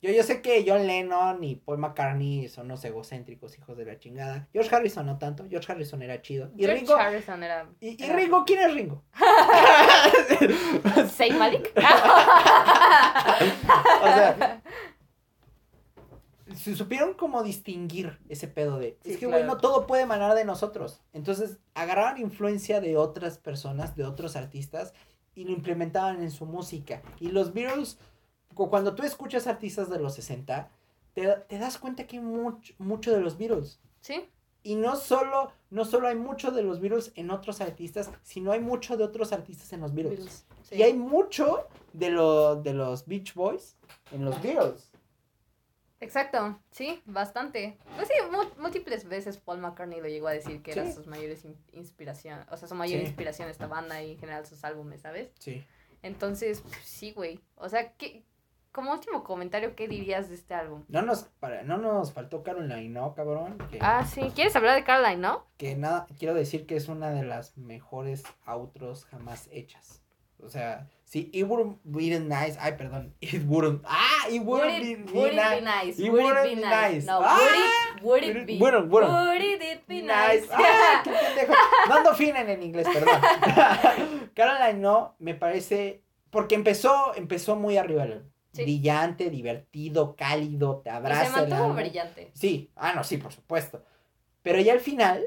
Yo, 0.00 0.12
yo 0.12 0.22
sé 0.22 0.42
que 0.42 0.64
John 0.66 0.86
Lennon 0.86 1.42
y 1.42 1.56
Paul 1.56 1.78
McCartney 1.78 2.48
son 2.48 2.66
unos 2.66 2.84
egocéntricos 2.84 3.58
hijos 3.58 3.76
de 3.76 3.84
la 3.84 3.98
chingada. 3.98 4.48
George 4.52 4.72
Harrison 4.74 5.06
no 5.06 5.18
tanto, 5.18 5.44
George 5.50 5.72
Harrison 5.72 6.00
era 6.02 6.22
chido. 6.22 6.52
Y 6.56 6.60
George 6.64 6.80
Ringo, 6.80 6.94
Harrison 6.94 7.42
era... 7.42 7.68
y, 7.80 7.96
Ringo, 7.96 8.44
¿quién 8.44 8.60
es 8.60 8.74
Ringo? 8.74 9.02
Saint 11.10 11.36
Malik. 11.36 11.72
o 11.76 11.80
sea, 14.06 14.62
se 16.68 16.76
supieron 16.76 17.14
como 17.14 17.42
distinguir 17.42 18.18
ese 18.28 18.48
pedo 18.48 18.78
de, 18.78 18.98
Sí, 19.02 19.12
es 19.12 19.16
que, 19.18 19.26
claro. 19.26 19.42
güey, 19.44 19.46
no 19.46 19.58
todo 19.58 19.86
puede 19.86 20.02
emanar 20.02 20.34
de 20.34 20.44
nosotros. 20.44 21.00
Entonces, 21.12 21.58
agarraron 21.74 22.20
influencia 22.20 22.80
de 22.80 22.96
otras 22.96 23.38
personas, 23.38 23.96
de 23.96 24.04
otros 24.04 24.36
artistas, 24.36 24.94
y 25.34 25.44
lo 25.44 25.52
implementaban 25.52 26.22
en 26.22 26.30
su 26.30 26.46
música. 26.46 27.02
Y 27.20 27.28
los 27.30 27.52
Beatles, 27.52 27.98
cu- 28.54 28.70
cuando 28.70 28.94
tú 28.94 29.02
escuchas 29.04 29.46
artistas 29.46 29.88
de 29.90 29.98
los 29.98 30.14
60, 30.14 30.70
te, 31.14 31.26
te 31.48 31.58
das 31.58 31.78
cuenta 31.78 32.06
que 32.06 32.16
hay 32.18 32.22
mucho, 32.22 32.74
mucho 32.78 33.12
de 33.12 33.20
los 33.20 33.36
Beatles. 33.38 33.80
sí, 34.00 34.28
Y 34.64 34.74
no 34.74 34.96
solo, 34.96 35.52
no 35.70 35.84
solo 35.84 36.08
hay 36.08 36.16
mucho 36.16 36.50
de 36.50 36.62
los 36.62 36.80
Beatles 36.80 37.12
en 37.14 37.30
otros 37.30 37.60
artistas, 37.60 38.10
sino 38.22 38.50
hay 38.52 38.60
mucho 38.60 38.96
de 38.96 39.04
otros 39.04 39.32
artistas 39.32 39.72
en 39.72 39.80
los 39.80 39.94
Beatles. 39.94 40.18
Beatles, 40.18 40.46
sí. 40.68 40.74
Y 40.76 40.82
hay 40.82 40.94
mucho 40.94 41.66
de, 41.92 42.10
lo, 42.10 42.56
de 42.56 42.74
los 42.74 43.06
Beach 43.06 43.34
Boys 43.34 43.76
en 44.12 44.24
los 44.24 44.40
Beatles. 44.42 44.90
Exacto, 46.00 46.58
sí, 46.70 47.02
bastante. 47.06 47.76
Pues 47.96 48.06
sí, 48.08 48.14
múltiples 48.58 49.08
veces 49.08 49.36
Paul 49.38 49.58
McCartney 49.58 50.00
lo 50.00 50.06
llegó 50.08 50.28
a 50.28 50.32
decir 50.32 50.62
que 50.62 50.72
era 50.72 50.90
sus 50.92 51.06
mayores 51.08 51.44
in- 51.44 51.56
inspiración, 51.72 52.44
o 52.50 52.56
sea, 52.56 52.68
su 52.68 52.74
mayor 52.76 53.00
Sí. 53.00 53.06
inspiración 53.06 53.48
esta 53.48 53.66
banda 53.66 54.00
y 54.02 54.12
en 54.12 54.18
general 54.18 54.46
sus 54.46 54.62
álbumes, 54.64 55.00
¿sabes? 55.00 55.30
Sí. 55.40 55.66
Entonces, 56.02 56.60
pues, 56.60 56.76
sí, 56.84 57.10
güey. 57.12 57.40
O 57.56 57.68
sea, 57.68 57.92
¿qué, 57.94 58.22
como 58.70 58.92
último 58.92 59.24
comentario, 59.24 59.74
¿qué 59.74 59.88
dirías 59.88 60.28
de 60.28 60.36
este 60.36 60.54
álbum? 60.54 60.84
No 60.86 61.02
nos, 61.02 61.24
para, 61.40 61.64
no 61.64 61.78
nos 61.78 62.12
faltó 62.12 62.44
Caroline, 62.44 62.88
¿no, 62.90 63.14
cabrón? 63.14 63.58
Que, 63.70 63.78
Ah, 63.80 64.06
sí, 64.06 64.30
¿quieres 64.36 64.54
hablar 64.54 64.76
de 64.76 64.84
Caroline, 64.84 65.16
no? 65.20 65.46
que 65.56 65.74
nada, 65.74 66.06
quiero 66.16 66.34
decir 66.34 66.64
que 66.66 66.76
es 66.76 66.86
una 66.88 67.10
de 67.10 67.24
las 67.24 67.56
mejores 67.58 68.22
outros 68.46 69.04
jamás 69.06 69.48
hechas. 69.50 70.00
O 70.42 70.48
sea, 70.48 70.88
sí, 71.04 71.30
it 71.32 71.44
wouldn't 71.46 71.78
be 71.84 72.18
nice. 72.20 72.56
Ay, 72.60 72.72
perdón. 72.76 73.12
It 73.20 73.42
wouldn't. 73.46 73.82
Ah, 73.84 74.26
it 74.30 74.40
Would 74.42 74.46
wouldn't 74.64 74.84
it, 74.84 75.06
be, 75.06 75.12
would 75.12 75.34
nice. 75.34 75.58
be 75.58 75.64
nice? 75.64 75.98
It 75.98 76.10
Would 76.10 76.20
it 76.20 76.24
wouldn't 76.24 76.44
be 76.48 76.54
nice? 76.56 76.94
nice. 76.94 77.06
No, 77.06 77.20
Ah, 77.22 77.38
would 78.02 78.22
it, 78.22 78.32
would 78.32 78.36
it 78.42 78.46
be? 78.46 78.58
Would 78.58 78.74
it 79.42 79.86
be 79.88 80.02
nice? 80.02 80.46
Ah, 80.52 81.00
qué 81.04 81.10
pendejo. 81.10 81.54
No 81.88 81.94
ando 81.96 82.14
fina 82.14 82.40
en 82.42 82.62
inglés, 82.62 82.86
perdón. 82.92 83.20
Caroline 84.34 84.80
no, 84.80 85.14
me 85.18 85.34
parece. 85.34 86.02
Porque 86.30 86.54
empezó, 86.54 87.14
empezó 87.16 87.56
muy 87.56 87.76
arriba. 87.76 88.04
el- 88.04 88.24
Sí. 88.50 88.62
brillante, 88.62 89.28
divertido, 89.30 90.16
cálido, 90.16 90.80
te 90.82 90.88
Y 90.88 90.92
abraza. 90.92 91.20
se 91.34 91.40
el 91.44 91.48
mantuvo 91.50 91.74
brillante. 91.74 92.30
Sí, 92.34 92.72
ah, 92.76 92.92
no, 92.94 93.04
sí, 93.04 93.18
por 93.18 93.30
supuesto. 93.32 93.84
Pero 94.42 94.58
ya 94.58 94.72
al 94.72 94.80
final 94.80 95.22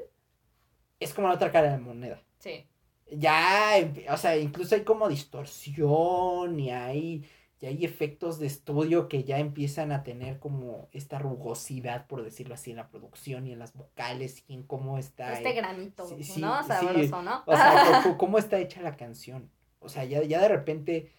es 1.00 1.14
como 1.14 1.28
la 1.28 1.36
otra 1.36 1.52
cara 1.52 1.68
de 1.68 1.74
la 1.74 1.78
moneda. 1.78 2.20
Sí. 2.40 2.68
Ya, 3.12 3.74
o 4.10 4.18
sea, 4.18 4.38
incluso 4.38 4.74
hay 4.76 4.84
como 4.84 5.10
distorsión 5.10 6.58
y 6.60 6.72
hay, 6.72 7.30
y 7.60 7.66
hay 7.66 7.84
efectos 7.84 8.40
de 8.40 8.48
estudio 8.48 9.10
que 9.10 9.26
ya 9.26 9.38
empiezan 9.38 9.92
a 9.92 10.04
tener 10.04 10.40
como 10.40 10.88
esta 10.94 11.20
rugosidad, 11.20 12.08
por 12.08 12.24
decirlo 12.24 12.54
así, 12.54 12.72
en 12.72 12.78
la 12.78 12.88
producción 12.88 13.48
y 13.48 13.52
en 13.52 13.60
las 13.60 13.74
vocales 13.74 14.44
y 14.48 14.54
en 14.54 14.64
cómo 14.64 14.98
está. 14.98 15.34
Este 15.34 15.52
granito, 15.52 16.08
sí, 16.08 16.24
sí, 16.24 16.40
¿no? 16.42 16.62
sí. 16.64 16.70
Sabroso, 16.70 17.22
¿no? 17.22 17.44
O 17.46 17.56
sea, 17.56 18.16
cómo 18.18 18.38
está 18.38 18.60
hecha 18.60 18.82
la 18.82 18.96
canción. 18.96 19.52
O 19.80 19.90
sea, 19.90 20.06
ya, 20.06 20.24
ya 20.24 20.40
de 20.40 20.48
repente, 20.48 21.12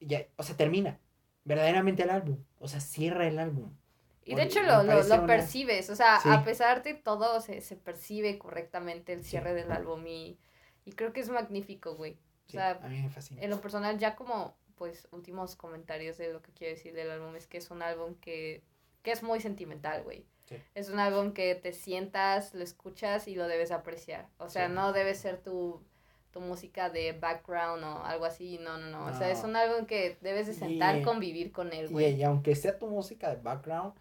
ya, 0.00 0.26
o 0.36 0.42
sea, 0.42 0.56
termina 0.56 0.98
verdaderamente 1.44 2.04
el 2.04 2.10
álbum. 2.10 2.38
O 2.58 2.68
sea, 2.68 2.80
cierra 2.80 3.26
el 3.28 3.38
álbum. 3.38 3.70
Y 4.24 4.34
de 4.34 4.44
hecho 4.44 4.62
lo, 4.62 4.82
lo, 4.82 5.02
lo 5.02 5.26
percibes, 5.26 5.90
o 5.90 5.96
sea, 5.96 6.18
Sí. 6.20 6.30
a 6.30 6.42
pesar 6.42 6.82
de 6.82 6.94
todo, 6.94 7.42
se, 7.42 7.60
se 7.60 7.76
percibe 7.76 8.38
correctamente 8.38 9.12
el 9.12 9.22
Sí. 9.22 9.30
cierre 9.32 9.52
del 9.52 9.70
álbum 9.70 10.06
y, 10.06 10.38
y 10.84 10.92
creo 10.92 11.12
que 11.12 11.20
es 11.20 11.28
magnífico, 11.30 11.94
güey. 11.96 12.12
O 12.12 12.50
Sí, 12.50 12.52
sea, 12.58 12.72
a 12.82 12.88
mí 12.88 13.00
me 13.02 13.10
fascina. 13.10 13.42
en 13.42 13.50
lo 13.50 13.60
personal, 13.60 13.98
ya 13.98 14.14
como, 14.16 14.56
pues, 14.76 15.08
últimos 15.12 15.56
comentarios 15.56 16.18
de 16.18 16.32
lo 16.32 16.42
que 16.42 16.52
quiero 16.52 16.74
decir 16.74 16.92
del 16.94 17.10
álbum 17.10 17.34
es 17.36 17.46
que 17.46 17.58
es 17.58 17.70
un 17.70 17.82
álbum 17.82 18.14
que, 18.16 18.62
que 19.02 19.12
es 19.12 19.22
muy 19.22 19.40
sentimental, 19.40 20.02
güey. 20.02 20.24
Sí. 20.46 20.56
Es 20.74 20.90
un 20.90 20.98
álbum 20.98 21.32
que 21.32 21.54
te 21.54 21.72
sientas, 21.72 22.52
lo 22.54 22.62
escuchas 22.62 23.28
y 23.28 23.34
lo 23.34 23.48
debes 23.48 23.70
apreciar. 23.70 24.28
O 24.38 24.50
sea, 24.50 24.66
Sí. 24.68 24.74
no 24.74 24.92
debe 24.92 25.14
ser 25.14 25.38
tu, 25.42 25.82
tu 26.32 26.40
música 26.40 26.90
de 26.90 27.12
background 27.12 27.82
o 27.82 28.04
algo 28.04 28.26
así, 28.26 28.58
no, 28.58 28.76
no, 28.76 28.88
no. 28.90 29.06
O 29.06 29.14
sea, 29.16 29.30
es 29.30 29.42
un 29.42 29.56
álbum 29.56 29.86
que 29.86 30.18
debes 30.20 30.46
de 30.46 30.52
sentar, 30.52 30.98
Y- 30.98 31.02
convivir 31.02 31.50
con 31.50 31.72
él, 31.72 31.86
Y, 31.86 31.92
güey. 31.92 32.14
y 32.16 32.22
aunque 32.24 32.54
sea 32.56 32.78
tu 32.78 32.88
música 32.88 33.34
de 33.34 33.40
background, 33.40 33.94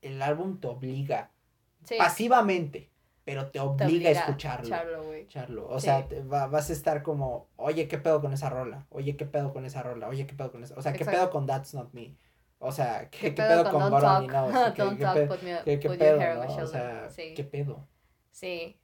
el 0.00 0.22
álbum 0.22 0.58
te 0.58 0.68
obliga 0.68 1.30
Sí, 1.84 1.96
pasivamente, 1.98 2.88
pero 3.24 3.46
te 3.46 3.52
te 3.52 3.60
obliga, 3.60 4.10
a 4.10 4.12
escucharlo. 4.12 5.02
güey. 5.04 5.20
escucharlo. 5.22 5.66
O 5.68 5.80
Sí. 5.80 5.86
sea, 5.86 6.06
te 6.06 6.22
va- 6.22 6.46
vas 6.46 6.68
a 6.70 6.72
estar 6.72 7.02
como, 7.02 7.48
oye, 7.56 7.88
¿qué 7.88 7.98
pedo 7.98 8.20
con 8.20 8.32
esa 8.32 8.50
rola? 8.50 8.86
Oye, 8.90 9.16
¿qué 9.16 9.24
pedo 9.24 9.52
con 9.52 9.64
esa 9.64 9.82
rola? 9.82 10.08
Oye, 10.08 10.26
¿qué 10.26 10.34
pedo 10.34 10.52
con 10.52 10.62
esa? 10.62 10.74
O 10.76 10.82
sea, 10.82 10.92
¿qué 10.92 10.98
Exacto. 10.98 11.20
pedo 11.20 11.30
con 11.30 11.46
That's 11.46 11.74
Not 11.74 11.92
Me? 11.94 12.16
O 12.58 12.72
sea, 12.72 13.08
¿qué, 13.10 13.18
¿Qué 13.18 13.34
qué 13.34 13.42
pedo 13.42 13.64
con 13.64 13.72
con 13.80 13.90
God 13.90 14.02
Only 14.04 14.26
Talk? 14.28 14.50
Knows? 14.50 14.74
¿Qué- 15.64 15.78
qué 15.80 15.90
pedo, 15.90 16.34
no? 16.46 16.56
O 16.56 16.66
sea, 16.66 17.08
sí. 17.10 17.34
¿qué 17.34 17.44
pedo? 17.44 17.86
Sí, 18.30 18.78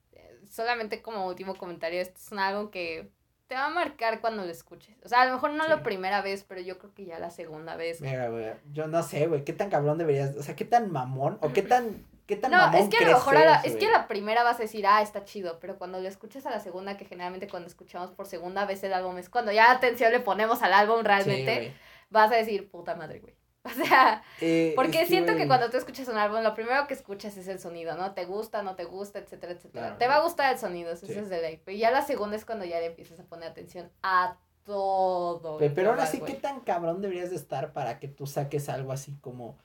solamente 0.49 1.03
como 1.03 1.27
último 1.27 1.55
comentario, 1.57 2.01
este 2.01 2.19
es 2.19 2.33
álbum 2.33 2.71
que 2.71 3.11
te 3.47 3.55
va 3.57 3.67
a 3.67 3.71
marcar 3.71 4.21
cuando 4.21 4.45
lo 4.45 4.51
escuches. 4.51 4.97
O 5.05 5.09
sea, 5.09 5.23
a 5.23 5.27
lo 5.27 5.33
mejor 5.35 5.53
no 5.53 5.65
Sí. 5.65 5.71
la 5.71 5.83
primera 5.83 6.23
vez, 6.23 6.45
pero 6.45 6.61
yo 6.61 6.79
creo 6.79 6.95
que 6.95 7.05
ya 7.05 7.19
la 7.19 7.31
segunda 7.31 7.75
vez. 7.77 8.01
Mira, 8.01 8.29
güey, 8.29 8.47
yo 8.73 8.87
no 8.87 9.03
sé, 9.03 9.27
güey, 9.27 9.45
¿qué 9.45 9.53
tan 9.53 9.71
cabrón 9.71 9.99
deberías, 9.99 10.37
o 10.37 10.43
sea, 10.43 10.55
qué 10.55 10.65
tan 10.65 10.91
mamón, 10.93 11.39
o 11.43 11.53
qué 11.53 11.63
tan, 11.63 12.07
qué 12.31 12.37
tan 12.37 12.51
No, 12.51 12.57
mamón 12.59 12.81
es 12.81 12.89
que 12.89 12.97
a 13.05 13.09
lo 13.09 13.15
mejor 13.15 13.37
a 13.37 13.45
la, 13.45 13.55
es 13.61 13.77
que 13.77 13.87
a 13.87 13.91
la 13.91 14.09
primera 14.09 14.43
vas 14.43 14.57
a 14.59 14.63
decir, 14.63 14.87
ah, 14.87 15.03
está 15.03 15.25
chido, 15.25 15.59
pero 15.61 15.77
cuando 15.79 16.01
lo 16.01 16.09
escuches 16.09 16.47
a 16.47 16.51
la 16.51 16.61
segunda, 16.61 16.97
que 16.97 17.05
generalmente 17.05 17.47
cuando 17.49 17.69
escuchamos 17.69 18.11
por 18.13 18.27
segunda 18.27 18.65
vez 18.65 18.83
el 18.85 18.93
álbum 18.95 19.19
es 19.19 19.29
cuando 19.29 19.53
ya 19.53 19.71
atención 19.71 20.11
le 20.13 20.21
ponemos 20.21 20.63
al 20.63 20.73
álbum 20.73 21.03
realmente, 21.03 21.75
vas 22.09 22.33
a 22.33 22.37
decir, 22.37 22.71
puta 22.71 22.95
madre, 22.95 23.21
güey. 23.21 23.35
O 23.63 23.69
sea, 23.69 24.23
Eh, 24.41 24.73
porque 24.75 25.03
es 25.03 25.09
siento 25.09 25.37
que 25.37 25.47
cuando 25.47 25.69
tú 25.69 25.77
escuchas 25.77 26.09
un 26.09 26.17
álbum, 26.17 26.41
lo 26.43 26.55
primero 26.55 26.87
que 26.87 26.95
escuchas 26.95 27.37
es 27.37 27.47
el 27.47 27.59
sonido, 27.61 27.95
¿no? 27.95 28.15
Te 28.15 28.25
gusta, 28.25 28.63
no 28.63 28.75
te 28.75 28.85
gusta, 28.85 29.19
etcétera, 29.19 29.53
etcétera. 29.53 29.85
Claro, 29.87 29.99
te 29.99 30.09
va 30.09 30.15
a 30.15 30.21
gustar 30.23 30.51
el 30.51 30.59
sonido, 30.59 30.93
eso 30.93 31.07
Sí. 31.07 31.13
es 31.13 31.29
de 31.29 31.43
ley. 31.43 31.61
Pero 31.63 31.77
ya 31.77 31.91
la 31.91 32.01
segunda 32.01 32.37
es 32.37 32.47
cuando 32.47 32.65
ya 32.65 32.79
le 32.81 32.87
empiezas 32.87 33.21
a 33.21 33.25
poner 33.25 33.51
atención 33.51 33.91
a 34.03 34.39
todo. 34.65 35.59
Pe- 35.59 35.67
en 35.67 35.75
Pero 35.75 35.91
ahora 35.91 36.07
sí, 36.07 36.19
güey. 36.21 36.33
¿qué 36.33 36.39
tan 36.41 36.61
cabrón 36.61 37.03
deberías 37.03 37.29
de 37.31 37.37
estar 37.37 37.73
para 37.75 37.99
que 37.99 38.09
tú 38.09 38.27
saques 38.27 38.69
algo 38.71 38.93
así 38.93 39.17
como 39.21 39.59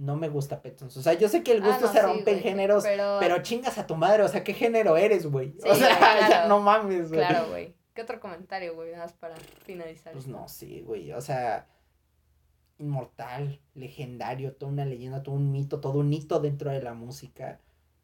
no 0.00 0.16
me 0.16 0.28
gusta 0.28 0.62
Petons? 0.62 0.96
O 0.96 1.02
sea, 1.02 1.12
yo 1.14 1.28
sé 1.28 1.42
que 1.42 1.52
el 1.52 1.62
Ah, 1.62 1.66
gusto 1.66 1.86
no, 1.86 1.92
se 1.92 2.00
sí, 2.00 2.04
rompe 2.06 2.30
en 2.30 2.36
güey, 2.38 2.42
géneros, 2.42 2.82
Pero, 2.84 3.18
pero 3.20 3.42
chingas 3.42 3.76
a 3.78 3.86
tu 3.86 3.96
madre, 3.96 4.22
o 4.22 4.28
sea, 4.28 4.42
¿qué 4.42 4.54
género 4.54 4.96
eres, 4.96 5.26
güey? 5.26 5.52
Sí, 5.62 5.68
o 5.68 5.74
sea, 5.74 5.88
ya 6.30 6.48
no 6.48 6.60
mames, 6.60 7.08
güey. 7.10 7.20
claro, 7.20 7.48
güey. 7.50 7.74
¿Qué 7.94 8.02
otro 8.02 8.18
comentario, 8.20 8.74
güey? 8.74 8.92
Nada 8.92 9.04
más 9.04 9.12
para 9.12 9.36
finalizar. 9.36 10.12
Pues 10.12 10.26
no, 10.26 10.48
sí, 10.48 10.80
güey, 10.80 11.12
o 11.12 11.20
sea, 11.20 11.66
inmortal, 12.78 13.60
legendario, 13.74 14.54
toda 14.54 14.72
una 14.72 14.84
leyenda, 14.86 15.22
todo 15.22 15.34
un 15.34 15.52
mito, 15.52 15.80
todo 15.80 15.98
un 15.98 16.12
hito 16.12 16.40
dentro 16.40 16.70
de 16.70 16.80
la 16.82 16.94
música, 16.94 17.60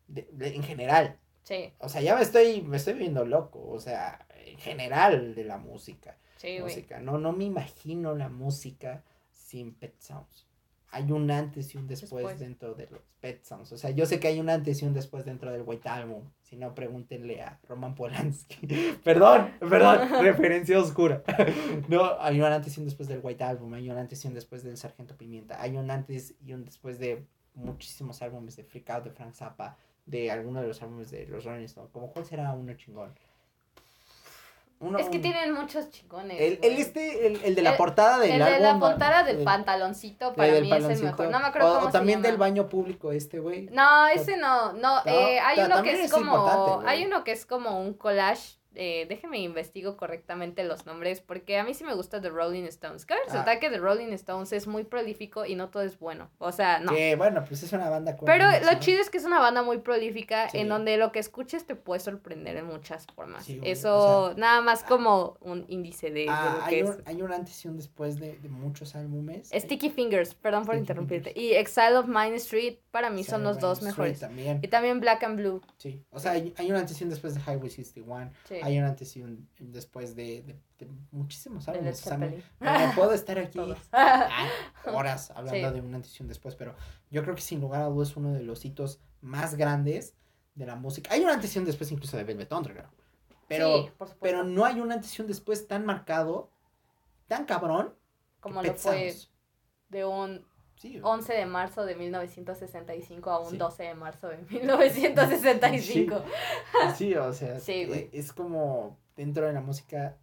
de- 0.07 0.29
de- 0.33 0.55
en 0.55 0.63
general. 0.63 1.19
Sí, 1.43 1.73
O 1.79 1.89
sea, 1.89 2.01
ya 2.03 2.17
me 2.17 2.23
estoy, 2.23 2.61
me 2.63 2.77
estoy 2.77 2.95
viendo 2.95 3.25
loco, 3.25 3.65
o 3.69 3.79
sea, 3.79 4.27
en 4.45 4.59
general 4.59 5.35
de 5.35 5.45
la 5.45 5.59
música. 5.59 6.17
sí, 6.37 6.59
güey. 6.59 6.63
música. 6.75 7.01
No, 7.01 7.17
no 7.19 7.33
me 7.33 7.45
imagino 7.45 8.15
la 8.15 8.29
música 8.29 9.03
sin 9.33 9.73
Pet 9.75 9.95
Sounds. 10.01 10.46
Hay 10.91 11.11
un 11.13 11.31
antes 11.31 11.75
y 11.75 11.79
un 11.79 11.87
después, 11.87 12.11
Después. 12.11 12.39
dentro 12.39 12.75
de 12.75 12.87
los 12.91 13.01
Pet 13.21 13.43
Sounds. 13.45 13.73
O 13.73 13.77
sea, 13.77 13.91
yo 13.91 14.07
sé 14.07 14.21
que 14.21 14.29
hay 14.29 14.41
un 14.41 14.49
antes 14.49 14.81
y 14.83 14.87
un 14.87 14.95
después 14.95 15.25
dentro 15.25 15.51
del 15.53 15.63
White 15.63 15.89
Album. 15.89 16.23
Si 16.43 16.57
no, 16.57 16.75
pregúntenle 16.75 17.43
a 17.43 17.59
Roman 17.69 17.95
Polanski. 17.95 18.67
perdón, 19.05 19.51
perdón, 19.59 20.09
referencia 20.23 20.79
oscura. 20.79 21.23
no, 21.89 22.21
hay 22.21 22.41
un 22.41 22.47
antes 22.47 22.77
y 22.77 22.81
un 22.81 22.87
después 22.87 23.09
del 23.09 23.21
White 23.23 23.45
Album. 23.45 23.75
Hay 23.75 23.91
un 23.91 23.99
antes 23.99 24.25
y 24.25 24.29
un 24.29 24.35
después 24.35 24.63
del 24.63 24.77
Sargento 24.77 25.17
Pimienta. 25.17 25.61
Hay 25.61 25.77
un 25.77 25.91
antes 25.91 26.35
y 26.41 26.53
un 26.53 26.65
después 26.65 26.99
de 26.99 27.27
muchísimos 27.55 28.23
álbumes 28.23 28.57
de 28.57 28.65
Freak 28.65 28.89
Out, 28.91 29.05
de 29.05 29.11
Frank 29.11 29.35
Zappa, 29.35 29.77
de 30.05 30.31
alguno 30.31 30.61
de 30.61 30.69
los 30.69 30.83
álbumes 30.83 31.11
de 31.11 31.27
los 31.27 31.45
Rolling 31.45 31.65
Stones. 31.65 31.91
Como 31.91 32.13
cuál 32.13 32.25
será 32.25 32.53
uno 32.53 32.75
chingón. 32.75 33.13
Uno- 34.79 34.99
Es 34.99 35.09
que 35.09 35.19
tienen 35.19 35.55
muchos 35.55 35.91
chingones. 35.91 36.39
el, 36.39 36.59
el 36.63 36.77
este, 36.79 37.27
el, 37.27 37.41
el 37.43 37.55
de 37.55 37.63
la 37.63 37.79
portada 37.79 38.19
del 38.19 38.33
El 38.33 38.45
de 38.45 38.61
la 38.61 38.79
portada 38.79 39.23
del 39.23 39.39
el- 39.39 39.45
pantaloncito 39.45 40.35
para 40.35 40.53
del 40.53 40.65
mí 40.65 40.73
es 40.73 40.85
el 40.85 41.03
mejor. 41.05 41.31
No 41.31 41.41
me 41.41 41.47
acuerdo 41.47 41.73
o, 41.73 41.75
cómo 41.77 41.87
o 41.89 41.91
también 41.91 42.19
se 42.19 42.25
del 42.25 42.33
llama. 42.33 42.45
baño 42.45 42.69
público 42.69 43.11
este, 43.11 43.39
güey. 43.39 43.69
No, 43.73 44.07
ese 44.09 44.37
no, 44.37 44.73
no, 44.75 44.97
No, 44.97 45.01
eh, 45.07 45.41
hay 45.41 45.61
uno 45.61 45.83
que 45.83 45.93
es 45.93 46.01
es 46.01 46.13
como, 46.13 46.83
hay 46.87 47.07
uno 47.07 47.25
que 47.25 47.33
es 47.33 47.47
como 47.47 47.81
un 47.81 47.95
collage, 47.95 48.59
eh, 48.77 49.07
déjeme 49.09 49.39
investigo 49.41 49.97
correctamente 49.97 50.63
los 50.65 50.87
nombres, 50.87 51.21
porque 51.21 51.59
a 51.59 51.65
mí 51.65 51.75
sí 51.75 51.85
me 51.85 51.95
gusta 51.95 52.21
The 52.21 52.29
Rolling 52.31 52.65
Stones. 52.65 53.07
Cabe 53.07 53.21
Ah. 53.23 53.27
resaltar 53.27 53.59
que 53.61 53.71
The 53.71 53.79
Rolling 53.79 54.13
Stones 54.13 54.53
es 54.53 54.67
muy 54.67 54.85
prolífico 54.85 55.45
y 55.45 55.55
no 55.57 55.69
todo 55.71 55.83
es 55.83 55.99
bueno, 55.99 56.31
o 56.39 56.53
sea, 56.53 56.79
no. 56.81 56.93
Que 56.93 57.17
bueno, 57.17 57.45
pues 57.47 57.63
es 57.63 57.73
una 57.73 57.91
banda 57.91 58.17
Pero 58.25 58.45
lo 58.65 58.73
¿no? 58.73 58.79
chido 58.81 59.01
es 59.01 59.11
que 59.11 59.19
es 59.19 59.25
una 59.25 59.41
banda 59.41 59.63
muy 59.63 59.79
prolífica 59.79 60.49
Sí. 60.51 60.59
en 60.59 60.69
donde 60.69 60.97
lo 60.97 61.11
que 61.13 61.19
escuches 61.19 61.67
te 61.67 61.75
puede 61.75 62.01
sorprender 62.01 62.57
en 62.57 62.67
muchas 62.67 63.07
formas. 63.15 63.45
Sí, 63.45 63.61
Eso 63.65 63.97
o 63.97 64.27
sea, 64.29 64.37
nada 64.37 64.61
más 64.61 64.83
como 64.85 65.37
un 65.41 65.65
índice 65.69 66.11
de, 66.11 66.21
de 66.21 66.27
Ah, 66.29 66.61
hay, 66.65 66.77
que 66.77 66.85
un, 66.85 66.91
es. 66.93 66.99
hay 67.07 67.23
un 67.23 67.33
antes 67.33 67.65
y 67.65 67.69
un 67.69 67.77
después 67.77 68.19
de, 68.21 68.37
de 68.39 68.49
muchos 68.49 68.95
álbumes. 68.95 69.51
Sticky 69.53 69.91
Fingers, 69.91 70.35
perdón 70.35 70.65
por 70.67 70.77
interrumpirte. 70.77 71.33
Fingers. 71.33 71.53
Y 71.53 71.57
Exile 71.57 71.97
of 71.97 72.07
Main 72.07 72.35
Street 72.35 72.77
para 72.91 73.11
mí 73.11 73.25
son 73.25 73.43
los 73.43 73.59
dos 73.59 73.79
Street 73.79 73.91
mejores. 73.91 74.21
También, 74.21 74.61
Y 74.63 74.69
también 74.69 75.01
Black 75.01 75.23
and 75.25 75.37
Blue. 75.39 75.61
sí. 75.79 76.03
O 76.11 76.19
sea, 76.19 76.33
hay, 76.33 76.55
hay 76.57 76.71
un 76.71 76.77
antes 76.77 77.01
y 77.01 77.05
un 77.05 77.11
después 77.11 77.35
de 77.35 77.41
Highway 77.41 77.71
61. 77.71 78.31
Sí. 78.49 78.55
Hay 78.67 78.79
un 78.79 78.85
antes 78.85 79.17
y 79.17 79.23
un 79.23 79.49
después 79.59 80.17
de, 80.17 80.43
de, 80.43 80.57
de 80.79 80.91
muchísimos 81.13 81.67
de 81.67 81.73
Led 81.73 81.95
álbumes. 81.95 82.01
O 82.01 82.09
sea, 82.09 82.19
me, 82.19 82.29
Zeppelin. 82.33 82.45
me 82.61 82.93
puedo 82.95 83.13
estar 83.13 83.39
aquí 83.39 83.59
ah, 83.93 84.49
horas 84.93 85.31
hablando 85.31 85.69
Sí. 85.69 85.75
de 85.75 85.81
un 85.81 85.95
antes 85.95 86.19
y 86.19 86.23
un 86.23 86.29
después, 86.29 86.55
pero 86.57 86.75
yo 87.11 87.23
creo 87.23 87.35
que 87.35 87.43
sin 87.43 87.61
lugar 87.61 87.83
a 87.83 87.87
dudas 87.87 88.11
es 88.11 88.17
uno 88.17 88.33
de 88.33 88.43
los 88.43 88.65
hitos 88.65 89.01
más 89.21 89.55
grandes 89.55 90.15
de 90.55 90.67
la 90.67 90.75
música. 90.75 91.13
Hay 91.13 91.23
un 91.23 91.31
antes 91.31 91.55
y 91.55 91.59
un 91.59 91.65
después 91.65 91.93
incluso 91.93 92.17
de 92.17 92.25
Velvet 92.25 92.53
Underground. 92.53 92.93
Pero, 93.49 93.85
sí, 93.85 94.15
pero 94.21 94.43
no 94.43 94.65
hay 94.65 94.81
un 94.81 94.91
antes 94.91 95.17
y 95.19 95.23
un 95.23 95.29
después 95.29 95.69
tan 95.69 95.87
marcado, 95.87 96.51
tan 97.29 97.45
cabrón. 97.45 97.95
como 98.41 98.63
lo 98.63 98.75
fue 98.75 99.15
de 99.91 100.05
un 100.05 100.45
Sí, 100.87 101.01
11 101.03 101.33
de 101.33 101.47
marzo 101.47 101.85
de 101.85 101.95
1965 101.97 103.31
a 103.31 103.41
un 103.41 103.51
Sí. 103.51 103.57
12 103.57 103.83
de 103.83 103.95
marzo 103.95 104.29
de 104.29 104.39
1965. 104.39 106.23
Sí, 106.97 107.15
o 107.15 107.33
sea, 107.33 107.59
Sí, 107.61 107.73
e- 107.73 107.87
güey. 107.87 108.11
es 108.13 108.33
como 108.33 108.97
dentro 109.17 109.47
de 109.47 109.53
la 109.53 109.61
música. 109.61 110.17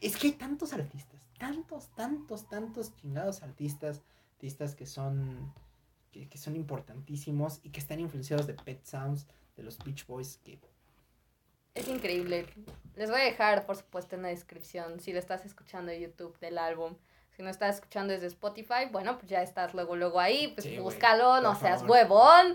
Es 0.00 0.16
que 0.16 0.28
hay 0.28 0.32
tantos 0.34 0.72
artistas, 0.72 1.20
tantos, 1.38 1.88
tantos, 1.94 2.48
tantos 2.48 2.94
chingados 2.96 3.42
artistas, 3.42 4.02
artistas 4.34 4.74
que 4.74 4.86
son 4.86 5.52
que, 6.12 6.28
que 6.28 6.38
son 6.38 6.56
importantísimos 6.56 7.60
y 7.62 7.70
que 7.70 7.80
están 7.80 8.00
influenciados 8.00 8.46
de 8.46 8.54
Pet 8.54 8.82
Sounds, 8.84 9.26
de 9.56 9.62
los 9.62 9.78
Beach 9.84 10.06
Boys, 10.06 10.38
que 10.44 10.58
Es 11.74 11.88
increíble. 11.88 12.46
Les 12.94 13.10
voy 13.10 13.20
a 13.20 13.24
dejar, 13.24 13.66
por 13.66 13.76
supuesto, 13.76 14.16
en 14.16 14.22
la 14.22 14.28
descripción 14.28 14.98
si 14.98 15.12
lo 15.12 15.18
estás 15.18 15.44
escuchando 15.44 15.92
en 15.92 16.00
YouTube 16.00 16.38
del 16.38 16.56
álbum. 16.56 16.94
Si 17.36 17.42
no 17.42 17.50
estás 17.50 17.74
escuchando 17.74 18.14
desde 18.14 18.28
Spotify, 18.28 18.86
bueno, 18.90 19.18
pues 19.18 19.28
ya 19.28 19.42
estás 19.42 19.74
luego, 19.74 19.94
luego 19.94 20.18
ahí. 20.20 20.48
Pues 20.48 20.64
Sí, 20.64 20.78
búscalo, 20.78 21.42
no 21.42 21.54
seas 21.54 21.80
favor. 21.80 21.90
huevón. 21.90 22.54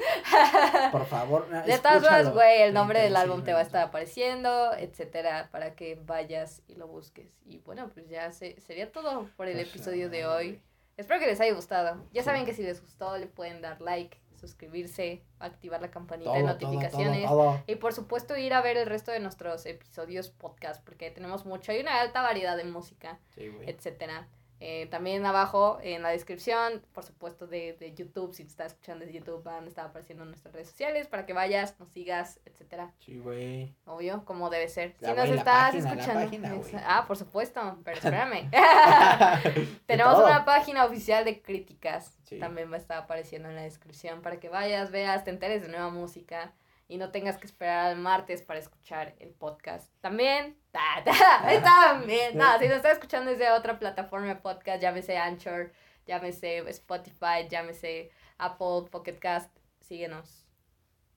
por 0.92 1.06
favor, 1.06 1.48
De 1.66 1.78
todas 1.78 2.02
formas, 2.02 2.34
güey, 2.34 2.64
el 2.64 2.74
nombre 2.74 3.00
Sí, 3.00 3.04
del 3.06 3.14
sí, 3.14 3.20
álbum 3.22 3.44
te 3.44 3.54
va 3.54 3.60
a 3.60 3.62
estar 3.62 3.84
apareciendo, 3.84 4.74
etcétera, 4.74 5.50
para 5.52 5.76
que 5.76 6.00
vayas 6.04 6.64
y 6.68 6.76
lo 6.76 6.88
busques. 6.88 7.32
Y 7.46 7.60
bueno, 7.60 7.90
pues 7.94 8.10
ya 8.10 8.32
se- 8.32 8.60
sería 8.60 8.92
todo 8.92 9.30
por 9.38 9.48
el 9.48 9.60
episodio 9.60 10.10
de 10.10 10.26
hoy. 10.26 10.60
Espero 10.98 11.20
que 11.20 11.28
les 11.28 11.40
haya 11.40 11.54
gustado. 11.54 12.04
Ya 12.12 12.24
saben 12.24 12.46
que 12.46 12.54
si 12.54 12.64
les 12.64 12.82
gustó, 12.82 13.18
le 13.18 13.28
pueden 13.28 13.62
dar 13.62 13.82
like, 13.82 14.18
suscribirse, 14.40 15.22
activar 15.40 15.82
la 15.82 15.92
campanita 15.92 16.32
Todo, 16.32 16.38
de 16.40 16.44
notificaciones. 16.44 17.28
todo, 17.28 17.38
todo. 17.52 17.64
Y 17.68 17.76
por 17.76 17.94
supuesto 17.94 18.36
ir 18.36 18.54
a 18.56 18.62
ver 18.62 18.78
el 18.78 18.88
resto 18.88 19.12
de 19.12 19.20
nuestros 19.20 19.66
episodios 19.68 20.30
podcast, 20.32 20.84
porque 20.84 21.12
tenemos 21.12 21.46
mucho, 21.46 21.72
hay 21.72 21.80
una 21.82 22.02
alta 22.02 22.22
variedad 22.24 22.58
de 22.58 22.64
música, 22.64 23.20
Sí, 23.36 23.52
etcétera. 23.68 24.28
Eh, 24.64 24.86
también 24.92 25.26
abajo 25.26 25.80
en 25.82 26.04
la 26.04 26.10
descripción, 26.10 26.84
por 26.94 27.04
supuesto, 27.04 27.48
de, 27.48 27.74
de 27.80 27.96
YouTube, 27.96 28.32
si 28.36 28.44
te 28.44 28.52
estás 28.52 28.74
escuchando 28.74 29.04
desde 29.04 29.18
YouTube, 29.18 29.42
van 29.44 29.66
a 29.66 29.68
estar 29.68 29.88
apareciendo 29.88 30.22
en 30.24 30.30
nuestras 30.30 30.54
redes 30.54 30.70
sociales 30.70 31.08
para 31.08 31.26
que 31.26 31.34
vayas, 31.34 31.80
nos 31.80 31.90
sigas, 31.90 32.40
etcétera. 32.46 32.94
Sí, 33.00 33.18
güey. 33.18 33.74
Obvio, 33.86 34.24
como 34.24 34.52
debe 34.52 34.68
ser. 34.70 34.96
Si 35.00 35.12
nos 35.12 35.30
estás 35.30 35.72
página, 35.74 35.90
escuchando. 35.94 36.22
página, 36.26 36.56
es- 36.56 36.72
güey. 36.72 36.84
ah, 36.88 37.06
por 37.08 37.18
supuesto, 37.18 37.80
pero 37.84 37.98
espérame. 38.04 38.52
Tenemos 39.88 40.14
todo. 40.16 40.28
una 40.28 40.46
página 40.46 40.86
oficial 40.86 41.26
de 41.26 41.42
críticas. 41.42 42.18
Sí. 42.24 42.38
También 42.40 42.72
va 42.72 42.76
a 42.76 42.80
estar 42.80 42.98
apareciendo 43.00 43.50
en 43.50 43.56
la 43.56 43.64
descripción 43.64 44.22
para 44.22 44.40
que 44.40 44.50
vayas, 44.50 44.92
veas, 44.92 45.24
te 45.24 45.32
enteres 45.32 45.62
de 45.64 45.68
nueva 45.70 45.90
música 45.90 46.54
y 46.92 46.98
no 46.98 47.10
tengas 47.10 47.38
que 47.38 47.48
esperar 47.48 47.86
al 47.86 47.96
martes 47.96 48.42
para 48.42 48.60
escuchar 48.60 49.16
el 49.20 49.30
podcast. 49.30 49.90
También, 50.02 50.58
ta, 50.72 51.02
ta, 51.06 51.14
también, 51.64 52.38
no, 52.38 52.60
si 52.60 52.68
nos 52.68 52.76
estás 52.76 52.92
escuchando 52.96 53.32
desde 53.32 53.50
otra 53.50 53.80
plataforma 53.80 54.28
de 54.28 54.36
podcast, 54.36 54.82
llámese 54.82 55.18
Anchor, 55.18 55.72
llámese 56.06 56.58
Spotify, 56.70 57.48
llámese 57.50 58.12
Apple 58.38 58.90
Pocket 58.92 59.18
Cast, 59.20 59.50
síguenos, 59.80 60.46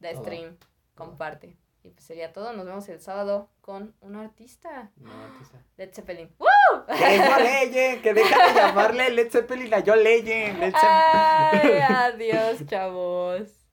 Todo. 0.00 0.22
stream, 0.22 0.56
comparte. 0.94 1.56
Y 1.82 1.90
pues 1.90 2.04
sería 2.04 2.32
todo, 2.32 2.52
nos 2.52 2.66
vemos 2.66 2.88
el 2.88 3.00
sábado 3.00 3.50
con 3.60 3.96
un 4.00 4.14
artista, 4.14 4.92
No, 4.94 5.10
artista. 5.24 5.58
Led 5.76 5.92
Zeppelin. 5.92 6.28
Que 6.86 7.16
es 7.16 7.22
John 7.28 7.42
Legend, 7.42 8.00
que 8.00 8.14
deja 8.14 8.46
de 8.46 8.54
llamarle 8.54 9.10
Led 9.10 9.28
Zeppelin 9.28 9.74
a 9.74 9.82
John 9.84 10.04
Legend. 10.04 10.60
Led 10.60 10.72
Zeppelin. 10.72 11.82
Ay, 11.82 11.82
adiós, 11.82 12.64
chavos. 12.66 13.63